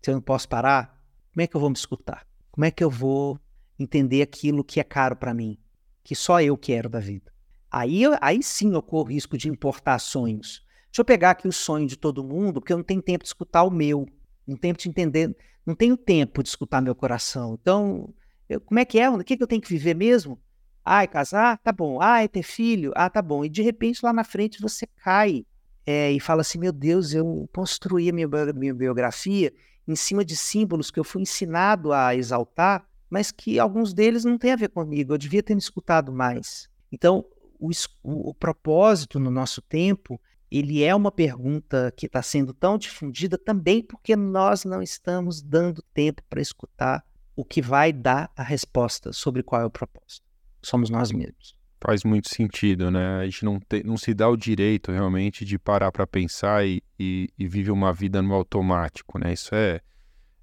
se 0.00 0.10
eu 0.10 0.14
não 0.14 0.22
posso 0.22 0.48
parar, 0.48 0.98
como 1.30 1.42
é 1.42 1.46
que 1.46 1.54
eu 1.54 1.60
vou 1.60 1.68
me 1.68 1.76
escutar? 1.76 2.25
Como 2.56 2.64
é 2.64 2.70
que 2.70 2.82
eu 2.82 2.88
vou 2.88 3.38
entender 3.78 4.22
aquilo 4.22 4.64
que 4.64 4.80
é 4.80 4.82
caro 4.82 5.14
para 5.14 5.34
mim, 5.34 5.58
que 6.02 6.14
só 6.14 6.40
eu 6.40 6.56
quero 6.56 6.88
da 6.88 6.98
vida? 6.98 7.30
Aí, 7.70 8.00
aí 8.18 8.42
sim 8.42 8.72
ocorre 8.74 9.10
o 9.10 9.14
risco 9.14 9.36
de 9.36 9.46
importar 9.46 9.98
sonhos. 9.98 10.64
Deixa 10.86 11.02
eu 11.02 11.04
pegar 11.04 11.32
aqui 11.32 11.46
o 11.46 11.52
sonho 11.52 11.86
de 11.86 11.98
todo 11.98 12.24
mundo, 12.24 12.58
porque 12.58 12.72
eu 12.72 12.78
não 12.78 12.84
tenho 12.84 13.02
tempo 13.02 13.24
de 13.24 13.28
escutar 13.28 13.62
o 13.62 13.70
meu, 13.70 14.06
não 14.46 14.56
tenho 14.56 14.72
tempo 14.72 14.78
de 14.78 14.88
entender, 14.88 15.36
não 15.66 15.74
tenho 15.74 15.98
tempo 15.98 16.42
de 16.42 16.48
escutar 16.48 16.80
meu 16.80 16.94
coração. 16.94 17.58
Então, 17.60 18.14
eu, 18.48 18.58
como 18.58 18.80
é 18.80 18.86
que 18.86 18.98
é? 18.98 19.10
O 19.10 19.22
que, 19.22 19.36
que 19.36 19.42
eu 19.42 19.46
tenho 19.46 19.60
que 19.60 19.68
viver 19.68 19.94
mesmo? 19.94 20.40
Ah, 20.82 21.02
é 21.02 21.06
casar? 21.06 21.58
Tá 21.58 21.72
bom. 21.72 22.00
Ah, 22.00 22.22
é 22.22 22.28
ter 22.28 22.42
filho? 22.42 22.90
Ah, 22.96 23.10
tá 23.10 23.20
bom. 23.20 23.44
E 23.44 23.50
de 23.50 23.60
repente 23.60 24.00
lá 24.02 24.14
na 24.14 24.24
frente 24.24 24.62
você 24.62 24.86
cai 25.04 25.44
é, 25.84 26.10
e 26.10 26.18
fala 26.20 26.40
assim: 26.40 26.58
meu 26.58 26.72
Deus, 26.72 27.12
eu 27.12 27.46
construí 27.52 28.08
a 28.08 28.14
minha, 28.14 28.28
minha 28.54 28.72
biografia 28.72 29.52
em 29.86 29.94
cima 29.94 30.24
de 30.24 30.36
símbolos 30.36 30.90
que 30.90 30.98
eu 30.98 31.04
fui 31.04 31.22
ensinado 31.22 31.92
a 31.92 32.14
exaltar, 32.14 32.86
mas 33.08 33.30
que 33.30 33.58
alguns 33.58 33.94
deles 33.94 34.24
não 34.24 34.36
têm 34.36 34.52
a 34.52 34.56
ver 34.56 34.68
comigo, 34.68 35.14
eu 35.14 35.18
devia 35.18 35.42
ter 35.42 35.54
me 35.54 35.60
escutado 35.60 36.12
mais. 36.12 36.68
Então, 36.90 37.24
o, 37.58 37.70
o, 38.02 38.30
o 38.30 38.34
propósito 38.34 39.18
no 39.18 39.30
nosso 39.30 39.62
tempo, 39.62 40.20
ele 40.50 40.82
é 40.82 40.94
uma 40.94 41.10
pergunta 41.10 41.92
que 41.96 42.06
está 42.06 42.22
sendo 42.22 42.52
tão 42.52 42.78
difundida 42.78 43.38
também 43.38 43.82
porque 43.82 44.16
nós 44.16 44.64
não 44.64 44.82
estamos 44.82 45.42
dando 45.42 45.82
tempo 45.94 46.22
para 46.28 46.40
escutar 46.40 47.04
o 47.34 47.44
que 47.44 47.60
vai 47.60 47.92
dar 47.92 48.30
a 48.34 48.42
resposta 48.42 49.12
sobre 49.12 49.42
qual 49.42 49.60
é 49.60 49.64
o 49.64 49.70
propósito. 49.70 50.24
Somos 50.62 50.88
nós 50.88 51.12
mesmos. 51.12 51.56
Faz 51.86 52.02
muito 52.02 52.28
sentido, 52.28 52.90
né? 52.90 53.20
A 53.20 53.24
gente 53.26 53.44
não, 53.44 53.60
te, 53.60 53.84
não 53.84 53.96
se 53.96 54.12
dá 54.12 54.28
o 54.28 54.36
direito 54.36 54.90
realmente 54.90 55.44
de 55.44 55.56
parar 55.56 55.92
para 55.92 56.04
pensar 56.04 56.66
e, 56.66 56.82
e, 56.98 57.28
e, 57.38 57.46
vive 57.46 57.70
uma 57.70 57.92
vida 57.92 58.20
no 58.20 58.34
automático, 58.34 59.20
né? 59.20 59.32
Isso 59.32 59.54
é, 59.54 59.80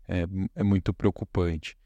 é, 0.08 0.26
é, 0.56 0.64
muito 0.64 0.94
preocupante. 0.94 1.78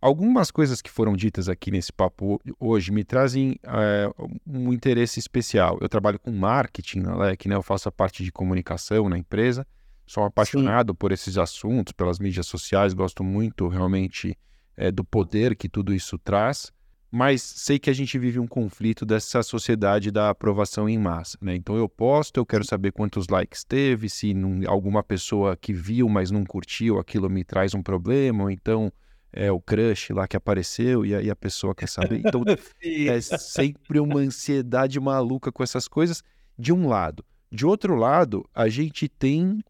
Algumas 0.00 0.50
coisas 0.50 0.82
que 0.82 0.90
foram 0.90 1.14
ditas 1.14 1.48
aqui 1.48 1.70
nesse 1.70 1.92
papo 1.92 2.40
hoje 2.58 2.90
me 2.90 3.04
trazem 3.04 3.56
é, 3.62 4.10
um 4.44 4.72
interesse 4.72 5.20
especial. 5.20 5.78
Eu 5.80 5.88
trabalho 5.88 6.18
com 6.18 6.32
marketing 6.32 6.98
na 6.98 7.14
LEC, 7.16 7.46
né? 7.46 7.54
Eu 7.54 7.62
faço 7.62 7.88
a 7.88 7.92
parte 7.92 8.24
de 8.24 8.32
comunicação 8.32 9.08
na 9.08 9.16
empresa. 9.16 9.64
Sou 10.04 10.24
apaixonado 10.24 10.90
Sim. 10.90 10.96
por 10.96 11.12
esses 11.12 11.38
assuntos, 11.38 11.92
pelas 11.92 12.18
mídias 12.18 12.48
sociais, 12.48 12.92
gosto 12.92 13.22
muito 13.22 13.68
realmente 13.68 14.36
é, 14.76 14.90
do 14.90 15.04
poder 15.04 15.54
que 15.54 15.68
tudo 15.68 15.94
isso 15.94 16.18
traz 16.18 16.72
mas 17.14 17.42
sei 17.42 17.78
que 17.78 17.88
a 17.88 17.92
gente 17.92 18.18
vive 18.18 18.40
um 18.40 18.46
conflito 18.46 19.06
dessa 19.06 19.40
sociedade 19.40 20.10
da 20.10 20.30
aprovação 20.30 20.88
em 20.88 20.98
massa, 20.98 21.38
né? 21.40 21.54
Então 21.54 21.76
eu 21.76 21.88
posto, 21.88 22.38
eu 22.38 22.44
quero 22.44 22.64
saber 22.64 22.90
quantos 22.90 23.28
likes 23.28 23.62
teve, 23.62 24.10
se 24.10 24.34
não, 24.34 24.68
alguma 24.68 25.00
pessoa 25.00 25.56
que 25.56 25.72
viu, 25.72 26.08
mas 26.08 26.32
não 26.32 26.44
curtiu, 26.44 26.98
aquilo 26.98 27.30
me 27.30 27.44
traz 27.44 27.72
um 27.72 27.84
problema, 27.84 28.42
ou 28.42 28.50
então 28.50 28.92
é 29.32 29.48
o 29.52 29.60
crush 29.60 30.12
lá 30.12 30.26
que 30.26 30.36
apareceu 30.36 31.06
e 31.06 31.14
aí 31.14 31.30
a 31.30 31.36
pessoa 31.36 31.72
quer 31.72 31.88
saber. 31.88 32.18
Então 32.18 32.42
é 32.82 33.20
sempre 33.20 34.00
uma 34.00 34.18
ansiedade 34.18 34.98
maluca 34.98 35.52
com 35.52 35.62
essas 35.62 35.86
coisas, 35.86 36.20
de 36.58 36.72
um 36.72 36.88
lado. 36.88 37.24
De 37.48 37.64
outro 37.64 37.94
lado, 37.94 38.44
a 38.52 38.68
gente 38.68 39.08
tem 39.08 39.60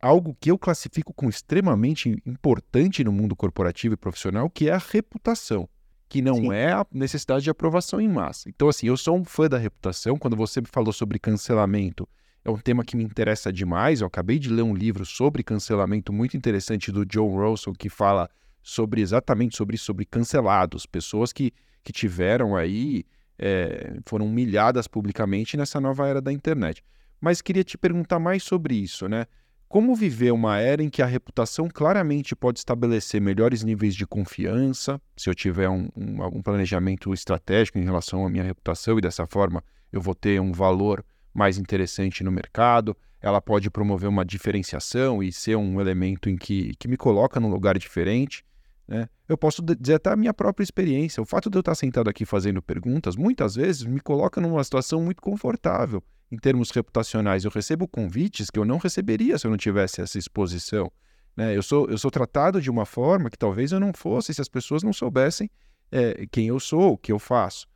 algo 0.00 0.34
que 0.40 0.50
eu 0.50 0.56
classifico 0.56 1.12
como 1.12 1.28
extremamente 1.28 2.16
importante 2.24 3.04
no 3.04 3.12
mundo 3.12 3.36
corporativo 3.36 3.92
e 3.92 3.98
profissional, 3.98 4.48
que 4.48 4.70
é 4.70 4.72
a 4.72 4.78
reputação 4.78 5.68
que 6.08 6.22
não 6.22 6.36
Sim. 6.36 6.52
é 6.52 6.72
a 6.72 6.86
necessidade 6.92 7.44
de 7.44 7.50
aprovação 7.50 8.00
em 8.00 8.08
massa. 8.08 8.48
Então, 8.48 8.68
assim, 8.68 8.86
eu 8.86 8.96
sou 8.96 9.16
um 9.16 9.24
fã 9.24 9.48
da 9.48 9.58
reputação. 9.58 10.16
Quando 10.16 10.36
você 10.36 10.60
me 10.60 10.66
falou 10.66 10.92
sobre 10.92 11.18
cancelamento, 11.18 12.08
é 12.44 12.50
um 12.50 12.58
tema 12.58 12.84
que 12.84 12.96
me 12.96 13.02
interessa 13.02 13.52
demais. 13.52 14.00
Eu 14.00 14.06
acabei 14.06 14.38
de 14.38 14.50
ler 14.50 14.62
um 14.62 14.74
livro 14.74 15.04
sobre 15.06 15.42
cancelamento 15.42 16.12
muito 16.12 16.36
interessante 16.36 16.92
do 16.92 17.04
John 17.04 17.34
Russell, 17.34 17.72
que 17.72 17.88
fala 17.88 18.28
sobre 18.62 19.00
exatamente 19.00 19.56
sobre 19.56 19.76
isso, 19.76 19.84
sobre 19.86 20.04
cancelados, 20.04 20.86
pessoas 20.86 21.32
que, 21.32 21.52
que 21.82 21.92
tiveram 21.92 22.56
aí, 22.56 23.04
é, 23.38 23.98
foram 24.06 24.26
humilhadas 24.26 24.86
publicamente 24.86 25.56
nessa 25.56 25.80
nova 25.80 26.08
era 26.08 26.20
da 26.20 26.32
internet. 26.32 26.82
Mas 27.20 27.42
queria 27.42 27.64
te 27.64 27.76
perguntar 27.76 28.18
mais 28.18 28.42
sobre 28.42 28.74
isso, 28.74 29.08
né? 29.08 29.26
Como 29.74 29.92
viver 29.92 30.32
uma 30.32 30.60
era 30.60 30.84
em 30.84 30.88
que 30.88 31.02
a 31.02 31.04
reputação 31.04 31.68
claramente 31.68 32.36
pode 32.36 32.60
estabelecer 32.60 33.20
melhores 33.20 33.64
níveis 33.64 33.96
de 33.96 34.06
confiança, 34.06 35.02
se 35.16 35.28
eu 35.28 35.34
tiver 35.34 35.68
um, 35.68 35.88
um, 35.96 36.22
algum 36.22 36.40
planejamento 36.40 37.12
estratégico 37.12 37.76
em 37.76 37.82
relação 37.82 38.24
à 38.24 38.30
minha 38.30 38.44
reputação 38.44 38.96
e 38.96 39.00
dessa 39.00 39.26
forma 39.26 39.64
eu 39.90 40.00
vou 40.00 40.14
ter 40.14 40.40
um 40.40 40.52
valor 40.52 41.04
mais 41.34 41.58
interessante 41.58 42.22
no 42.22 42.30
mercado, 42.30 42.96
ela 43.20 43.40
pode 43.40 43.68
promover 43.68 44.08
uma 44.08 44.24
diferenciação 44.24 45.20
e 45.20 45.32
ser 45.32 45.56
um 45.56 45.80
elemento 45.80 46.30
em 46.30 46.36
que, 46.36 46.76
que 46.78 46.86
me 46.86 46.96
coloca 46.96 47.40
num 47.40 47.50
lugar 47.50 47.76
diferente. 47.76 48.44
Né? 48.86 49.08
Eu 49.28 49.36
posso 49.36 49.60
dizer 49.60 49.94
até 49.94 50.10
a 50.10 50.16
minha 50.16 50.32
própria 50.32 50.62
experiência. 50.62 51.20
O 51.20 51.26
fato 51.26 51.50
de 51.50 51.58
eu 51.58 51.60
estar 51.60 51.74
sentado 51.74 52.08
aqui 52.08 52.24
fazendo 52.24 52.62
perguntas, 52.62 53.16
muitas 53.16 53.56
vezes 53.56 53.82
me 53.82 53.98
coloca 53.98 54.40
numa 54.40 54.62
situação 54.62 55.02
muito 55.02 55.20
confortável 55.20 56.00
em 56.34 56.38
termos 56.38 56.70
reputacionais. 56.70 57.44
Eu 57.44 57.50
recebo 57.50 57.88
convites 57.88 58.50
que 58.50 58.58
eu 58.58 58.64
não 58.64 58.78
receberia 58.78 59.38
se 59.38 59.46
eu 59.46 59.50
não 59.50 59.58
tivesse 59.58 60.00
essa 60.00 60.18
exposição. 60.18 60.90
Né? 61.36 61.56
Eu, 61.56 61.62
sou, 61.62 61.88
eu 61.88 61.96
sou 61.96 62.10
tratado 62.10 62.60
de 62.60 62.70
uma 62.70 62.84
forma 62.84 63.30
que 63.30 63.38
talvez 63.38 63.72
eu 63.72 63.80
não 63.80 63.92
fosse 63.92 64.34
se 64.34 64.40
as 64.40 64.48
pessoas 64.48 64.82
não 64.82 64.92
soubessem 64.92 65.50
é, 65.90 66.26
quem 66.30 66.48
eu 66.48 66.60
sou, 66.60 66.92
o 66.92 66.98
que 66.98 67.12
eu 67.12 67.18
faço. 67.18 67.66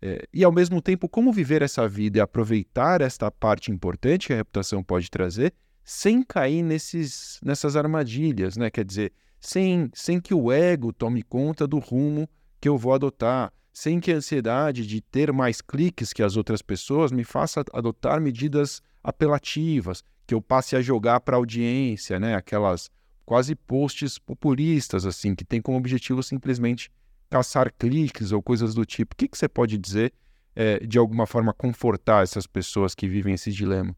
É, 0.00 0.26
e 0.32 0.44
ao 0.44 0.52
mesmo 0.52 0.80
tempo, 0.82 1.08
como 1.08 1.32
viver 1.32 1.62
essa 1.62 1.88
vida 1.88 2.18
e 2.18 2.20
aproveitar 2.20 3.00
esta 3.00 3.30
parte 3.30 3.70
importante 3.70 4.26
que 4.26 4.32
a 4.32 4.36
reputação 4.36 4.82
pode 4.82 5.10
trazer, 5.10 5.54
sem 5.84 6.22
cair 6.22 6.62
nesses, 6.62 7.38
nessas 7.42 7.76
armadilhas, 7.76 8.56
né? 8.56 8.70
Quer 8.70 8.84
dizer, 8.84 9.12
sem, 9.40 9.88
sem 9.94 10.20
que 10.20 10.34
o 10.34 10.50
ego 10.50 10.92
tome 10.92 11.22
conta 11.22 11.66
do 11.66 11.78
rumo 11.78 12.28
que 12.60 12.68
eu 12.68 12.76
vou 12.76 12.92
adotar, 12.92 13.52
sem 13.76 14.00
que 14.00 14.10
a 14.10 14.16
ansiedade 14.16 14.86
de 14.86 15.02
ter 15.02 15.30
mais 15.34 15.60
cliques 15.60 16.10
que 16.10 16.22
as 16.22 16.34
outras 16.34 16.62
pessoas 16.62 17.12
me 17.12 17.24
faça 17.24 17.62
adotar 17.74 18.18
medidas 18.18 18.80
apelativas, 19.04 20.02
que 20.26 20.32
eu 20.32 20.40
passe 20.40 20.74
a 20.74 20.80
jogar 20.80 21.20
para 21.20 21.36
a 21.36 21.38
audiência, 21.38 22.18
né? 22.18 22.34
Aquelas 22.34 22.90
quase 23.26 23.54
posts 23.54 24.18
populistas, 24.18 25.04
assim, 25.04 25.34
que 25.34 25.44
tem 25.44 25.60
como 25.60 25.76
objetivo 25.76 26.22
simplesmente 26.22 26.90
caçar 27.28 27.70
cliques 27.70 28.32
ou 28.32 28.42
coisas 28.42 28.74
do 28.74 28.86
tipo. 28.86 29.12
O 29.12 29.16
que, 29.16 29.28
que 29.28 29.36
você 29.36 29.46
pode 29.46 29.76
dizer 29.76 30.10
é, 30.54 30.78
de 30.78 30.96
alguma 30.96 31.26
forma 31.26 31.52
confortar 31.52 32.22
essas 32.22 32.46
pessoas 32.46 32.94
que 32.94 33.06
vivem 33.06 33.34
esse 33.34 33.52
dilema? 33.52 33.94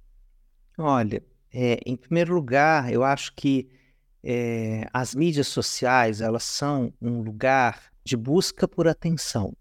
Olha, 0.76 1.22
É, 1.55 1.79
em 1.87 1.97
primeiro 1.97 2.35
lugar, 2.35 2.93
eu 2.93 3.05
acho 3.05 3.33
que 3.35 3.68
é, 4.24 4.89
as 4.93 5.14
mídias 5.14 5.47
sociais 5.47 6.20
elas 6.20 6.43
são 6.43 6.93
um 7.01 7.22
lugar 7.22 7.93
de 8.05 8.16
busca 8.16 8.66
por 8.66 8.89
atenção. 8.89 9.55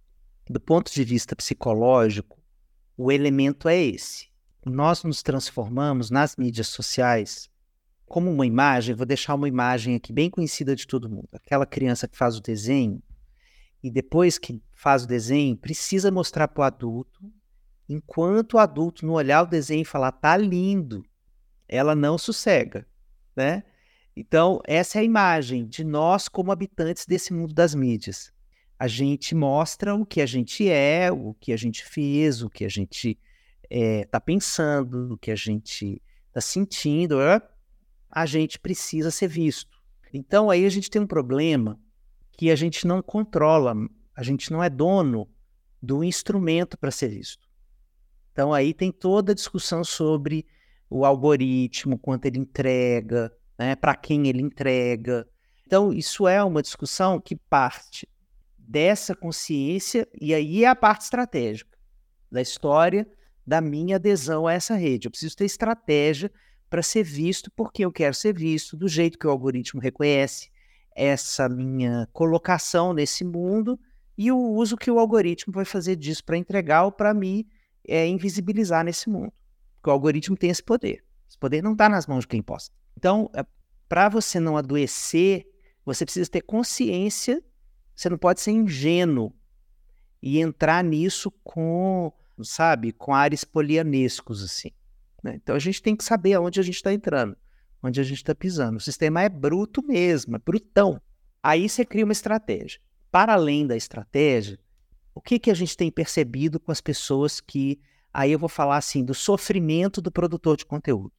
Do 0.49 0.61
ponto 0.61 0.93
de 0.93 1.03
vista 1.03 1.35
psicológico, 1.35 2.41
o 2.95 3.11
elemento 3.11 3.67
é 3.67 3.77
esse. 3.77 4.29
Nós 4.65 5.03
nos 5.03 5.21
transformamos 5.21 6.09
nas 6.09 6.37
mídias 6.37 6.67
sociais 6.67 7.49
como 8.05 8.31
uma 8.31 8.45
imagem. 8.45 8.95
Vou 8.95 9.05
deixar 9.05 9.35
uma 9.35 9.49
imagem 9.49 9.95
aqui 9.95 10.13
bem 10.13 10.29
conhecida 10.29 10.73
de 10.73 10.87
todo 10.87 11.09
mundo. 11.09 11.27
Aquela 11.33 11.65
criança 11.65 12.07
que 12.07 12.17
faz 12.17 12.37
o 12.37 12.41
desenho 12.41 13.03
e 13.83 13.91
depois 13.91 14.37
que 14.37 14.61
faz 14.73 15.03
o 15.03 15.07
desenho 15.07 15.57
precisa 15.57 16.09
mostrar 16.09 16.47
para 16.47 16.61
o 16.61 16.63
adulto, 16.63 17.19
enquanto 17.87 18.53
o 18.53 18.59
adulto 18.59 19.05
não 19.05 19.13
olhar 19.13 19.43
o 19.43 19.47
desenho 19.47 19.81
e 19.81 19.85
falar 19.85 20.13
tá 20.13 20.35
lindo, 20.37 21.05
ela 21.67 21.93
não 21.93 22.17
sossega, 22.17 22.87
né? 23.35 23.63
Então, 24.15 24.61
essa 24.65 24.97
é 24.97 25.01
a 25.01 25.03
imagem 25.03 25.67
de 25.67 25.83
nós 25.83 26.27
como 26.27 26.51
habitantes 26.51 27.05
desse 27.05 27.33
mundo 27.33 27.53
das 27.53 27.75
mídias. 27.75 28.31
A 28.80 28.88
gente 28.88 29.34
mostra 29.34 29.95
o 29.95 30.05
que 30.05 30.21
a 30.21 30.25
gente 30.25 30.69
é, 30.69 31.11
o 31.11 31.34
que 31.34 31.51
a 31.51 31.57
gente 31.57 31.84
fez, 31.84 32.43
o 32.43 32.49
que 32.49 32.63
a 32.63 32.69
gente 32.69 33.17
está 33.69 33.71
eh, 33.71 34.07
é, 34.11 34.19
pensando, 34.19 35.13
o 35.13 35.17
que 35.17 35.32
a 35.32 35.36
gente 35.36 36.01
está 36.28 36.41
sentindo. 36.41 37.17
A 38.09 38.25
gente 38.25 38.59
precisa 38.59 39.09
ser 39.09 39.28
visto. 39.28 39.78
Então, 40.13 40.49
aí 40.49 40.65
a 40.65 40.69
gente 40.69 40.89
tem 40.89 41.01
um 41.01 41.07
problema 41.07 41.80
que 42.32 42.51
a 42.51 42.55
gente 42.55 42.86
não 42.86 43.01
controla, 43.01 43.73
a 44.15 44.23
gente 44.23 44.51
não 44.51 44.63
é 44.63 44.69
dono 44.69 45.28
do 45.82 46.03
instrumento 46.03 46.78
para 46.78 46.91
ser 46.91 47.09
visto. 47.09 47.47
Então, 48.32 48.53
aí 48.53 48.73
tem 48.73 48.91
toda 48.91 49.32
a 49.32 49.36
discussão 49.36 49.84
sobre 49.84 50.45
o 50.89 51.03
algoritmo, 51.03 51.97
quanto 51.97 52.25
ele 52.25 52.38
entrega, 52.38 53.32
né, 53.57 53.75
para 53.75 53.95
quem 53.95 54.28
ele 54.28 54.41
entrega. 54.41 55.28
Então, 55.65 55.91
isso 55.91 56.28
é 56.28 56.43
uma 56.43 56.61
discussão 56.61 57.19
que 57.19 57.36
parte 57.36 58.07
dessa 58.68 59.15
consciência, 59.15 60.07
e 60.20 60.34
aí 60.34 60.65
é 60.65 60.68
a 60.68 60.76
parte 60.76 61.03
estratégica 61.03 61.78
da 62.30 62.41
história 62.41 63.07
da 63.45 63.61
minha 63.61 63.95
adesão 63.95 64.45
a 64.45 64.53
essa 64.53 64.76
rede. 64.76 65.07
Eu 65.07 65.11
preciso 65.11 65.38
ter 65.38 65.45
estratégia 65.45 66.30
para 66.70 66.84
ser 66.84 67.03
visto 67.03 67.49
porque 67.55 67.86
eu 67.86 67.91
quero 67.91 68.13
ser 68.13 68.34
visto 68.34 68.76
do 68.76 68.89
jeito 68.89 69.18
que 69.18 69.26
o 69.26 69.30
algoritmo 69.30 69.80
reconhece 69.80 70.49
essa 70.93 71.47
minha 71.47 72.09
colocação 72.11 72.91
nesse 72.91 73.24
mundo 73.24 73.80
e 74.18 74.32
o 74.32 74.38
uso 74.38 74.76
que 74.76 74.91
o 74.91 74.99
algoritmo 74.99 75.53
vai 75.53 75.63
fazer 75.63 75.95
disso 75.95 76.26
para 76.26 76.36
entregar 76.36 76.84
ou 76.84 76.91
para 76.91 77.13
me 77.13 77.47
é, 77.88 78.05
invisibilizar 78.05 78.84
nesse 78.84 79.09
mundo. 79.09 79.32
Porque 79.76 79.89
o 79.89 79.93
algoritmo 79.93 80.36
tem 80.36 80.49
esse 80.49 80.63
poder. 80.63 81.05
Esse 81.30 81.38
poder 81.38 81.63
não 81.63 81.72
está 81.72 81.88
nas 81.88 82.05
mãos 82.05 82.22
de 82.22 82.28
quem 82.28 82.41
posta. 82.41 82.76
Então, 82.97 83.30
é, 83.34 83.45
para 83.88 84.09
você 84.09 84.39
não 84.39 84.57
adoecer, 84.57 85.47
você 85.86 86.03
precisa 86.03 86.30
ter 86.30 86.41
consciência, 86.41 87.41
você 87.97 88.09
não 88.09 88.17
pode 88.17 88.41
ser 88.41 88.51
ingênuo 88.51 89.33
e 90.21 90.39
entrar 90.39 90.83
nisso 90.83 91.31
com, 91.43 92.13
sabe, 92.43 92.91
com 92.91 93.13
ares 93.13 93.43
polianescos, 93.43 94.43
assim. 94.43 94.71
Né? 95.23 95.33
Então 95.35 95.55
a 95.55 95.59
gente 95.59 95.81
tem 95.81 95.95
que 95.95 96.03
saber 96.03 96.35
aonde 96.35 96.59
a 96.59 96.63
gente 96.63 96.75
está 96.75 96.93
entrando, 96.93 97.35
onde 97.81 97.99
a 97.99 98.03
gente 98.03 98.17
está 98.17 98.35
pisando. 98.35 98.77
O 98.77 98.81
sistema 98.81 99.23
é 99.23 99.29
bruto 99.29 99.83
mesmo, 99.83 100.35
é 100.35 100.39
brutão. 100.39 101.01
Aí 101.41 101.67
você 101.67 101.83
cria 101.83 102.05
uma 102.05 102.13
estratégia. 102.13 102.79
Para 103.11 103.33
além 103.33 103.65
da 103.65 103.75
estratégia, 103.75 104.59
o 105.15 105.19
que, 105.19 105.39
que 105.39 105.49
a 105.49 105.55
gente 105.55 105.75
tem 105.75 105.91
percebido 105.91 106.59
com 106.59 106.71
as 106.71 106.81
pessoas 106.81 107.41
que. 107.41 107.79
Aí 108.13 108.31
eu 108.31 108.39
vou 108.39 108.49
falar 108.49 108.77
assim 108.77 109.03
do 109.03 109.13
sofrimento 109.13 110.01
do 110.01 110.11
produtor 110.11 110.55
de 110.55 110.65
conteúdo 110.65 111.11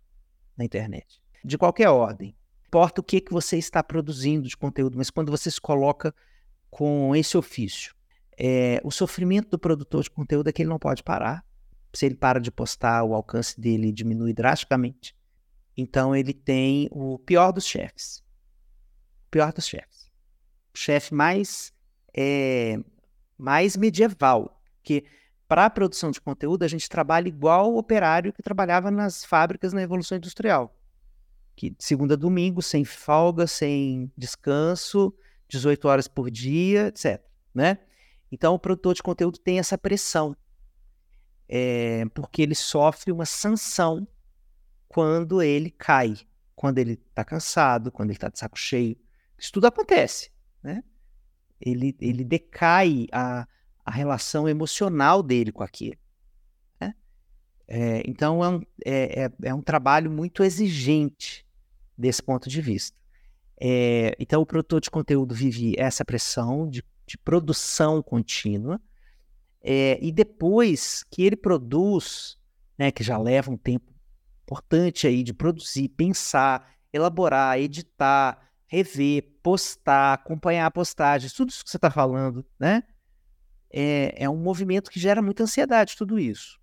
na 0.57 0.65
internet 0.65 1.21
de 1.45 1.59
qualquer 1.59 1.89
ordem. 1.89 2.37
Importa 2.67 3.01
o 3.01 3.05
que, 3.05 3.21
que 3.21 3.33
você 3.33 3.57
está 3.57 3.83
produzindo 3.83 4.47
de 4.47 4.57
conteúdo, 4.57 4.99
mas 4.99 5.11
quando 5.11 5.31
você 5.31 5.51
se 5.51 5.61
coloca 5.61 6.15
com 6.71 7.15
esse 7.15 7.37
ofício, 7.37 7.95
é, 8.37 8.81
o 8.85 8.91
sofrimento 8.91 9.51
do 9.51 9.59
produtor 9.59 10.03
de 10.03 10.11
conteúdo 10.11 10.49
é 10.49 10.53
que 10.53 10.63
ele 10.63 10.69
não 10.69 10.79
pode 10.79 11.03
parar. 11.03 11.45
Se 11.93 12.07
ele 12.07 12.15
para 12.15 12.39
de 12.39 12.51
postar, 12.51 13.03
o 13.03 13.15
alcance 13.15 13.61
dele 13.61 13.91
diminui 13.91 14.33
drasticamente. 14.33 15.17
Então 15.77 16.15
ele 16.15 16.33
tem 16.33 16.89
o 16.93 17.19
pior 17.19 17.53
dos 17.53 17.67
chefes. 17.67 18.23
O 19.27 19.31
pior 19.31 19.53
dos 19.53 19.67
chefes. 19.67 20.11
O 20.75 20.79
chefe 20.79 21.15
mais, 21.15 21.73
é, 22.15 22.79
mais 23.37 23.77
medieval. 23.77 24.61
Que 24.83 25.05
para 25.49 25.65
a 25.65 25.71
produção 25.71 26.11
de 26.11 26.21
conteúdo 26.21 26.63
a 26.63 26.69
gente 26.69 26.89
trabalha 26.89 27.27
igual 27.27 27.73
o 27.73 27.79
operário 27.79 28.33
que 28.33 28.43
trabalhava 28.43 28.91
nas 28.91 29.25
fábricas 29.25 29.73
na 29.73 29.81
Revolução 29.81 30.19
Industrial 30.19 30.75
que 31.59 31.75
segunda 31.77 32.15
a 32.15 32.17
domingo, 32.17 32.63
sem 32.63 32.85
folga, 32.85 33.45
sem 33.49 34.13
descanso, 34.17 35.13
18 35.49 35.89
horas 35.89 36.09
por 36.09 36.31
dia, 36.31 36.89
etc. 36.89 37.23
Né? 37.55 37.79
Então, 38.31 38.55
o 38.55 38.59
produtor 38.59 38.95
de 38.95 39.03
conteúdo 39.03 39.39
tem 39.39 39.59
essa 39.59 39.79
pressão, 39.79 40.37
é, 41.49 42.05
porque 42.15 42.43
ele 42.43 42.55
sofre 42.55 43.11
uma 43.11 43.25
sanção 43.25 44.07
quando 44.87 45.41
ele 45.43 45.71
cai, 45.71 46.17
quando 46.55 46.79
ele 46.79 46.93
está 46.93 47.25
cansado, 47.25 47.91
quando 47.91 48.11
ele 48.11 48.17
está 48.17 48.29
de 48.29 48.39
saco 48.39 48.59
cheio. 48.59 48.97
Isso 49.39 49.53
tudo 49.53 49.67
acontece. 49.67 50.31
Né? 50.63 50.83
Ele, 51.61 51.97
ele 52.01 52.25
decai 52.25 53.07
a, 53.13 53.47
a 53.85 53.91
relação 53.91 54.49
emocional 54.49 55.23
dele 55.23 55.53
com 55.53 55.63
aquilo. 55.63 55.97
Né? 56.81 56.95
É, 57.67 58.03
então, 58.07 58.45
é 58.45 58.49
um, 58.49 58.63
é, 58.85 59.25
é, 59.25 59.33
é 59.45 59.55
um 59.55 59.63
trabalho 59.63 60.11
muito 60.11 60.43
exigente 60.43 61.47
desse 61.97 62.23
ponto 62.23 62.49
de 62.49 62.61
vista. 62.61 62.98
É, 63.61 64.17
então, 64.19 64.41
o 64.41 64.47
produtor 64.47 64.81
de 64.81 64.91
conteúdo 64.91 65.35
vive 65.35 65.75
essa 65.77 66.05
pressão 66.05 66.69
de, 66.69 66.85
de 67.07 67.19
produção 67.19 68.03
contínua, 68.03 68.81
é, 69.61 69.99
e 70.01 70.13
depois 70.13 71.05
que 71.11 71.23
ele 71.23 71.37
produz, 71.37 72.39
né, 72.79 72.91
que 72.91 73.03
já 73.03 73.19
leva 73.19 73.51
um 73.51 73.57
tempo 73.57 73.93
importante 74.43 75.07
aí 75.07 75.23
de 75.23 75.35
produzir, 75.35 75.89
pensar, 75.89 76.75
elaborar, 76.93 77.59
editar, 77.59 78.39
rever, 78.67 79.39
postar, 79.43 80.15
acompanhar 80.15 80.67
a 80.67 80.71
postagem, 80.71 81.29
tudo 81.35 81.51
isso 81.51 81.65
que 81.65 81.71
você 81.71 81.77
está 81.77 81.91
falando, 81.91 82.47
né? 82.59 82.83
É, 83.71 84.25
é 84.25 84.31
um 84.31 84.37
movimento 84.37 84.91
que 84.91 85.01
gera 85.01 85.21
muita 85.21 85.43
ansiedade, 85.43 85.97
tudo 85.97 86.19
isso. 86.19 86.59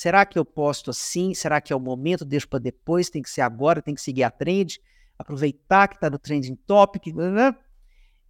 Será 0.00 0.24
que 0.24 0.38
eu 0.38 0.46
posto 0.46 0.90
assim? 0.90 1.34
Será 1.34 1.60
que 1.60 1.74
é 1.74 1.76
o 1.76 1.80
momento? 1.80 2.24
Deixo 2.24 2.48
para 2.48 2.58
depois? 2.58 3.10
Tem 3.10 3.20
que 3.20 3.28
ser 3.28 3.42
agora? 3.42 3.82
Tem 3.82 3.94
que 3.94 4.00
seguir 4.00 4.22
a 4.22 4.30
trend? 4.30 4.80
Aproveitar 5.20 5.88
que 5.88 5.96
está 5.96 6.08
no 6.08 6.18
trending 6.18 6.56
topic? 6.56 7.08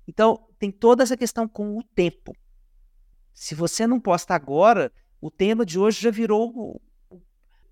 Então, 0.09 0.49
tem 0.59 0.71
toda 0.71 1.03
essa 1.03 1.17
questão 1.17 1.47
com 1.47 1.79
o 1.79 1.83
tempo. 1.83 2.35
Se 3.33 3.55
você 3.55 3.87
não 3.87 4.01
posta 4.01 4.35
agora, 4.35 4.93
o 5.21 5.31
tema 5.31 5.65
de 5.65 5.79
hoje 5.79 6.01
já 6.01 6.11
virou 6.11 6.51
o, 6.51 6.81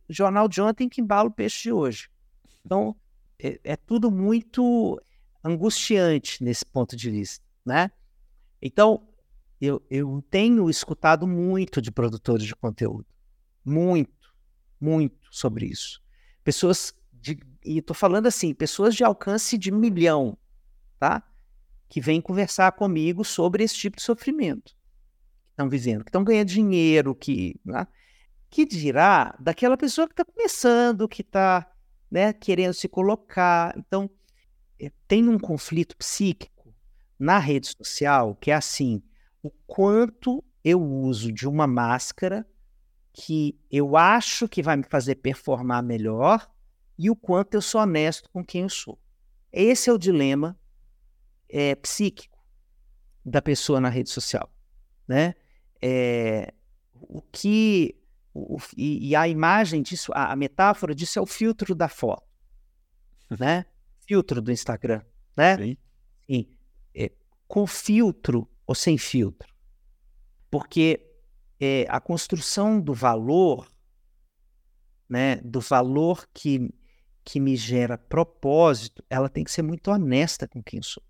jornal 0.08 0.48
de 0.48 0.60
ontem 0.60 0.88
que 0.88 1.00
embala 1.00 1.28
o 1.28 1.32
peixe 1.32 1.64
de 1.64 1.72
hoje. 1.72 2.08
Então, 2.64 2.94
é, 3.38 3.60
é 3.64 3.76
tudo 3.76 4.10
muito 4.10 5.00
angustiante 5.42 6.42
nesse 6.44 6.64
ponto 6.64 6.96
de 6.96 7.10
vista, 7.10 7.44
né? 7.64 7.90
Então, 8.62 9.08
eu, 9.60 9.84
eu 9.90 10.22
tenho 10.30 10.70
escutado 10.70 11.26
muito 11.26 11.82
de 11.82 11.90
produtores 11.90 12.46
de 12.46 12.54
conteúdo 12.54 13.06
muito, 13.68 14.34
muito 14.80 15.28
sobre 15.30 15.66
isso. 15.66 16.00
Pessoas 16.42 16.94
de, 17.20 17.38
e 17.64 17.78
estou 17.78 17.94
falando 17.94 18.26
assim, 18.26 18.54
pessoas 18.54 18.94
de 18.94 19.04
alcance 19.04 19.56
de 19.58 19.70
milhão, 19.70 20.36
tá? 20.98 21.22
Que 21.88 22.00
vêm 22.00 22.20
conversar 22.20 22.72
comigo 22.72 23.24
sobre 23.24 23.64
esse 23.64 23.74
tipo 23.74 23.96
de 23.96 24.02
sofrimento 24.02 24.78
estão 25.58 25.68
vivendo, 25.68 26.04
que 26.04 26.08
estão 26.08 26.22
ganhando 26.22 26.46
dinheiro, 26.46 27.14
que, 27.14 27.60
né? 27.64 27.86
que 28.48 28.64
dirá 28.64 29.36
daquela 29.40 29.76
pessoa 29.76 30.06
que 30.06 30.12
está 30.12 30.24
começando, 30.24 31.08
que 31.08 31.22
está 31.22 31.68
né, 32.08 32.32
querendo 32.32 32.72
se 32.72 32.88
colocar. 32.88 33.74
Então, 33.76 34.08
é, 34.80 34.90
tem 35.08 35.28
um 35.28 35.38
conflito 35.38 35.96
psíquico 35.96 36.72
na 37.18 37.38
rede 37.38 37.72
social 37.76 38.36
que 38.36 38.52
é 38.52 38.54
assim: 38.54 39.02
o 39.42 39.50
quanto 39.66 40.42
eu 40.64 40.80
uso 40.80 41.32
de 41.32 41.48
uma 41.48 41.66
máscara 41.66 42.46
que 43.12 43.58
eu 43.70 43.96
acho 43.96 44.48
que 44.48 44.62
vai 44.62 44.76
me 44.76 44.84
fazer 44.84 45.16
performar 45.16 45.82
melhor 45.82 46.48
e 46.98 47.08
o 47.08 47.16
quanto 47.16 47.54
eu 47.54 47.62
sou 47.62 47.80
honesto 47.80 48.28
com 48.30 48.44
quem 48.44 48.62
eu 48.62 48.68
sou. 48.68 48.98
Esse 49.52 49.88
é 49.88 49.92
o 49.92 49.98
dilema 49.98 50.58
é, 51.48 51.74
psíquico 51.76 52.38
da 53.24 53.40
pessoa 53.40 53.80
na 53.80 53.88
rede 53.88 54.10
social, 54.10 54.52
né? 55.06 55.34
É, 55.80 56.52
o 56.94 57.22
que 57.22 57.96
o, 58.34 58.58
e, 58.76 59.10
e, 59.10 59.16
a 59.16 59.28
imagem 59.28 59.82
disso, 59.82 60.12
a, 60.14 60.32
a, 60.32 60.36
metáfora 60.36 60.94
disso 60.94 61.18
é 61.18 61.22
o 61.22 61.26
filtro 61.26 61.74
da 61.74 61.88
foto, 61.88 62.26
né? 63.38 63.64
Filtro 64.06 64.40
do 64.42 64.50
Instagram, 64.50 65.02
né? 65.36 65.56
Sim. 65.56 65.76
Sim. 66.26 66.48
É, 66.94 67.12
com 67.46 67.66
filtro 67.66 68.48
ou 68.66 68.74
sem 68.74 68.98
filtro, 68.98 69.54
porque 70.50 71.08
é, 71.60 71.86
a 71.88 72.00
construção 72.00 72.80
do 72.80 72.92
valor, 72.92 73.70
né, 75.08 75.36
do 75.36 75.60
valor 75.60 76.28
que, 76.32 76.72
que 77.28 77.38
me 77.38 77.54
gera 77.56 77.98
propósito, 77.98 79.04
ela 79.10 79.28
tem 79.28 79.44
que 79.44 79.50
ser 79.50 79.60
muito 79.60 79.90
honesta 79.90 80.48
com 80.48 80.62
quem 80.62 80.80
sou. 80.80 81.02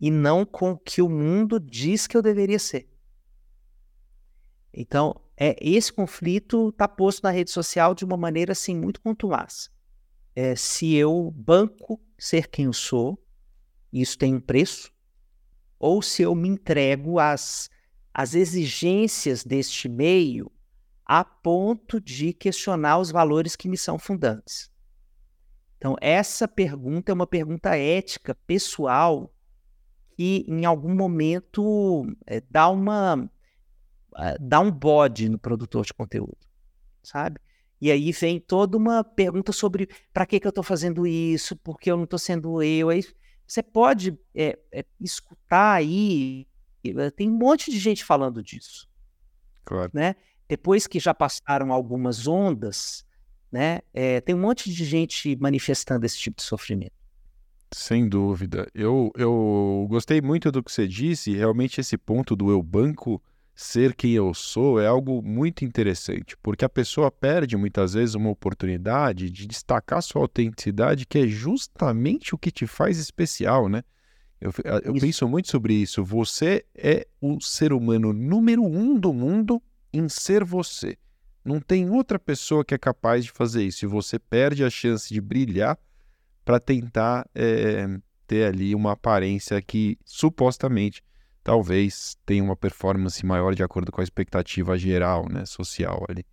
E 0.00 0.10
não 0.10 0.44
com 0.44 0.72
o 0.72 0.76
que 0.76 1.00
o 1.00 1.08
mundo 1.08 1.60
diz 1.60 2.08
que 2.08 2.16
eu 2.16 2.20
deveria 2.20 2.58
ser. 2.58 2.90
Então, 4.72 5.14
é, 5.36 5.56
esse 5.60 5.92
conflito 5.92 6.70
está 6.70 6.88
posto 6.88 7.22
na 7.22 7.30
rede 7.30 7.52
social 7.52 7.94
de 7.94 8.04
uma 8.04 8.16
maneira 8.16 8.50
assim 8.50 8.74
muito 8.74 9.00
contumaz. 9.00 9.70
É, 10.34 10.56
se 10.56 10.92
eu 10.92 11.30
banco 11.30 12.02
ser 12.18 12.48
quem 12.48 12.64
eu 12.64 12.72
sou, 12.72 13.16
isso 13.92 14.18
tem 14.18 14.34
um 14.34 14.40
preço, 14.40 14.92
ou 15.78 16.02
se 16.02 16.22
eu 16.22 16.34
me 16.34 16.48
entrego 16.48 17.20
às, 17.20 17.70
às 18.12 18.34
exigências 18.34 19.44
deste 19.44 19.88
meio 19.88 20.50
a 21.04 21.24
ponto 21.24 22.00
de 22.00 22.32
questionar 22.32 22.98
os 22.98 23.10
valores 23.10 23.56
que 23.56 23.68
me 23.68 23.76
são 23.76 23.98
fundantes. 23.98 24.70
Então, 25.76 25.96
essa 26.00 26.48
pergunta 26.48 27.12
é 27.12 27.14
uma 27.14 27.26
pergunta 27.26 27.76
ética, 27.76 28.34
pessoal, 28.46 29.30
que 30.16 30.44
em 30.48 30.64
algum 30.64 30.94
momento 30.94 32.06
é, 32.26 32.40
dá 32.48 32.68
uma 32.68 33.16
uh, 33.16 34.38
dá 34.40 34.60
um 34.60 34.70
bode 34.70 35.28
no 35.28 35.38
produtor 35.38 35.84
de 35.84 35.92
conteúdo, 35.92 36.38
sabe? 37.02 37.38
E 37.80 37.90
aí 37.90 38.12
vem 38.12 38.40
toda 38.40 38.78
uma 38.78 39.04
pergunta 39.04 39.52
sobre 39.52 39.88
para 40.12 40.24
que, 40.24 40.40
que 40.40 40.46
eu 40.46 40.50
estou 40.50 40.64
fazendo 40.64 41.06
isso, 41.06 41.54
por 41.56 41.78
que 41.78 41.90
eu 41.90 41.96
não 41.96 42.04
estou 42.04 42.18
sendo 42.18 42.62
eu. 42.62 42.88
Aí 42.88 43.04
você 43.46 43.62
pode 43.62 44.18
é, 44.34 44.58
é, 44.72 44.86
escutar 44.98 45.74
aí, 45.74 46.46
tem 47.14 47.28
um 47.28 47.36
monte 47.36 47.70
de 47.70 47.78
gente 47.78 48.02
falando 48.02 48.42
disso. 48.42 48.88
Claro. 49.64 49.90
Né? 49.92 50.14
Depois 50.48 50.86
que 50.86 51.00
já 51.00 51.14
passaram 51.14 51.72
algumas 51.72 52.26
ondas, 52.26 53.04
né, 53.50 53.80
é, 53.92 54.20
tem 54.20 54.34
um 54.34 54.40
monte 54.40 54.70
de 54.70 54.84
gente 54.84 55.36
manifestando 55.36 56.04
esse 56.04 56.18
tipo 56.18 56.36
de 56.36 56.42
sofrimento. 56.42 56.92
Sem 57.72 58.08
dúvida. 58.08 58.68
Eu, 58.74 59.10
eu 59.16 59.86
gostei 59.88 60.20
muito 60.20 60.52
do 60.52 60.62
que 60.62 60.70
você 60.70 60.86
disse, 60.86 61.34
realmente 61.34 61.80
esse 61.80 61.96
ponto 61.96 62.36
do 62.36 62.50
eu 62.50 62.62
banco 62.62 63.20
ser 63.54 63.94
quem 63.94 64.12
eu 64.12 64.34
sou 64.34 64.80
é 64.80 64.86
algo 64.86 65.22
muito 65.22 65.64
interessante, 65.64 66.36
porque 66.42 66.64
a 66.64 66.68
pessoa 66.68 67.10
perde 67.10 67.56
muitas 67.56 67.94
vezes 67.94 68.14
uma 68.14 68.30
oportunidade 68.30 69.30
de 69.30 69.46
destacar 69.46 70.02
sua 70.02 70.22
autenticidade, 70.22 71.06
que 71.06 71.18
é 71.18 71.26
justamente 71.26 72.34
o 72.34 72.38
que 72.38 72.50
te 72.50 72.66
faz 72.66 72.98
especial, 72.98 73.68
né? 73.68 73.82
Eu, 74.40 74.52
eu 74.82 74.94
penso 74.94 75.26
muito 75.26 75.50
sobre 75.50 75.74
isso. 75.74 76.04
Você 76.04 76.66
é 76.74 77.06
o 77.20 77.40
ser 77.40 77.72
humano 77.72 78.12
número 78.12 78.62
um 78.62 78.98
do 78.98 79.12
mundo 79.12 79.62
em 79.94 80.08
ser 80.08 80.44
você. 80.44 80.98
Não 81.44 81.60
tem 81.60 81.88
outra 81.88 82.18
pessoa 82.18 82.64
que 82.64 82.74
é 82.74 82.78
capaz 82.78 83.24
de 83.24 83.30
fazer 83.30 83.62
isso. 83.62 83.84
E 83.84 83.88
você 83.88 84.18
perde 84.18 84.64
a 84.64 84.70
chance 84.70 85.12
de 85.12 85.20
brilhar 85.20 85.78
para 86.44 86.58
tentar 86.58 87.28
é, 87.34 87.86
ter 88.26 88.44
ali 88.44 88.74
uma 88.74 88.92
aparência 88.92 89.60
que 89.62 89.96
supostamente 90.04 91.02
talvez 91.42 92.16
tenha 92.26 92.42
uma 92.42 92.56
performance 92.56 93.24
maior 93.24 93.54
de 93.54 93.62
acordo 93.62 93.92
com 93.92 94.00
a 94.00 94.04
expectativa 94.04 94.76
geral, 94.76 95.28
né, 95.30 95.44
social 95.44 96.04
ali. 96.08 96.26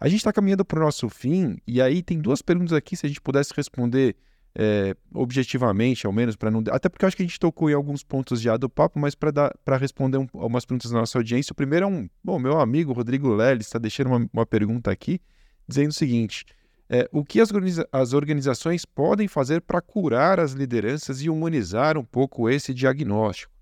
A 0.00 0.08
gente 0.08 0.20
está 0.20 0.32
caminhando 0.32 0.64
para 0.64 0.78
o 0.78 0.84
nosso 0.84 1.08
fim 1.08 1.58
e 1.66 1.82
aí 1.82 2.02
tem 2.02 2.20
duas 2.20 2.40
perguntas 2.40 2.72
aqui, 2.72 2.96
se 2.96 3.04
a 3.04 3.08
gente 3.08 3.20
pudesse 3.20 3.52
responder 3.54 4.16
é, 4.60 4.96
objetivamente, 5.14 6.04
ao 6.04 6.12
menos, 6.12 6.34
para 6.34 6.50
não. 6.50 6.64
Até 6.72 6.88
porque 6.88 7.04
eu 7.04 7.06
acho 7.06 7.16
que 7.16 7.22
a 7.22 7.26
gente 7.26 7.38
tocou 7.38 7.70
em 7.70 7.74
alguns 7.74 8.02
pontos 8.02 8.40
já 8.40 8.56
do 8.56 8.68
papo, 8.68 8.98
mas 8.98 9.14
para 9.14 9.76
responder 9.78 10.18
um, 10.18 10.26
algumas 10.34 10.64
perguntas 10.64 10.90
da 10.90 10.98
nossa 10.98 11.16
audiência. 11.16 11.52
O 11.52 11.54
primeiro 11.54 11.84
é 11.84 11.88
um. 11.88 12.10
Bom, 12.24 12.40
meu 12.40 12.60
amigo 12.60 12.92
Rodrigo 12.92 13.32
Leles 13.32 13.66
está 13.66 13.78
deixando 13.78 14.08
uma, 14.08 14.28
uma, 14.32 14.44
pergunta 14.44 14.90
aqui, 14.90 15.20
dizendo 15.68 15.90
o 15.90 15.94
seguinte: 15.94 16.44
é, 16.90 17.08
o 17.12 17.24
que 17.24 17.40
as, 17.40 17.52
organiza 17.52 17.88
as 17.92 18.12
organizações 18.12 18.84
podem 18.84 19.28
fazer 19.28 19.60
para 19.60 19.80
curar 19.80 20.40
as 20.40 20.52
lideranças 20.52 21.22
e 21.22 21.30
humanizar 21.30 21.96
um 21.96 22.04
pouco 22.04 22.50
esse 22.50 22.74
diagnóstico? 22.74 23.52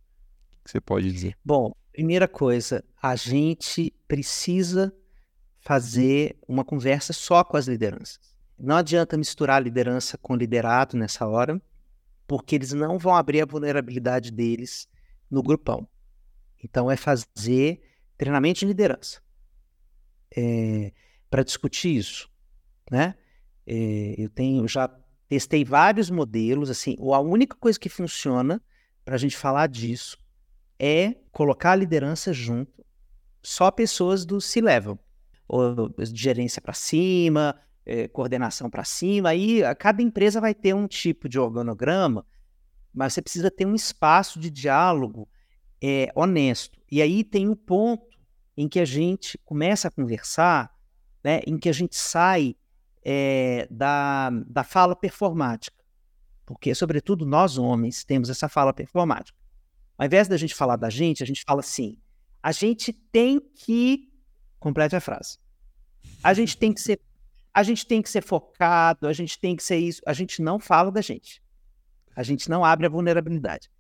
que 0.64 0.70
você 0.70 0.80
pode 0.80 1.12
dizer? 1.12 1.36
Bom, 1.44 1.72
primeira 1.92 2.26
coisa, 2.26 2.84
a 3.00 3.14
gente 3.16 3.94
precisa 4.08 4.92
fazer 5.60 6.36
uma 6.46 6.64
conversa 6.64 7.12
só 7.12 7.44
com 7.44 7.56
as 7.56 7.66
lideranças. 7.66 8.35
Não 8.58 8.76
adianta 8.76 9.16
misturar 9.16 9.62
liderança 9.62 10.16
com 10.18 10.34
liderado 10.34 10.96
nessa 10.96 11.26
hora, 11.26 11.60
porque 12.26 12.54
eles 12.54 12.72
não 12.72 12.98
vão 12.98 13.14
abrir 13.14 13.42
a 13.42 13.46
vulnerabilidade 13.46 14.30
deles 14.30 14.88
no 15.30 15.42
grupão. 15.42 15.86
Então, 16.62 16.90
é 16.90 16.96
fazer 16.96 17.80
treinamento 18.16 18.60
de 18.60 18.66
liderança 18.66 19.20
é, 20.34 20.92
para 21.30 21.42
discutir 21.42 21.96
isso, 21.96 22.30
né? 22.90 23.14
É, 23.66 24.14
eu 24.16 24.28
tenho 24.30 24.66
já 24.66 24.88
testei 25.28 25.64
vários 25.64 26.08
modelos, 26.08 26.70
assim, 26.70 26.96
a 27.00 27.20
única 27.20 27.56
coisa 27.56 27.78
que 27.78 27.88
funciona 27.88 28.62
para 29.04 29.16
a 29.16 29.18
gente 29.18 29.36
falar 29.36 29.66
disso 29.66 30.16
é 30.78 31.16
colocar 31.32 31.72
a 31.72 31.76
liderança 31.76 32.32
junto, 32.32 32.84
só 33.42 33.70
pessoas 33.70 34.24
do 34.24 34.40
C-level, 34.40 34.98
ou 35.48 35.88
de 35.88 36.20
gerência 36.20 36.60
para 36.60 36.72
cima, 36.72 37.58
é, 37.86 38.08
coordenação 38.08 38.68
para 38.68 38.84
cima. 38.84 39.30
Aí 39.30 39.62
cada 39.78 40.02
empresa 40.02 40.40
vai 40.40 40.54
ter 40.54 40.74
um 40.74 40.86
tipo 40.86 41.28
de 41.28 41.38
organograma, 41.38 42.26
mas 42.92 43.14
você 43.14 43.22
precisa 43.22 43.50
ter 43.50 43.66
um 43.66 43.74
espaço 43.74 44.38
de 44.38 44.50
diálogo 44.50 45.28
é, 45.82 46.10
honesto. 46.14 46.78
E 46.90 47.00
aí 47.00 47.22
tem 47.22 47.48
o 47.48 47.52
um 47.52 47.56
ponto 47.56 48.18
em 48.56 48.68
que 48.68 48.80
a 48.80 48.84
gente 48.84 49.38
começa 49.44 49.88
a 49.88 49.90
conversar, 49.90 50.74
né, 51.22 51.40
em 51.46 51.58
que 51.58 51.68
a 51.68 51.72
gente 51.72 51.96
sai 51.96 52.56
é, 53.04 53.68
da, 53.70 54.30
da 54.30 54.64
fala 54.64 54.96
performática. 54.96 55.76
Porque, 56.44 56.74
sobretudo, 56.74 57.26
nós 57.26 57.58
homens 57.58 58.04
temos 58.04 58.30
essa 58.30 58.48
fala 58.48 58.72
performática. 58.72 59.36
Ao 59.98 60.06
invés 60.06 60.28
da 60.28 60.36
gente 60.36 60.54
falar 60.54 60.76
da 60.76 60.88
gente, 60.88 61.22
a 61.22 61.26
gente 61.26 61.42
fala 61.44 61.60
assim: 61.60 61.98
a 62.42 62.52
gente 62.52 62.92
tem 62.92 63.40
que. 63.40 64.08
Complete 64.60 64.94
a 64.94 65.00
frase. 65.00 65.38
A 66.22 66.32
gente 66.32 66.56
tem 66.56 66.72
que 66.72 66.80
ser. 66.80 67.00
A 67.56 67.62
gente 67.62 67.86
tem 67.86 68.02
que 68.02 68.10
ser 68.10 68.22
focado, 68.22 69.08
a 69.08 69.14
gente 69.14 69.40
tem 69.40 69.56
que 69.56 69.62
ser 69.62 69.78
isso. 69.78 70.02
A 70.04 70.12
gente 70.12 70.42
não 70.42 70.60
fala 70.60 70.92
da 70.92 71.00
gente. 71.00 71.42
A 72.14 72.22
gente 72.22 72.50
não 72.50 72.62
abre 72.62 72.84
a 72.84 72.90
vulnerabilidade. 72.90 73.70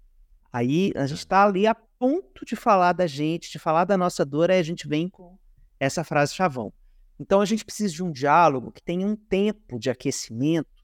Aí 0.50 0.94
a 0.96 1.06
gente 1.06 1.18
está 1.18 1.44
ali 1.44 1.66
a 1.66 1.74
ponto 1.74 2.46
de 2.46 2.56
falar 2.56 2.94
da 2.94 3.06
gente, 3.06 3.52
de 3.52 3.58
falar 3.58 3.84
da 3.84 3.98
nossa 3.98 4.24
dor, 4.24 4.50
aí 4.50 4.58
a 4.58 4.62
gente 4.62 4.88
vem 4.88 5.10
com 5.10 5.38
essa 5.78 6.02
frase 6.02 6.34
chavão. 6.34 6.72
Então 7.20 7.38
a 7.42 7.44
gente 7.44 7.66
precisa 7.66 7.92
de 7.92 8.02
um 8.02 8.10
diálogo 8.10 8.72
que 8.72 8.82
tenha 8.82 9.06
um 9.06 9.14
tempo 9.14 9.78
de 9.78 9.90
aquecimento 9.90 10.82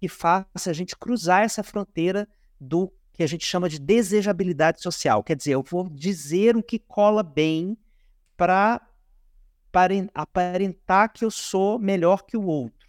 que 0.00 0.08
faça 0.08 0.70
a 0.70 0.72
gente 0.72 0.96
cruzar 0.96 1.42
essa 1.42 1.62
fronteira 1.62 2.26
do 2.58 2.90
que 3.12 3.22
a 3.22 3.26
gente 3.26 3.44
chama 3.44 3.68
de 3.68 3.78
desejabilidade 3.78 4.80
social. 4.80 5.22
Quer 5.22 5.36
dizer, 5.36 5.52
eu 5.52 5.62
vou 5.62 5.90
dizer 5.90 6.56
o 6.56 6.62
que 6.62 6.78
cola 6.78 7.22
bem 7.22 7.76
para 8.34 8.80
aparentar 10.14 11.12
que 11.12 11.24
eu 11.24 11.30
sou 11.30 11.78
melhor 11.78 12.24
que 12.24 12.36
o 12.36 12.44
outro. 12.44 12.88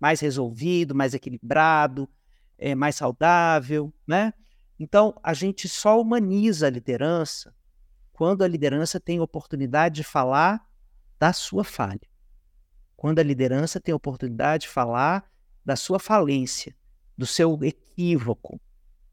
Mais 0.00 0.20
resolvido, 0.20 0.94
mais 0.94 1.14
equilibrado, 1.14 2.08
é, 2.56 2.74
mais 2.74 2.96
saudável, 2.96 3.92
né? 4.06 4.32
Então, 4.78 5.18
a 5.22 5.34
gente 5.34 5.68
só 5.68 6.00
humaniza 6.00 6.66
a 6.66 6.70
liderança 6.70 7.54
quando 8.12 8.42
a 8.42 8.48
liderança 8.48 8.98
tem 8.98 9.20
oportunidade 9.20 9.96
de 9.96 10.04
falar 10.04 10.66
da 11.18 11.32
sua 11.32 11.64
falha. 11.64 12.08
Quando 12.96 13.20
a 13.20 13.22
liderança 13.22 13.80
tem 13.80 13.94
oportunidade 13.94 14.62
de 14.62 14.68
falar 14.68 15.24
da 15.64 15.76
sua 15.76 15.98
falência, 15.98 16.74
do 17.16 17.26
seu 17.26 17.58
equívoco, 17.62 18.60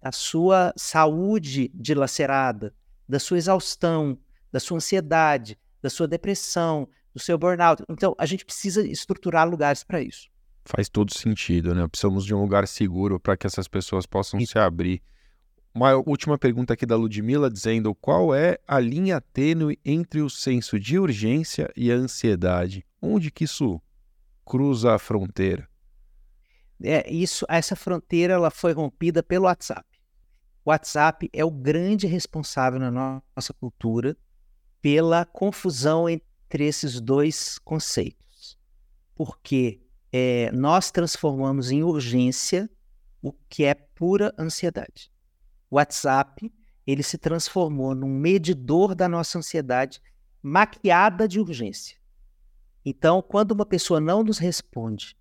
a 0.01 0.11
sua 0.11 0.73
saúde 0.75 1.71
dilacerada, 1.73 2.73
da 3.07 3.19
sua 3.19 3.37
exaustão, 3.37 4.17
da 4.51 4.59
sua 4.59 4.77
ansiedade, 4.77 5.57
da 5.86 5.89
sua 5.89 6.07
depressão, 6.07 6.89
do 7.13 7.19
seu 7.19 7.38
burnout. 7.38 7.83
Então, 7.88 8.15
a 8.17 8.25
gente 8.25 8.43
precisa 8.43 8.86
estruturar 8.86 9.47
lugares 9.47 9.83
para 9.83 10.01
isso. 10.01 10.29
Faz 10.65 10.89
todo 10.89 11.15
sentido, 11.15 11.75
né? 11.75 11.88
Precisamos 11.88 12.25
de 12.25 12.33
um 12.33 12.41
lugar 12.41 12.67
seguro 12.67 13.19
para 13.19 13.38
que 13.38 13.45
essas 13.45 13.67
pessoas 13.67 14.07
possam 14.07 14.39
se 14.43 14.57
abrir. 14.57 14.99
Uma 15.75 15.95
última 15.95 16.39
pergunta 16.39 16.73
aqui 16.73 16.88
da 16.88 16.95
Ludmilla 16.95 17.51
dizendo 17.51 17.93
qual 17.93 18.33
é 18.33 18.57
a 18.67 18.79
linha 18.79 19.21
tênue 19.21 19.77
entre 19.86 20.21
o 20.21 20.29
senso 20.29 20.79
de 20.79 20.97
urgência 20.97 21.71
e 21.77 21.91
a 21.91 21.95
ansiedade? 21.95 22.83
Onde 22.99 23.29
que 23.29 23.43
isso 23.43 23.79
cruza 24.43 24.95
a 24.95 24.97
fronteira? 24.97 25.69
É, 26.81 27.07
isso, 27.13 27.45
essa 27.47 27.75
fronteira 27.75 28.33
ela 28.33 28.49
foi 28.49 28.73
rompida 28.73 29.21
pelo 29.21 29.45
WhatsApp. 29.45 29.86
O 30.63 30.71
WhatsApp 30.71 31.29
é 31.31 31.45
o 31.45 31.51
grande 31.51 32.07
responsável 32.07 32.79
na 32.79 32.89
nossa 32.89 33.53
cultura 33.53 34.17
pela 34.86 35.25
confusão 35.25 36.07
entre 36.07 36.63
esses 36.63 37.01
dois 37.01 37.57
conceitos. 37.57 38.55
Porque 39.15 39.81
é, 40.13 40.51
nós 40.51 40.91
transformamos 40.91 41.71
em 41.71 41.81
urgência 41.81 42.69
o 43.19 43.33
que 43.49 43.63
é 43.63 43.73
pura 43.73 44.31
ansiedade. 44.38 45.11
O 45.71 45.77
WhatsApp 45.77 46.53
ele 46.86 47.01
se 47.01 47.17
transformou 47.17 47.95
num 47.95 48.15
medidor 48.15 48.93
da 48.93 49.09
nossa 49.09 49.39
ansiedade 49.39 49.99
maquiada 50.39 51.27
de 51.27 51.39
urgência. 51.39 51.97
Então, 52.86 53.23
quando 53.23 53.53
uma 53.53 53.65
pessoa 53.65 53.99
não 53.99 54.23
nos 54.23 54.38
responde 54.38 55.17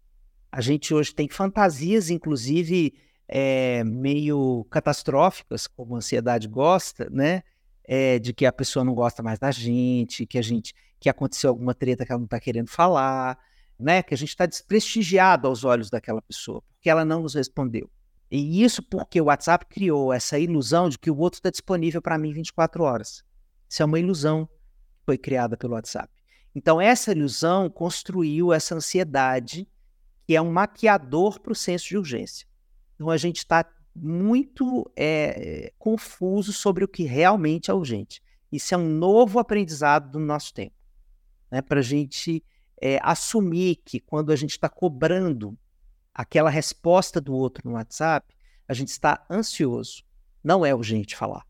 A 0.53 0.61
gente 0.61 0.93
hoje 0.93 1.15
tem 1.15 1.27
fantasias, 1.27 2.11
inclusive, 2.11 2.93
é, 3.27 3.83
meio 3.83 4.67
catastróficas, 4.69 5.67
como 5.67 5.95
a 5.95 5.99
ansiedade 6.01 6.49
gosta, 6.49 7.09
né? 7.11 7.43
É, 7.87 8.19
de 8.19 8.33
que 8.33 8.47
a 8.47 8.53
pessoa 8.53 8.83
não 8.83 8.95
gosta 8.95 9.23
mais 9.23 9.39
da 9.39 9.51
gente, 9.51 10.25
que 10.27 10.39
a 10.39 10.43
gente 10.43 10.73
que 10.99 11.09
aconteceu 11.11 11.51
alguma 11.51 11.75
treta 11.75 12.07
que 12.07 12.11
ela 12.11 12.19
não 12.19 12.25
está 12.25 12.41
querendo 12.41 12.71
falar, 12.71 13.39
né? 13.79 14.03
Que 14.03 14.15
a 14.15 14.17
gente 14.17 14.31
está 14.31 14.47
desprestigiado 14.47 15.47
aos 15.47 15.65
olhos 15.65 15.91
daquela 15.91 16.23
pessoa, 16.23 16.63
porque 16.73 16.89
ela 16.89 17.05
não 17.05 17.23
nos 17.23 17.35
respondeu. 17.35 17.91
E 18.31 18.65
isso 18.65 18.83
porque 18.83 19.21
o 19.21 19.27
WhatsApp 19.27 19.67
criou 19.67 20.13
essa 20.13 20.39
ilusão 20.39 20.89
de 20.89 20.99
que 20.99 21.11
o 21.11 21.17
outro 21.19 21.39
está 21.39 21.51
disponível 21.51 22.01
para 22.01 22.17
mim 22.17 22.33
24 22.33 22.83
horas. 22.83 23.23
Isso 23.69 23.83
é 23.83 23.87
uma 23.87 23.99
ilusão 23.99 24.47
que 24.47 25.05
foi 25.05 25.19
criada 25.19 25.57
pelo 25.57 25.75
WhatsApp. 25.75 26.09
Então, 26.55 26.81
essa 26.81 27.13
ilusão 27.13 27.69
construiu 27.69 28.53
essa 28.53 28.75
ansiedade, 28.75 29.69
que 30.27 30.35
é 30.35 30.41
um 30.41 30.51
maquiador 30.51 31.41
para 31.41 31.53
o 31.53 31.57
senso 31.57 31.89
de 31.89 31.99
urgência. 31.99 32.47
Então, 32.95 33.11
a 33.11 33.17
gente 33.17 33.39
está 33.39 33.65
muito 33.95 34.91
é, 34.97 35.73
confuso 35.79 36.53
sobre 36.53 36.85
o 36.85 36.89
que 36.89 37.05
realmente 37.05 37.71
é 37.71 37.75
urgente. 37.75 38.23
Isso 38.51 38.75
é 38.75 38.79
um 38.79 38.89
novo 38.89 39.39
aprendizado 39.39 40.11
do 40.11 40.19
nosso 40.19 40.53
tempo. 40.53 40.77
Né? 41.51 41.63
Para 41.63 41.81
a 41.81 41.83
gente 41.83 42.45
é, 42.81 42.99
assumir 43.03 43.77
que 43.85 44.01
quando 44.01 44.33
a 44.33 44.37
gente 44.37 44.51
está 44.51 44.69
cobrando 44.69 45.57
aquela 46.13 46.51
resposta 46.51 47.21
do 47.21 47.35
outro 47.35 47.69
no 47.69 47.75
WhatsApp, 47.75 48.35
a 48.69 48.75
gente 48.75 48.89
está 48.89 49.25
ansioso. 49.31 50.03
Não 50.43 50.65
é 50.65 50.75
urgente 50.75 51.17
falar. 51.17 51.45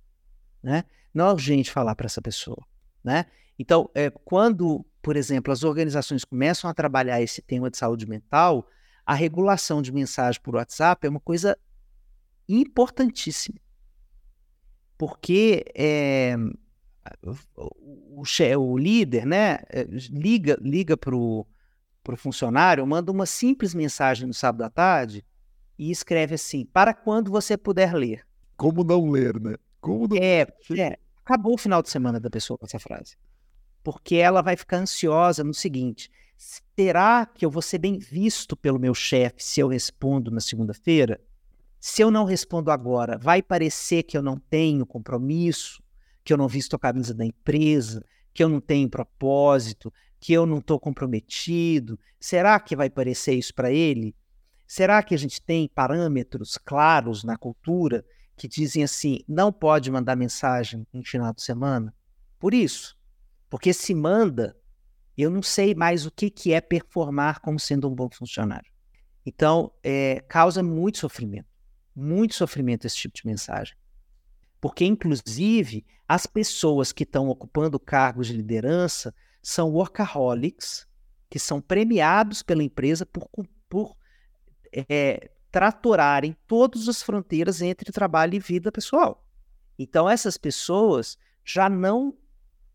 Né? 0.63 0.85
Não 1.13 1.29
é 1.29 1.33
urgente 1.33 1.71
falar 1.71 1.95
para 1.95 2.07
essa 2.07 2.23
pessoa. 2.23 2.65
Né? 3.03 3.27
Então, 3.59 3.91
é, 3.95 4.11
quando, 4.11 4.85
por 5.03 5.17
exemplo, 5.17 5.53
as 5.53 5.63
organizações 5.63 6.25
começam 6.25 6.69
a 6.69 6.75
trabalhar 6.75 7.21
esse 7.21 7.41
tema 7.43 7.71
de 7.71 7.77
saúde 7.77 8.07
mental, 8.07 8.69
a 9.05 9.15
regulação 9.15 9.83
de 9.83 9.93
mensagem 9.93 10.41
por 10.41 10.55
WhatsApp 10.55 11.07
é 11.07 11.11
uma 11.11 11.21
coisa 11.21 11.59
importantíssima. 12.49 13.59
Porque 14.97 15.65
é, 15.75 16.37
o, 17.57 18.23
o, 18.23 18.23
o, 18.59 18.79
líder 18.79 19.27
né, 19.27 19.59
eh, 19.71 19.87
liga, 20.11 20.57
liga 20.61 20.97
para 20.97 21.15
o 21.15 21.47
funcionário, 22.17 22.87
manda 22.87 23.11
uma 23.11 23.27
simples 23.27 23.75
mensagem 23.75 24.27
no 24.27 24.35
sábado 24.35 24.63
à 24.63 24.71
tarde 24.71 25.25
e 25.79 25.91
escreve 25.91 26.35
assim: 26.35 26.65
para 26.65 26.95
quando 26.95 27.31
você 27.31 27.57
puder 27.57 27.95
ler. 27.95 28.27
Como 28.57 28.85
não 28.85 29.11
ler, 29.11 29.41
né? 29.41 29.57
Como 29.81 30.07
não... 30.07 30.17
É, 30.17 30.47
é, 30.79 30.99
acabou 31.25 31.55
o 31.55 31.59
final 31.59 31.83
de 31.83 31.91
semana 31.91 32.21
da 32.21 32.31
pessoa 32.31 32.57
com 32.57 32.67
essa 32.67 32.79
frase. 32.79 33.17
Porque 33.83 34.17
ela 34.17 34.41
vai 34.41 34.57
ficar 34.57 34.79
ansiosa 34.79 35.43
no 35.43 35.53
seguinte: 35.53 36.11
será 36.37 37.27
que 37.27 37.45
eu 37.45 37.51
vou 37.51 37.61
ser 37.61 37.79
bem 37.79 37.99
visto 37.99 38.57
pelo 38.57 38.79
meu 38.79 38.95
chefe 38.95 39.43
se 39.43 39.61
eu 39.61 39.69
respondo 39.69 40.31
na 40.31 40.41
segunda-feira? 40.41 41.21
Se 41.87 42.01
eu 42.01 42.11
não 42.11 42.25
respondo 42.25 42.71
agora, 42.71 43.19
vai 43.19 43.43
parecer 43.43 44.05
que 44.05 44.17
eu 44.17 44.23
não 44.23 44.39
tenho 44.39 44.87
compromisso, 44.87 45.83
que 46.25 46.33
eu 46.33 46.37
não 46.39 46.49
visto 46.49 46.75
a 46.75 46.79
camisa 46.79 47.13
da 47.13 47.27
empresa, 47.27 48.03
que 48.33 48.43
eu 48.43 48.49
não 48.49 48.59
tenho 48.59 48.89
propósito, 48.89 49.93
que 50.19 50.33
eu 50.33 50.47
não 50.47 50.61
estou 50.61 50.81
comprometido? 50.81 52.01
Será 52.19 52.59
que 52.59 52.75
vai 52.75 52.89
parecer 52.89 53.35
isso 53.35 53.55
para 53.55 53.71
ele? 53.71 54.17
Será 54.67 55.03
que 55.03 55.15
a 55.15 55.19
gente 55.19 55.43
tem 55.43 55.69
parâmetros 55.69 56.57
claros 56.57 57.23
na 57.23 57.37
cultura 57.37 58.03
que 58.35 58.49
dizem 58.49 58.83
assim: 58.83 59.21
não 59.29 59.53
pode 59.53 59.91
mandar 59.91 60.17
mensagem 60.17 60.87
em 60.91 61.05
final 61.05 61.35
de 61.35 61.43
semana? 61.43 61.95
Por 62.39 62.55
isso, 62.55 62.97
porque 63.51 63.75
se 63.75 63.95
manda, 63.95 64.57
eu 65.19 65.31
não 65.31 65.43
sei 65.43 65.75
mais 65.75 66.07
o 66.07 66.11
que, 66.11 66.31
que 66.31 66.55
é 66.55 66.63
performar 66.63 67.43
como 67.43 67.61
sendo 67.61 67.91
um 67.91 67.95
bom 67.95 68.09
funcionário. 68.11 68.73
Então, 69.27 69.71
é, 69.83 70.25
causa 70.27 70.63
muito 70.63 70.97
sofrimento, 70.97 71.54
muito 71.95 72.35
sofrimento 72.35 72.87
esse 72.87 72.97
tipo 72.97 73.17
de 73.17 73.27
mensagem. 73.27 73.77
Porque, 74.61 74.85
inclusive, 74.85 75.85
as 76.09 76.27
pessoas 76.27 76.91
que 76.91 77.03
estão 77.03 77.29
ocupando 77.29 77.79
cargos 77.79 78.27
de 78.27 78.33
liderança 78.33 79.15
são 79.43 79.71
workaholics, 79.71 80.87
que 81.29 81.39
são 81.39 81.61
premiados 81.61 82.43
pela 82.43 82.63
empresa 82.63 83.05
por, 83.05 83.29
por 83.69 83.97
é, 84.73 85.31
tratorarem 85.51 86.37
todas 86.47 86.89
as 86.89 87.03
fronteiras 87.03 87.61
entre 87.61 87.93
trabalho 87.93 88.35
e 88.35 88.41
vida 88.41 88.73
pessoal. 88.73 89.25
Então, 89.79 90.09
essas 90.09 90.37
pessoas 90.37 91.19
já 91.45 91.69
não 91.69 92.17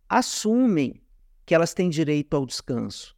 assumem 0.07 1.01
que 1.45 1.55
elas 1.55 1.73
têm 1.73 1.89
direito 1.89 2.35
ao 2.35 2.45
descanso. 2.45 3.17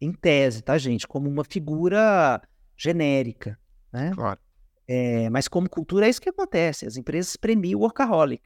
Em 0.00 0.12
tese, 0.12 0.62
tá, 0.62 0.76
gente? 0.76 1.08
Como 1.08 1.28
uma 1.28 1.44
figura 1.44 2.42
genérica. 2.76 3.58
Né? 3.92 4.10
Claro. 4.14 4.40
É, 4.86 5.30
mas 5.30 5.48
como 5.48 5.68
cultura 5.68 6.06
é 6.06 6.10
isso 6.10 6.20
que 6.20 6.28
acontece. 6.28 6.86
As 6.86 6.96
empresas 6.96 7.36
premiam 7.36 7.80
o 7.80 7.82
workaholic. 7.82 8.42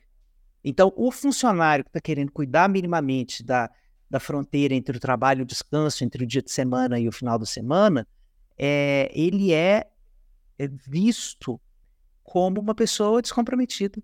Então, 0.62 0.93
o 0.97 1.11
funcionário 1.11 1.84
que 1.84 1.91
está 1.91 2.01
querendo 2.01 2.32
cuidar 2.32 2.68
minimamente 2.68 3.43
da, 3.43 3.70
da 4.11 4.18
fronteira 4.18 4.74
entre 4.74 4.97
o 4.97 5.01
trabalho 5.01 5.41
e 5.41 5.43
o 5.43 5.47
descanso, 5.47 6.05
entre 6.05 6.24
o 6.24 6.26
dia 6.26 6.43
de 6.43 6.51
semana 6.51 6.99
e 6.99 7.09
o 7.09 7.12
final 7.12 7.39
da 7.39 7.47
semana, 7.47 8.07
é, 8.59 9.11
ele 9.14 9.53
é, 9.53 9.89
visto 10.89 11.61
como 12.24 12.61
uma 12.61 12.74
pessoa 12.74 13.22
descomprometida. 13.22 14.03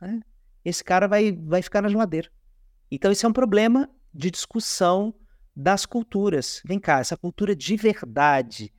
Né? 0.00 0.20
Esse 0.64 0.82
cara 0.82 1.06
vai, 1.06 1.32
vai 1.32 1.62
ficar 1.62 1.82
na 1.82 1.88
geladeira. 1.88 2.30
Então, 2.90 3.12
isso 3.12 3.26
é 3.26 3.28
um 3.28 3.32
problema 3.32 3.88
de 4.12 4.30
discussão 4.30 5.14
das 5.54 5.84
culturas. 5.84 6.62
Vem 6.64 6.78
cá, 6.78 7.00
essa 7.00 7.16
cultura 7.16 7.54
de 7.54 7.76
verdade, 7.76 8.72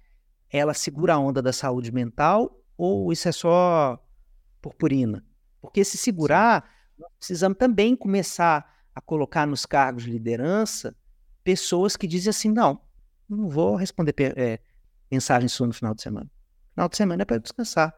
ela 0.50 0.74
segura 0.74 1.14
a 1.14 1.20
onda 1.20 1.42
da 1.42 1.54
saúde 1.54 1.92
mental 1.92 2.61
ou 2.84 3.14
isso 3.14 3.30
é 3.30 3.32
só 3.32 4.04
purpurina? 4.60 5.24
Porque 5.62 5.84
se 5.86 5.98
segurar, 5.98 6.68
nós 6.98 7.12
precisamos 7.20 7.56
também 7.56 7.96
começar 7.96 8.68
a 8.96 9.00
colocar 9.00 9.46
nos 9.46 9.68
cargos 9.68 10.04
de 10.04 10.10
liderança 10.10 10.96
pessoas 11.44 11.96
que 11.96 12.08
dizem 12.08 12.32
assim: 12.32 12.50
não, 12.50 12.82
não 13.30 13.48
vou 13.48 13.76
responder 13.76 14.16
é, 14.36 14.60
mensagem 15.12 15.48
sua 15.48 15.68
no 15.68 15.74
final 15.74 15.94
de 15.94 16.02
semana. 16.02 16.28
Final 16.74 16.90
de 16.90 16.98
semana 16.98 17.22
é 17.22 17.26
para 17.26 17.38
descansar. 17.38 17.94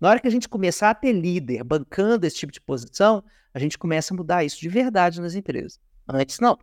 Na 0.00 0.08
hora 0.08 0.18
que 0.18 0.28
a 0.28 0.30
gente 0.30 0.48
começar 0.48 0.88
a 0.88 0.94
ter 0.94 1.12
líder 1.12 1.62
bancando 1.62 2.26
esse 2.26 2.36
tipo 2.36 2.52
de 2.52 2.60
posição, 2.60 3.22
a 3.52 3.58
gente 3.58 3.76
começa 3.76 4.14
a 4.14 4.16
mudar 4.16 4.44
isso 4.44 4.58
de 4.58 4.68
verdade 4.70 5.20
nas 5.20 5.34
empresas. 5.34 5.78
Antes, 6.08 6.40
não. 6.40 6.58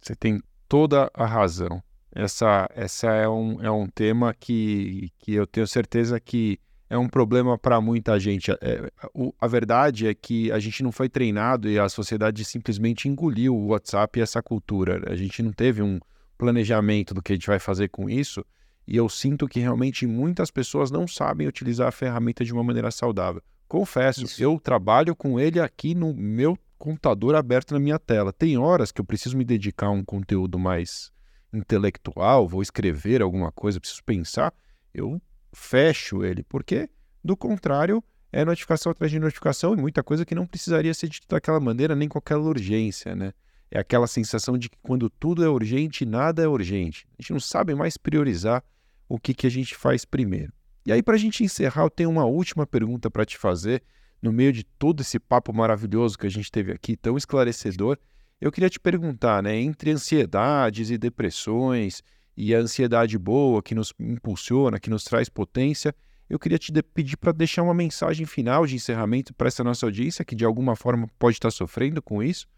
Você 0.00 0.14
tem 0.14 0.40
toda 0.68 1.10
a 1.12 1.26
razão. 1.26 1.82
Essa, 2.12 2.68
essa 2.72 3.08
é, 3.08 3.28
um, 3.28 3.60
é 3.60 3.70
um 3.70 3.88
tema 3.88 4.32
que, 4.32 5.12
que 5.18 5.34
eu 5.34 5.44
tenho 5.44 5.66
certeza 5.66 6.20
que 6.20 6.60
é 6.90 6.98
um 6.98 7.08
problema 7.08 7.56
para 7.56 7.80
muita 7.80 8.18
gente. 8.18 8.50
É, 8.50 8.90
o, 9.14 9.32
a 9.40 9.46
verdade 9.46 10.08
é 10.08 10.12
que 10.12 10.50
a 10.50 10.58
gente 10.58 10.82
não 10.82 10.90
foi 10.90 11.08
treinado 11.08 11.70
e 11.70 11.78
a 11.78 11.88
sociedade 11.88 12.44
simplesmente 12.44 13.08
engoliu 13.08 13.54
o 13.56 13.68
WhatsApp 13.68 14.18
e 14.18 14.22
essa 14.22 14.42
cultura. 14.42 15.00
A 15.06 15.14
gente 15.14 15.40
não 15.40 15.52
teve 15.52 15.80
um 15.80 16.00
planejamento 16.36 17.14
do 17.14 17.22
que 17.22 17.32
a 17.32 17.36
gente 17.36 17.46
vai 17.46 17.60
fazer 17.60 17.88
com 17.88 18.10
isso. 18.10 18.44
E 18.88 18.96
eu 18.96 19.08
sinto 19.08 19.46
que 19.46 19.60
realmente 19.60 20.04
muitas 20.04 20.50
pessoas 20.50 20.90
não 20.90 21.06
sabem 21.06 21.46
utilizar 21.46 21.86
a 21.86 21.92
ferramenta 21.92 22.44
de 22.44 22.52
uma 22.52 22.64
maneira 22.64 22.90
saudável. 22.90 23.40
Confesso, 23.68 24.24
isso. 24.24 24.42
eu 24.42 24.58
trabalho 24.58 25.14
com 25.14 25.38
ele 25.38 25.60
aqui 25.60 25.94
no 25.94 26.12
meu 26.12 26.58
computador 26.76 27.36
aberto 27.36 27.72
na 27.72 27.78
minha 27.78 28.00
tela. 28.00 28.32
Tem 28.32 28.58
horas 28.58 28.90
que 28.90 29.00
eu 29.00 29.04
preciso 29.04 29.36
me 29.36 29.44
dedicar 29.44 29.86
a 29.86 29.90
um 29.92 30.02
conteúdo 30.02 30.58
mais 30.58 31.12
intelectual, 31.52 32.48
vou 32.48 32.62
escrever 32.62 33.22
alguma 33.22 33.52
coisa, 33.52 33.78
preciso 33.78 34.02
pensar, 34.02 34.52
eu 34.92 35.20
fecho 35.52 36.24
ele, 36.24 36.42
porque, 36.42 36.88
do 37.22 37.36
contrário, 37.36 38.02
é 38.32 38.44
notificação 38.44 38.92
atrás 38.92 39.10
de 39.10 39.18
notificação 39.18 39.74
e 39.74 39.76
muita 39.76 40.02
coisa 40.02 40.24
que 40.24 40.34
não 40.34 40.46
precisaria 40.46 40.94
ser 40.94 41.08
dita 41.08 41.26
daquela 41.28 41.58
maneira, 41.58 41.96
nem 41.96 42.08
qualquer 42.08 42.36
urgência, 42.36 43.14
né? 43.14 43.32
É 43.70 43.78
aquela 43.78 44.06
sensação 44.06 44.58
de 44.58 44.68
que 44.68 44.78
quando 44.82 45.08
tudo 45.08 45.44
é 45.44 45.48
urgente, 45.48 46.04
nada 46.04 46.42
é 46.42 46.48
urgente. 46.48 47.06
A 47.18 47.22
gente 47.22 47.32
não 47.32 47.40
sabe 47.40 47.74
mais 47.74 47.96
priorizar 47.96 48.64
o 49.08 49.18
que, 49.18 49.32
que 49.32 49.46
a 49.46 49.50
gente 49.50 49.76
faz 49.76 50.04
primeiro. 50.04 50.52
E 50.84 50.92
aí, 50.92 51.02
para 51.02 51.14
a 51.14 51.18
gente 51.18 51.44
encerrar, 51.44 51.82
eu 51.82 51.90
tenho 51.90 52.10
uma 52.10 52.24
última 52.24 52.66
pergunta 52.66 53.10
para 53.10 53.24
te 53.24 53.36
fazer, 53.38 53.82
no 54.20 54.32
meio 54.32 54.52
de 54.52 54.64
todo 54.64 55.00
esse 55.02 55.18
papo 55.18 55.52
maravilhoso 55.52 56.18
que 56.18 56.26
a 56.26 56.30
gente 56.30 56.50
teve 56.50 56.72
aqui, 56.72 56.96
tão 56.96 57.16
esclarecedor, 57.16 57.98
eu 58.40 58.50
queria 58.50 58.70
te 58.70 58.80
perguntar, 58.80 59.42
né, 59.42 59.56
entre 59.56 59.90
ansiedades 59.90 60.90
e 60.90 60.96
depressões 60.96 62.02
e 62.40 62.54
a 62.54 62.58
ansiedade 62.58 63.18
boa 63.18 63.62
que 63.62 63.74
nos 63.74 63.92
impulsiona, 64.00 64.80
que 64.80 64.88
nos 64.88 65.04
traz 65.04 65.28
potência, 65.28 65.94
eu 66.26 66.38
queria 66.38 66.58
te 66.58 66.72
pedir 66.82 67.18
para 67.18 67.32
deixar 67.32 67.62
uma 67.62 67.74
mensagem 67.74 68.24
final 68.24 68.64
de 68.64 68.76
encerramento 68.76 69.34
para 69.34 69.48
essa 69.48 69.62
nossa 69.62 69.84
audiência 69.84 70.24
que 70.24 70.34
de 70.34 70.42
alguma 70.42 70.74
forma 70.74 71.06
pode 71.18 71.36
estar 71.36 71.50
sofrendo 71.50 72.00
com 72.00 72.22
isso 72.22 72.48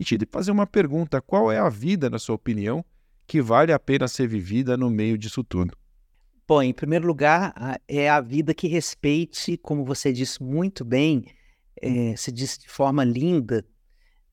e 0.00 0.04
te 0.04 0.16
fazer 0.30 0.50
uma 0.50 0.66
pergunta: 0.66 1.20
qual 1.20 1.52
é 1.52 1.58
a 1.58 1.68
vida, 1.68 2.08
na 2.08 2.18
sua 2.18 2.36
opinião, 2.36 2.82
que 3.26 3.42
vale 3.42 3.70
a 3.70 3.78
pena 3.78 4.08
ser 4.08 4.26
vivida 4.26 4.78
no 4.78 4.88
meio 4.88 5.18
disso 5.18 5.44
tudo? 5.44 5.76
Bom, 6.46 6.62
em 6.62 6.72
primeiro 6.72 7.06
lugar, 7.06 7.52
é 7.86 8.08
a 8.08 8.22
vida 8.22 8.54
que 8.54 8.66
respeite, 8.66 9.58
como 9.58 9.84
você 9.84 10.10
disse 10.10 10.42
muito 10.42 10.86
bem, 10.86 11.26
é, 11.82 12.16
se 12.16 12.32
disse 12.32 12.60
de 12.60 12.68
forma 12.70 13.04
linda, 13.04 13.62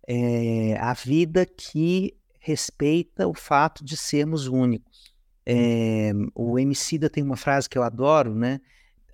é, 0.08 0.78
a 0.80 0.94
vida 0.94 1.46
que 1.46 2.16
respeita 2.46 3.28
o 3.28 3.34
fato 3.34 3.84
de 3.84 3.98
sermos 3.98 4.46
únicos. 4.46 5.16
É, 5.44 6.12
o 6.36 6.60
Emicida 6.60 7.10
tem 7.10 7.24
uma 7.24 7.36
frase 7.36 7.68
que 7.68 7.76
eu 7.76 7.82
adoro, 7.82 8.36
né? 8.36 8.62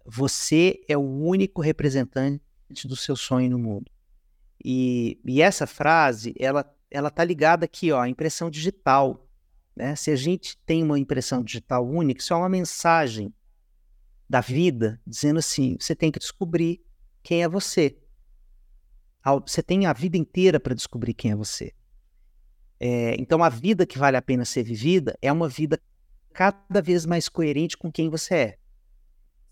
Você 0.05 0.83
é 0.85 0.97
o 0.97 1.01
único 1.01 1.61
representante 1.61 2.41
do 2.85 2.95
seu 2.97 3.15
sonho 3.15 3.49
no 3.51 3.57
mundo. 3.57 3.89
E, 4.63 5.17
e 5.23 5.41
essa 5.41 5.65
frase, 5.65 6.35
ela 6.37 6.69
ela 6.93 7.09
tá 7.09 7.23
ligada 7.23 7.63
aqui, 7.63 7.89
ó, 7.93 8.01
à 8.01 8.09
impressão 8.09 8.49
digital. 8.49 9.25
Né? 9.73 9.95
Se 9.95 10.11
a 10.11 10.15
gente 10.17 10.57
tem 10.65 10.83
uma 10.83 10.99
impressão 10.99 11.41
digital 11.41 11.87
única, 11.87 12.19
isso 12.19 12.33
é 12.33 12.35
uma 12.35 12.49
mensagem 12.49 13.33
da 14.29 14.41
vida 14.41 14.99
dizendo 15.07 15.39
assim: 15.39 15.77
você 15.79 15.95
tem 15.95 16.11
que 16.11 16.19
descobrir 16.19 16.83
quem 17.23 17.43
é 17.43 17.47
você. 17.47 17.97
Você 19.47 19.63
tem 19.63 19.85
a 19.85 19.93
vida 19.93 20.17
inteira 20.17 20.59
para 20.59 20.75
descobrir 20.75 21.13
quem 21.13 21.31
é 21.31 21.35
você. 21.35 21.73
É, 22.83 23.15
então, 23.19 23.43
a 23.43 23.49
vida 23.49 23.85
que 23.85 23.99
vale 23.99 24.17
a 24.17 24.21
pena 24.23 24.43
ser 24.43 24.63
vivida 24.63 25.15
é 25.21 25.31
uma 25.31 25.47
vida 25.47 25.79
cada 26.33 26.81
vez 26.81 27.05
mais 27.05 27.29
coerente 27.29 27.77
com 27.77 27.91
quem 27.91 28.09
você 28.09 28.33
é. 28.33 28.57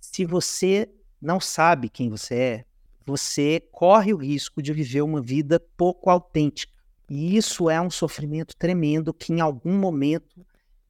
Se 0.01 0.25
você 0.25 0.89
não 1.21 1.39
sabe 1.39 1.89
quem 1.89 2.09
você 2.09 2.35
é, 2.35 2.65
você 3.05 3.61
corre 3.71 4.15
o 4.15 4.17
risco 4.17 4.63
de 4.63 4.73
viver 4.73 5.03
uma 5.03 5.21
vida 5.21 5.59
pouco 5.77 6.09
autêntica. 6.09 6.73
E 7.07 7.37
isso 7.37 7.69
é 7.69 7.79
um 7.79 7.91
sofrimento 7.91 8.57
tremendo 8.57 9.13
que, 9.13 9.31
em 9.31 9.41
algum 9.41 9.77
momento, 9.77 10.43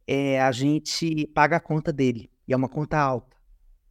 é, 0.08 0.42
a 0.42 0.54
gente 0.54 1.28
paga 1.36 1.58
a 1.58 1.62
conta 1.62 1.92
dele. 1.92 2.32
E 2.48 2.54
é 2.54 2.56
uma 2.56 2.70
conta 2.70 2.98
alta. 2.98 3.36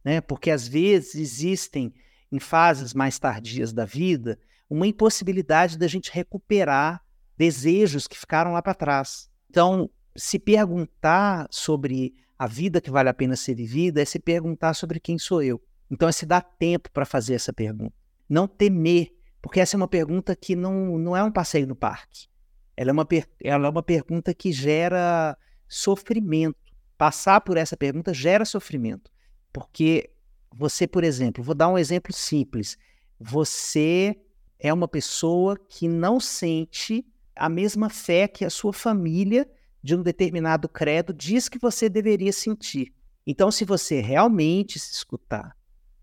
Né? 0.03 0.21
Porque, 0.21 0.49
às 0.49 0.67
vezes, 0.67 1.13
existem, 1.13 1.93
em 2.31 2.39
fases 2.39 2.95
mais 2.95 3.19
tardias 3.19 3.71
da 3.71 3.85
vida, 3.85 4.39
uma 4.67 4.87
impossibilidade 4.87 5.77
da 5.77 5.87
gente 5.87 6.11
recuperar 6.11 7.03
desejos 7.39 8.05
que 8.05 8.19
ficaram 8.19 8.51
lá 8.51 8.61
para 8.61 8.73
trás. 8.73 9.29
Então, 9.49 9.89
se 10.13 10.37
perguntar 10.37 11.47
sobre 11.49 12.13
a 12.37 12.45
vida 12.45 12.81
que 12.81 12.91
vale 12.91 13.07
a 13.07 13.13
pena 13.13 13.37
ser 13.37 13.55
vivida 13.55 14.01
é 14.01 14.05
se 14.05 14.19
perguntar 14.19 14.73
sobre 14.73 14.99
quem 14.99 15.17
sou 15.17 15.41
eu. 15.41 15.61
Então, 15.89 16.09
é 16.09 16.11
se 16.11 16.25
dar 16.25 16.41
tempo 16.41 16.91
para 16.91 17.05
fazer 17.05 17.35
essa 17.35 17.53
pergunta. 17.53 17.93
Não 18.27 18.45
temer, 18.45 19.15
porque 19.41 19.61
essa 19.61 19.77
é 19.77 19.77
uma 19.77 19.87
pergunta 19.87 20.35
que 20.35 20.53
não, 20.53 20.99
não 20.99 21.15
é 21.15 21.23
um 21.23 21.31
passeio 21.31 21.65
no 21.65 21.77
parque. 21.77 22.27
Ela 22.75 22.89
é, 22.89 22.93
uma 22.93 23.07
ela 23.41 23.67
é 23.67 23.69
uma 23.69 23.83
pergunta 23.83 24.33
que 24.33 24.51
gera 24.51 25.37
sofrimento. 25.65 26.57
Passar 26.97 27.39
por 27.39 27.55
essa 27.55 27.77
pergunta 27.77 28.13
gera 28.13 28.43
sofrimento. 28.43 29.09
Porque 29.53 30.11
você, 30.53 30.85
por 30.85 31.05
exemplo, 31.05 31.41
vou 31.41 31.55
dar 31.55 31.69
um 31.69 31.77
exemplo 31.77 32.13
simples. 32.13 32.77
Você 33.17 34.19
é 34.59 34.73
uma 34.73 34.87
pessoa 34.87 35.57
que 35.57 35.87
não 35.87 36.19
sente 36.19 37.05
a 37.39 37.47
mesma 37.47 37.89
fé 37.89 38.27
que 38.27 38.43
a 38.43 38.49
sua 38.49 38.73
família 38.73 39.49
de 39.81 39.95
um 39.95 40.03
determinado 40.03 40.67
credo 40.67 41.13
diz 41.13 41.47
que 41.47 41.57
você 41.57 41.87
deveria 41.87 42.33
sentir. 42.33 42.93
Então, 43.25 43.49
se 43.49 43.63
você 43.63 44.01
realmente 44.01 44.77
se 44.77 44.91
escutar 44.93 45.55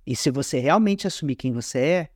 e 0.07 0.17
se 0.17 0.31
você 0.31 0.59
realmente 0.59 1.07
assumir 1.07 1.37
quem 1.37 1.53
você 1.53 1.79
é, 1.79 2.11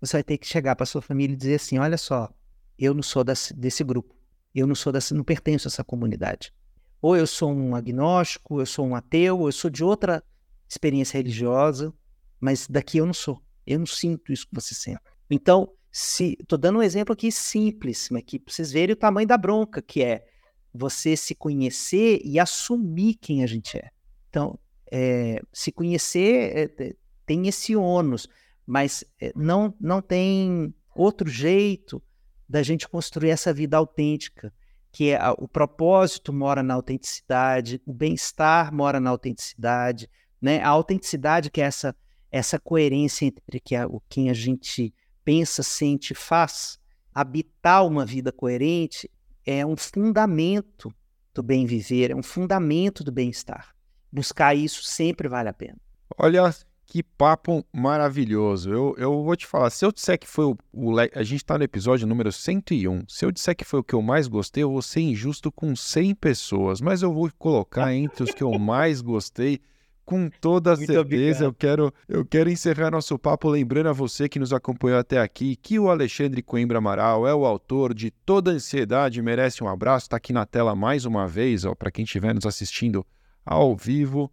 você 0.00 0.16
vai 0.16 0.24
ter 0.24 0.38
que 0.38 0.46
chegar 0.46 0.74
para 0.74 0.86
sua 0.86 1.00
família 1.00 1.34
e 1.34 1.36
dizer 1.36 1.54
assim: 1.54 1.78
olha 1.78 1.96
só, 1.96 2.28
eu 2.76 2.92
não 2.92 3.02
sou 3.02 3.22
desse, 3.22 3.54
desse 3.54 3.84
grupo, 3.84 4.12
eu 4.52 4.66
não 4.66 4.74
sou 4.74 4.92
desse, 4.92 5.14
não 5.14 5.22
pertenço 5.22 5.68
a 5.68 5.70
essa 5.70 5.84
comunidade. 5.84 6.52
Ou 7.00 7.16
eu 7.16 7.26
sou 7.26 7.52
um 7.52 7.76
agnóstico, 7.76 8.60
eu 8.60 8.66
sou 8.66 8.86
um 8.86 8.96
ateu, 8.96 9.46
eu 9.46 9.52
sou 9.52 9.70
de 9.70 9.84
outra 9.84 10.22
experiência 10.68 11.16
religiosa, 11.16 11.92
mas 12.40 12.66
daqui 12.66 12.98
eu 12.98 13.06
não 13.06 13.14
sou. 13.14 13.40
Eu 13.64 13.78
não 13.78 13.86
sinto 13.86 14.32
isso 14.32 14.48
que 14.48 14.54
você 14.54 14.74
sente. 14.74 15.00
Então, 15.30 15.70
se 15.96 16.36
estou 16.40 16.58
dando 16.58 16.80
um 16.80 16.82
exemplo 16.82 17.12
aqui 17.12 17.30
simples, 17.30 18.08
mas 18.10 18.24
para 18.24 18.40
vocês 18.48 18.72
verem 18.72 18.94
o 18.94 18.98
tamanho 18.98 19.28
da 19.28 19.38
bronca 19.38 19.80
que 19.80 20.02
é 20.02 20.26
você 20.72 21.16
se 21.16 21.36
conhecer 21.36 22.20
e 22.24 22.36
assumir 22.36 23.14
quem 23.14 23.44
a 23.44 23.46
gente 23.46 23.78
é. 23.78 23.90
Então, 24.28 24.58
é, 24.90 25.40
se 25.52 25.70
conhecer 25.70 26.74
é, 26.80 26.96
tem 27.24 27.46
esse 27.46 27.76
ônus, 27.76 28.28
mas 28.66 29.04
é, 29.20 29.32
não, 29.36 29.72
não 29.80 30.02
tem 30.02 30.74
outro 30.96 31.30
jeito 31.30 32.02
da 32.48 32.60
gente 32.60 32.88
construir 32.88 33.30
essa 33.30 33.54
vida 33.54 33.76
autêntica, 33.76 34.52
que 34.90 35.10
é 35.12 35.20
o 35.38 35.46
propósito 35.46 36.32
mora 36.32 36.60
na 36.60 36.74
autenticidade, 36.74 37.80
o 37.86 37.92
bem-estar 37.92 38.74
mora 38.74 38.98
na 38.98 39.10
autenticidade, 39.10 40.10
né? 40.42 40.60
A 40.60 40.70
autenticidade 40.70 41.52
que 41.52 41.60
é 41.60 41.64
essa 41.66 41.94
essa 42.32 42.58
coerência 42.58 43.26
entre 43.26 43.60
que 43.60 43.76
a, 43.76 43.86
o 43.86 44.02
quem 44.08 44.28
a 44.28 44.34
gente 44.34 44.92
pensa, 45.24 45.62
sente, 45.62 46.14
faz, 46.14 46.78
habitar 47.14 47.86
uma 47.86 48.04
vida 48.04 48.30
coerente 48.30 49.10
é 49.46 49.64
um 49.64 49.76
fundamento 49.76 50.92
do 51.32 51.42
bem 51.42 51.66
viver, 51.66 52.10
é 52.10 52.16
um 52.16 52.22
fundamento 52.22 53.02
do 53.02 53.12
bem-estar. 53.12 53.74
Buscar 54.10 54.54
isso 54.54 54.82
sempre 54.84 55.28
vale 55.28 55.48
a 55.48 55.52
pena. 55.52 55.76
Olha 56.16 56.54
que 56.86 57.02
papo 57.02 57.64
maravilhoso. 57.72 58.70
Eu, 58.70 58.94
eu 58.96 59.24
vou 59.24 59.34
te 59.34 59.46
falar, 59.46 59.70
se 59.70 59.84
eu 59.84 59.90
disser 59.90 60.18
que 60.18 60.28
foi 60.28 60.44
o, 60.44 60.56
o 60.72 60.98
a 60.98 61.22
gente 61.22 61.36
está 61.36 61.58
no 61.58 61.64
episódio 61.64 62.06
número 62.06 62.30
101. 62.30 63.04
Se 63.08 63.24
eu 63.24 63.32
disser 63.32 63.56
que 63.56 63.64
foi 63.64 63.80
o 63.80 63.84
que 63.84 63.94
eu 63.94 64.02
mais 64.02 64.28
gostei, 64.28 64.62
eu 64.62 64.70
vou 64.70 64.82
ser 64.82 65.00
injusto 65.00 65.50
com 65.50 65.74
100 65.74 66.14
pessoas, 66.14 66.80
mas 66.80 67.02
eu 67.02 67.12
vou 67.12 67.30
colocar 67.38 67.92
entre 67.92 68.22
os 68.22 68.30
que 68.30 68.42
eu 68.42 68.56
mais 68.58 69.00
gostei 69.00 69.60
com 70.04 70.28
toda 70.28 70.76
Muito 70.76 70.92
certeza, 70.92 71.44
eu 71.44 71.52
quero, 71.52 71.92
eu 72.08 72.24
quero 72.24 72.50
encerrar 72.50 72.90
nosso 72.90 73.18
papo 73.18 73.48
lembrando 73.48 73.88
a 73.88 73.92
você 73.92 74.28
que 74.28 74.38
nos 74.38 74.52
acompanhou 74.52 74.98
até 74.98 75.18
aqui 75.18 75.56
que 75.56 75.78
o 75.78 75.88
Alexandre 75.88 76.42
Coimbra 76.42 76.78
Amaral 76.78 77.26
é 77.26 77.34
o 77.34 77.46
autor 77.46 77.94
de 77.94 78.10
Toda 78.10 78.50
Ansiedade 78.50 79.22
Merece 79.22 79.64
um 79.64 79.68
Abraço. 79.68 80.06
Está 80.06 80.16
aqui 80.16 80.32
na 80.32 80.44
tela 80.44 80.74
mais 80.74 81.04
uma 81.04 81.26
vez, 81.26 81.62
para 81.78 81.90
quem 81.90 82.04
estiver 82.04 82.34
nos 82.34 82.44
assistindo 82.44 83.04
ao 83.44 83.74
vivo. 83.76 84.30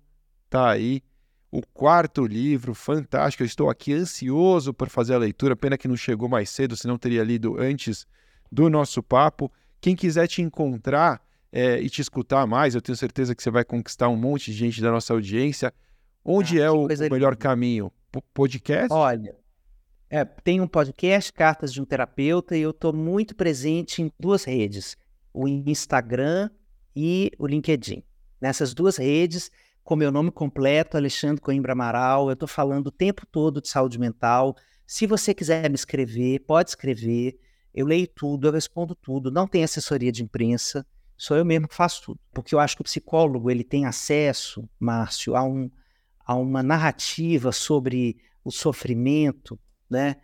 Tá 0.50 0.70
aí 0.70 1.02
o 1.52 1.62
quarto 1.62 2.26
livro, 2.26 2.74
fantástico. 2.74 3.44
Eu 3.44 3.48
estou 3.48 3.70
aqui 3.70 3.94
ansioso 3.94 4.74
por 4.74 4.90
fazer 4.90 5.14
a 5.14 5.20
leitura. 5.20 5.56
Pena 5.56 5.78
que 5.78 5.88
não 5.88 5.98
chegou 5.98 6.30
mais 6.30 6.50
cedo, 6.50 6.76
senão 6.76 6.98
teria 6.98 7.24
lido 7.24 7.58
antes 7.60 8.06
do 8.52 8.70
nosso 8.70 9.02
papo. 9.02 9.52
Quem 9.80 9.96
quiser 9.96 10.28
te 10.28 10.42
encontrar, 10.42 11.22
é, 11.52 11.82
e 11.82 11.90
te 11.90 12.02
escutar 12.02 12.48
mais, 12.48 12.76
eu 12.76 12.82
tenho 12.82 12.96
certeza 12.96 13.36
que 13.36 13.44
você 13.44 13.52
vai 13.52 13.66
conquistar 13.66 14.08
um 14.08 14.16
monte 14.16 14.52
de 14.52 14.58
gente 14.58 14.82
da 14.82 14.90
nossa 14.90 15.14
audiência. 15.14 15.74
Onde 16.24 16.62
ah, 16.62 16.66
é 16.66 16.72
o, 16.72 16.86
o 16.86 17.12
melhor 17.12 17.36
caminho? 17.36 17.92
P 18.12 18.22
podcast? 18.34 18.92
Olha, 18.92 19.36
é, 20.10 20.24
tem 20.24 20.62
um 20.62 20.68
podcast, 20.68 21.32
Cartas 21.34 21.74
de 21.74 21.82
um 21.82 21.86
Terapeuta, 21.86 22.56
e 22.56 22.62
eu 22.62 22.72
estou 22.72 22.94
muito 22.94 23.36
presente 23.36 24.02
em 24.02 24.12
duas 24.20 24.44
redes: 24.44 24.98
o 25.34 25.48
Instagram 25.48 26.50
e 26.96 27.32
o 27.38 27.48
LinkedIn. 27.48 28.04
Nessas 28.40 28.74
duas 28.74 28.98
redes, 28.98 29.52
com 29.84 29.96
meu 29.96 30.12
nome 30.12 30.32
completo, 30.32 30.98
Alexandre 30.98 31.42
Coimbra 31.42 31.74
Amaral, 31.74 32.28
eu 32.28 32.34
estou 32.34 32.48
falando 32.48 32.88
o 32.88 32.92
tempo 32.92 33.26
todo 33.26 33.62
de 33.62 33.68
saúde 33.68 34.00
mental. 34.00 34.56
Se 34.86 35.08
você 35.08 35.34
quiser 35.34 35.70
me 35.70 35.76
escrever, 35.76 36.40
pode 36.40 36.70
escrever. 36.70 37.40
Eu 37.74 37.86
leio 37.86 38.08
tudo, 38.08 38.48
eu 38.48 38.52
respondo 38.52 38.94
tudo. 38.94 39.32
Não 39.32 39.48
tem 39.48 39.64
assessoria 39.64 40.12
de 40.12 40.24
imprensa 40.24 40.86
sou 41.22 41.38
eu 41.38 41.46
mesmo 41.46 41.68
que 41.68 41.76
faço 41.76 42.02
tudo. 42.02 42.20
Porque 42.34 42.56
eu 42.56 42.60
acho 42.60 42.76
que 42.76 42.82
o 42.82 42.84
psicólogo 42.84 43.52
ele 43.52 43.64
tem 43.64 43.86
acesso, 43.86 44.68
Márcio, 44.80 45.36
a, 45.36 45.44
um, 45.44 45.70
a 46.26 46.34
uma 46.34 46.64
narrativa 46.64 47.52
sobre 47.52 48.18
o 48.44 48.50
sofrimento, 48.50 49.60
né? 49.88 50.16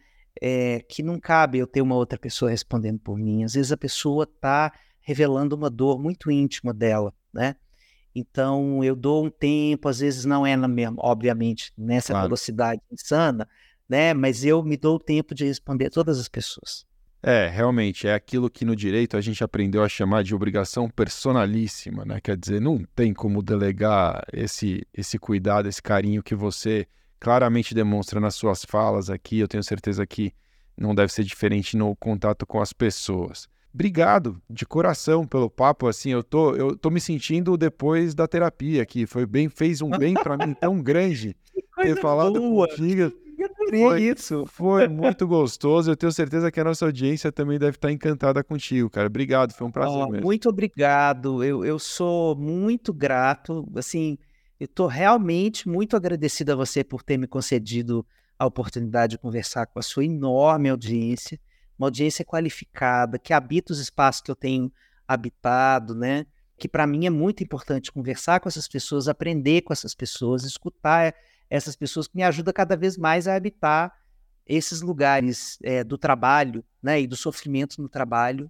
É, 0.41 0.79
que 0.89 1.03
não 1.03 1.19
cabe 1.19 1.59
eu 1.59 1.67
ter 1.67 1.81
uma 1.81 1.93
outra 1.93 2.17
pessoa 2.17 2.49
respondendo 2.49 2.99
por 2.99 3.15
mim. 3.15 3.43
Às 3.43 3.53
vezes 3.53 3.71
a 3.71 3.77
pessoa 3.77 4.23
está 4.23 4.73
revelando 4.99 5.55
uma 5.55 5.69
dor 5.69 5.99
muito 5.99 6.31
íntima 6.31 6.73
dela, 6.73 7.13
né? 7.31 7.55
Então 8.15 8.83
eu 8.83 8.95
dou 8.95 9.23
um 9.23 9.29
tempo, 9.29 9.89
às 9.89 9.99
vezes 9.99 10.25
não 10.25 10.47
é 10.47 10.55
na 10.55 10.67
mesma, 10.67 10.97
obviamente, 10.97 11.71
nessa 11.77 12.13
claro. 12.13 12.25
velocidade 12.25 12.81
insana, 12.91 13.47
né? 13.87 14.15
Mas 14.15 14.43
eu 14.43 14.63
me 14.63 14.75
dou 14.75 14.95
o 14.95 14.99
tempo 14.99 15.35
de 15.35 15.45
responder 15.45 15.85
a 15.85 15.91
todas 15.91 16.17
as 16.17 16.27
pessoas. 16.27 16.87
É, 17.22 17.47
realmente, 17.47 18.07
é 18.07 18.13
aquilo 18.13 18.49
que 18.49 18.63
no 18.63 18.76
direito 18.76 19.18
a 19.18 19.22
gente 19.22 19.43
aprendeu 19.43 19.84
a 19.84 19.89
chamar 19.89 20.24
de 20.24 20.36
obrigação 20.36 20.88
personalíssima, 20.89 22.05
né? 22.05 22.20
Quer 22.22 22.38
dizer, 22.38 22.61
não 22.61 22.84
tem 22.95 23.13
como 23.13 23.41
delegar 23.41 24.24
esse, 24.32 24.86
esse 24.93 25.18
cuidado, 25.18 25.68
esse 25.68 25.82
carinho 25.82 26.22
que 26.22 26.36
você 26.36 26.88
claramente 27.20 27.74
demonstra 27.74 28.20
nas 28.20 28.36
suas 28.36 28.63
falas 28.63 29.09
aqui. 29.09 29.39
Eu 29.39 29.47
tenho 29.47 29.63
certeza 29.63 30.05
que 30.05 30.32
não 30.78 30.93
deve 30.93 31.11
ser 31.11 31.24
diferente 31.24 31.76
no 31.76 31.95
contato 31.95 32.45
com 32.45 32.61
as 32.61 32.72
pessoas. 32.72 33.49
Obrigado 33.74 34.41
de 34.49 34.65
coração 34.65 35.26
pelo 35.26 35.49
papo, 35.49 35.88
assim, 35.88 36.09
eu 36.09 36.24
tô, 36.24 36.55
eu 36.55 36.76
tô 36.76 36.89
me 36.89 36.99
sentindo 36.99 37.55
depois 37.57 38.15
da 38.15 38.28
terapia 38.28 38.82
aqui, 38.82 39.05
foi 39.05 39.26
bem, 39.26 39.49
fez 39.49 39.84
um 39.84 39.89
bem 39.89 40.15
para 40.15 40.36
mim 40.36 40.55
tão 40.55 40.82
grande 40.82 41.36
ter 41.82 41.99
falado 42.01 42.39
boa. 42.39 42.68
contigo 42.68 43.26
foi, 43.69 44.01
isso. 44.03 44.45
Foi 44.45 44.87
muito 44.87 45.27
gostoso. 45.27 45.91
Eu 45.91 45.95
tenho 45.95 46.11
certeza 46.11 46.51
que 46.51 46.59
a 46.59 46.63
nossa 46.63 46.85
audiência 46.85 47.31
também 47.31 47.57
deve 47.59 47.77
estar 47.77 47.91
encantada 47.91 48.43
contigo, 48.43 48.89
cara. 48.89 49.07
Obrigado, 49.07 49.53
foi 49.53 49.67
um 49.67 49.71
prazer 49.71 49.97
oh, 49.97 50.09
mesmo. 50.09 50.25
Muito 50.25 50.49
obrigado. 50.49 51.43
Eu, 51.43 51.65
eu 51.65 51.79
sou 51.79 52.35
muito 52.35 52.93
grato. 52.93 53.67
Assim, 53.75 54.17
eu 54.59 54.65
estou 54.65 54.87
realmente 54.87 55.67
muito 55.67 55.95
agradecido 55.95 56.51
a 56.51 56.55
você 56.55 56.83
por 56.83 57.03
ter 57.03 57.17
me 57.17 57.27
concedido 57.27 58.05
a 58.39 58.45
oportunidade 58.45 59.11
de 59.11 59.17
conversar 59.17 59.65
com 59.67 59.79
a 59.79 59.83
sua 59.83 60.05
enorme 60.05 60.69
audiência, 60.69 61.39
uma 61.77 61.87
audiência 61.87 62.23
qualificada, 62.23 63.17
que 63.17 63.33
habita 63.33 63.73
os 63.73 63.79
espaços 63.79 64.21
que 64.21 64.29
eu 64.29 64.35
tenho 64.35 64.71
habitado, 65.07 65.95
né? 65.95 66.25
que 66.57 66.67
para 66.67 66.87
mim 66.87 67.05
é 67.05 67.09
muito 67.09 67.43
importante 67.43 67.91
conversar 67.91 68.39
com 68.39 68.49
essas 68.49 68.67
pessoas, 68.67 69.07
aprender 69.07 69.61
com 69.61 69.71
essas 69.71 69.93
pessoas, 69.93 70.43
escutar 70.43 71.13
essas 71.49 71.75
pessoas 71.75 72.07
que 72.07 72.15
me 72.15 72.23
ajuda 72.23 72.51
cada 72.51 72.75
vez 72.75 72.97
mais 72.97 73.27
a 73.27 73.35
habitar 73.35 73.93
esses 74.45 74.81
lugares 74.81 75.57
é, 75.61 75.83
do 75.83 75.97
trabalho 75.97 76.63
né, 76.81 77.01
e 77.01 77.07
do 77.07 77.15
sofrimento 77.15 77.81
no 77.81 77.89
trabalho 77.89 78.49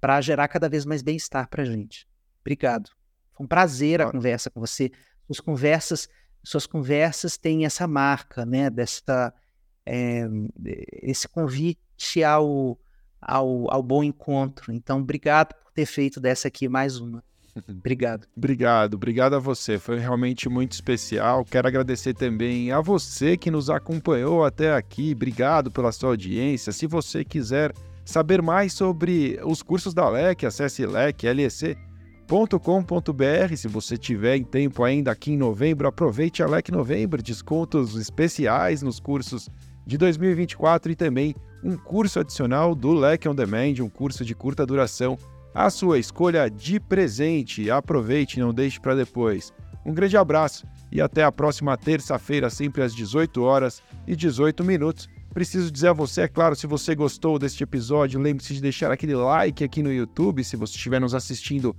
para 0.00 0.20
gerar 0.20 0.48
cada 0.48 0.68
vez 0.68 0.84
mais 0.84 1.02
bem-estar 1.02 1.48
para 1.48 1.62
a 1.62 1.66
gente. 1.66 2.08
Obrigado. 2.40 2.90
Foi 3.32 3.44
um 3.44 3.48
prazer 3.48 4.00
a 4.00 4.10
conversa 4.10 4.50
com 4.50 4.60
você. 4.60 4.90
Suas 5.26 5.40
conversas, 5.40 6.08
suas 6.42 6.66
conversas 6.66 7.36
têm 7.36 7.64
essa 7.64 7.86
marca, 7.86 8.44
né, 8.44 8.70
desta, 8.70 9.34
é, 9.86 10.28
esse 11.02 11.28
convite 11.28 12.22
ao, 12.24 12.78
ao, 13.20 13.72
ao 13.72 13.82
bom 13.82 14.02
encontro. 14.02 14.72
Então, 14.72 15.00
obrigado 15.00 15.54
por 15.54 15.72
ter 15.72 15.86
feito 15.86 16.20
dessa 16.20 16.48
aqui 16.48 16.68
mais 16.68 16.98
uma. 16.98 17.24
Obrigado. 17.68 18.26
obrigado, 18.36 18.94
obrigado 18.94 19.34
a 19.34 19.38
você. 19.38 19.78
Foi 19.78 19.98
realmente 19.98 20.48
muito 20.48 20.72
especial. 20.72 21.44
Quero 21.44 21.68
agradecer 21.68 22.14
também 22.14 22.72
a 22.72 22.80
você 22.80 23.36
que 23.36 23.50
nos 23.50 23.68
acompanhou 23.68 24.44
até 24.44 24.74
aqui. 24.74 25.12
Obrigado 25.12 25.70
pela 25.70 25.92
sua 25.92 26.10
audiência. 26.10 26.72
Se 26.72 26.86
você 26.86 27.24
quiser 27.24 27.72
saber 28.04 28.40
mais 28.42 28.72
sobre 28.72 29.38
os 29.44 29.62
cursos 29.62 29.92
da 29.94 30.08
LEC, 30.08 30.44
acesse 30.44 30.86
leclec.com.br. 30.86 31.76
Se 33.56 33.68
você 33.68 33.96
tiver 33.98 34.36
em 34.36 34.44
tempo 34.44 34.82
ainda 34.82 35.12
aqui 35.12 35.32
em 35.32 35.36
novembro, 35.36 35.86
aproveite 35.86 36.42
a 36.42 36.46
LEC 36.46 36.70
Novembro, 36.70 37.22
descontos 37.22 37.96
especiais 37.96 38.82
nos 38.82 38.98
cursos 38.98 39.48
de 39.86 39.98
2024 39.98 40.92
e 40.92 40.96
também 40.96 41.34
um 41.62 41.76
curso 41.76 42.18
adicional 42.18 42.74
do 42.74 42.92
LEC 42.92 43.26
On 43.28 43.34
Demand, 43.34 43.74
um 43.80 43.88
curso 43.88 44.24
de 44.24 44.34
curta 44.34 44.66
duração 44.66 45.18
a 45.54 45.70
sua 45.70 45.98
escolha 45.98 46.48
de 46.48 46.80
presente. 46.80 47.70
Aproveite, 47.70 48.40
não 48.40 48.52
deixe 48.52 48.80
para 48.80 48.94
depois. 48.94 49.52
Um 49.84 49.92
grande 49.92 50.16
abraço 50.16 50.66
e 50.90 51.00
até 51.00 51.24
a 51.24 51.32
próxima 51.32 51.76
terça-feira, 51.76 52.50
sempre 52.50 52.82
às 52.82 52.94
18 52.94 53.42
horas 53.42 53.82
e 54.06 54.14
18 54.14 54.62
minutos. 54.62 55.08
Preciso 55.32 55.70
dizer 55.70 55.88
a 55.88 55.92
você, 55.94 56.22
é 56.22 56.28
claro, 56.28 56.54
se 56.54 56.66
você 56.66 56.94
gostou 56.94 57.38
deste 57.38 57.62
episódio, 57.62 58.20
lembre-se 58.20 58.52
de 58.52 58.60
deixar 58.60 58.90
aquele 58.90 59.14
like 59.14 59.64
aqui 59.64 59.82
no 59.82 59.92
YouTube, 59.92 60.44
se 60.44 60.56
você 60.56 60.74
estiver 60.74 61.00
nos 61.00 61.14
assistindo 61.14 61.74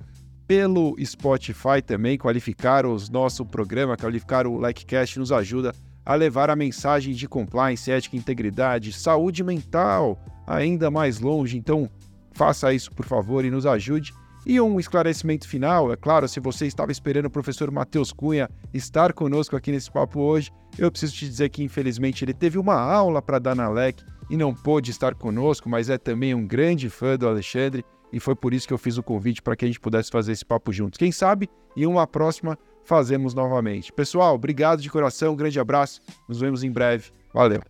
pelo 0.47 0.95
Spotify 1.03 1.81
também, 1.85 2.17
qualificar 2.17 2.85
o 2.85 2.97
nosso 3.11 3.45
programa, 3.45 3.95
qualificar 3.95 4.47
o 4.47 4.57
Likecast 4.57 5.19
nos 5.19 5.31
ajuda 5.31 5.73
a 6.05 6.15
levar 6.15 6.49
a 6.49 6.55
mensagem 6.55 7.13
de 7.13 7.27
compliance, 7.27 7.89
ética, 7.89 8.17
integridade, 8.17 8.91
saúde 8.91 9.43
mental 9.43 10.19
ainda 10.45 10.91
mais 10.91 11.19
longe. 11.19 11.57
Então, 11.57 11.89
Faça 12.33 12.73
isso, 12.73 12.91
por 12.91 13.05
favor, 13.05 13.45
e 13.45 13.51
nos 13.51 13.65
ajude. 13.65 14.13
E 14.45 14.59
um 14.59 14.77
esclarecimento 14.77 15.47
final, 15.47 15.93
é 15.93 15.95
claro, 15.95 16.27
se 16.27 16.39
você 16.39 16.65
estava 16.65 16.91
esperando 16.91 17.27
o 17.27 17.29
professor 17.29 17.71
Matheus 17.71 18.11
Cunha 18.11 18.49
estar 18.73 19.13
conosco 19.13 19.55
aqui 19.55 19.71
nesse 19.71 19.89
papo 19.89 20.19
hoje, 20.19 20.51
eu 20.77 20.91
preciso 20.91 21.13
te 21.13 21.29
dizer 21.29 21.49
que 21.49 21.63
infelizmente 21.63 22.25
ele 22.25 22.33
teve 22.33 22.57
uma 22.57 22.75
aula 22.75 23.21
para 23.21 23.39
dar 23.39 23.55
na 23.55 23.69
LEC 23.69 24.03
e 24.29 24.35
não 24.35 24.53
pôde 24.53 24.91
estar 24.91 25.15
conosco, 25.15 25.69
mas 25.69 25.89
é 25.89 25.97
também 25.97 26.33
um 26.35 26.45
grande 26.45 26.89
fã 26.89 27.17
do 27.17 27.27
Alexandre 27.27 27.85
e 28.11 28.19
foi 28.19 28.35
por 28.35 28.53
isso 28.53 28.67
que 28.67 28.73
eu 28.73 28.77
fiz 28.77 28.97
o 28.97 29.03
convite 29.03 29.41
para 29.41 29.55
que 29.55 29.63
a 29.63 29.67
gente 29.67 29.79
pudesse 29.79 30.11
fazer 30.11 30.33
esse 30.33 30.45
papo 30.45 30.73
juntos. 30.73 30.97
Quem 30.97 31.11
sabe, 31.11 31.49
em 31.75 31.85
uma 31.85 32.05
próxima 32.05 32.57
fazemos 32.83 33.33
novamente. 33.33 33.93
Pessoal, 33.93 34.35
obrigado 34.35 34.81
de 34.81 34.89
coração, 34.89 35.33
um 35.33 35.37
grande 35.37 35.59
abraço, 35.59 36.01
nos 36.27 36.41
vemos 36.41 36.63
em 36.63 36.71
breve. 36.71 37.11
Valeu! 37.33 37.61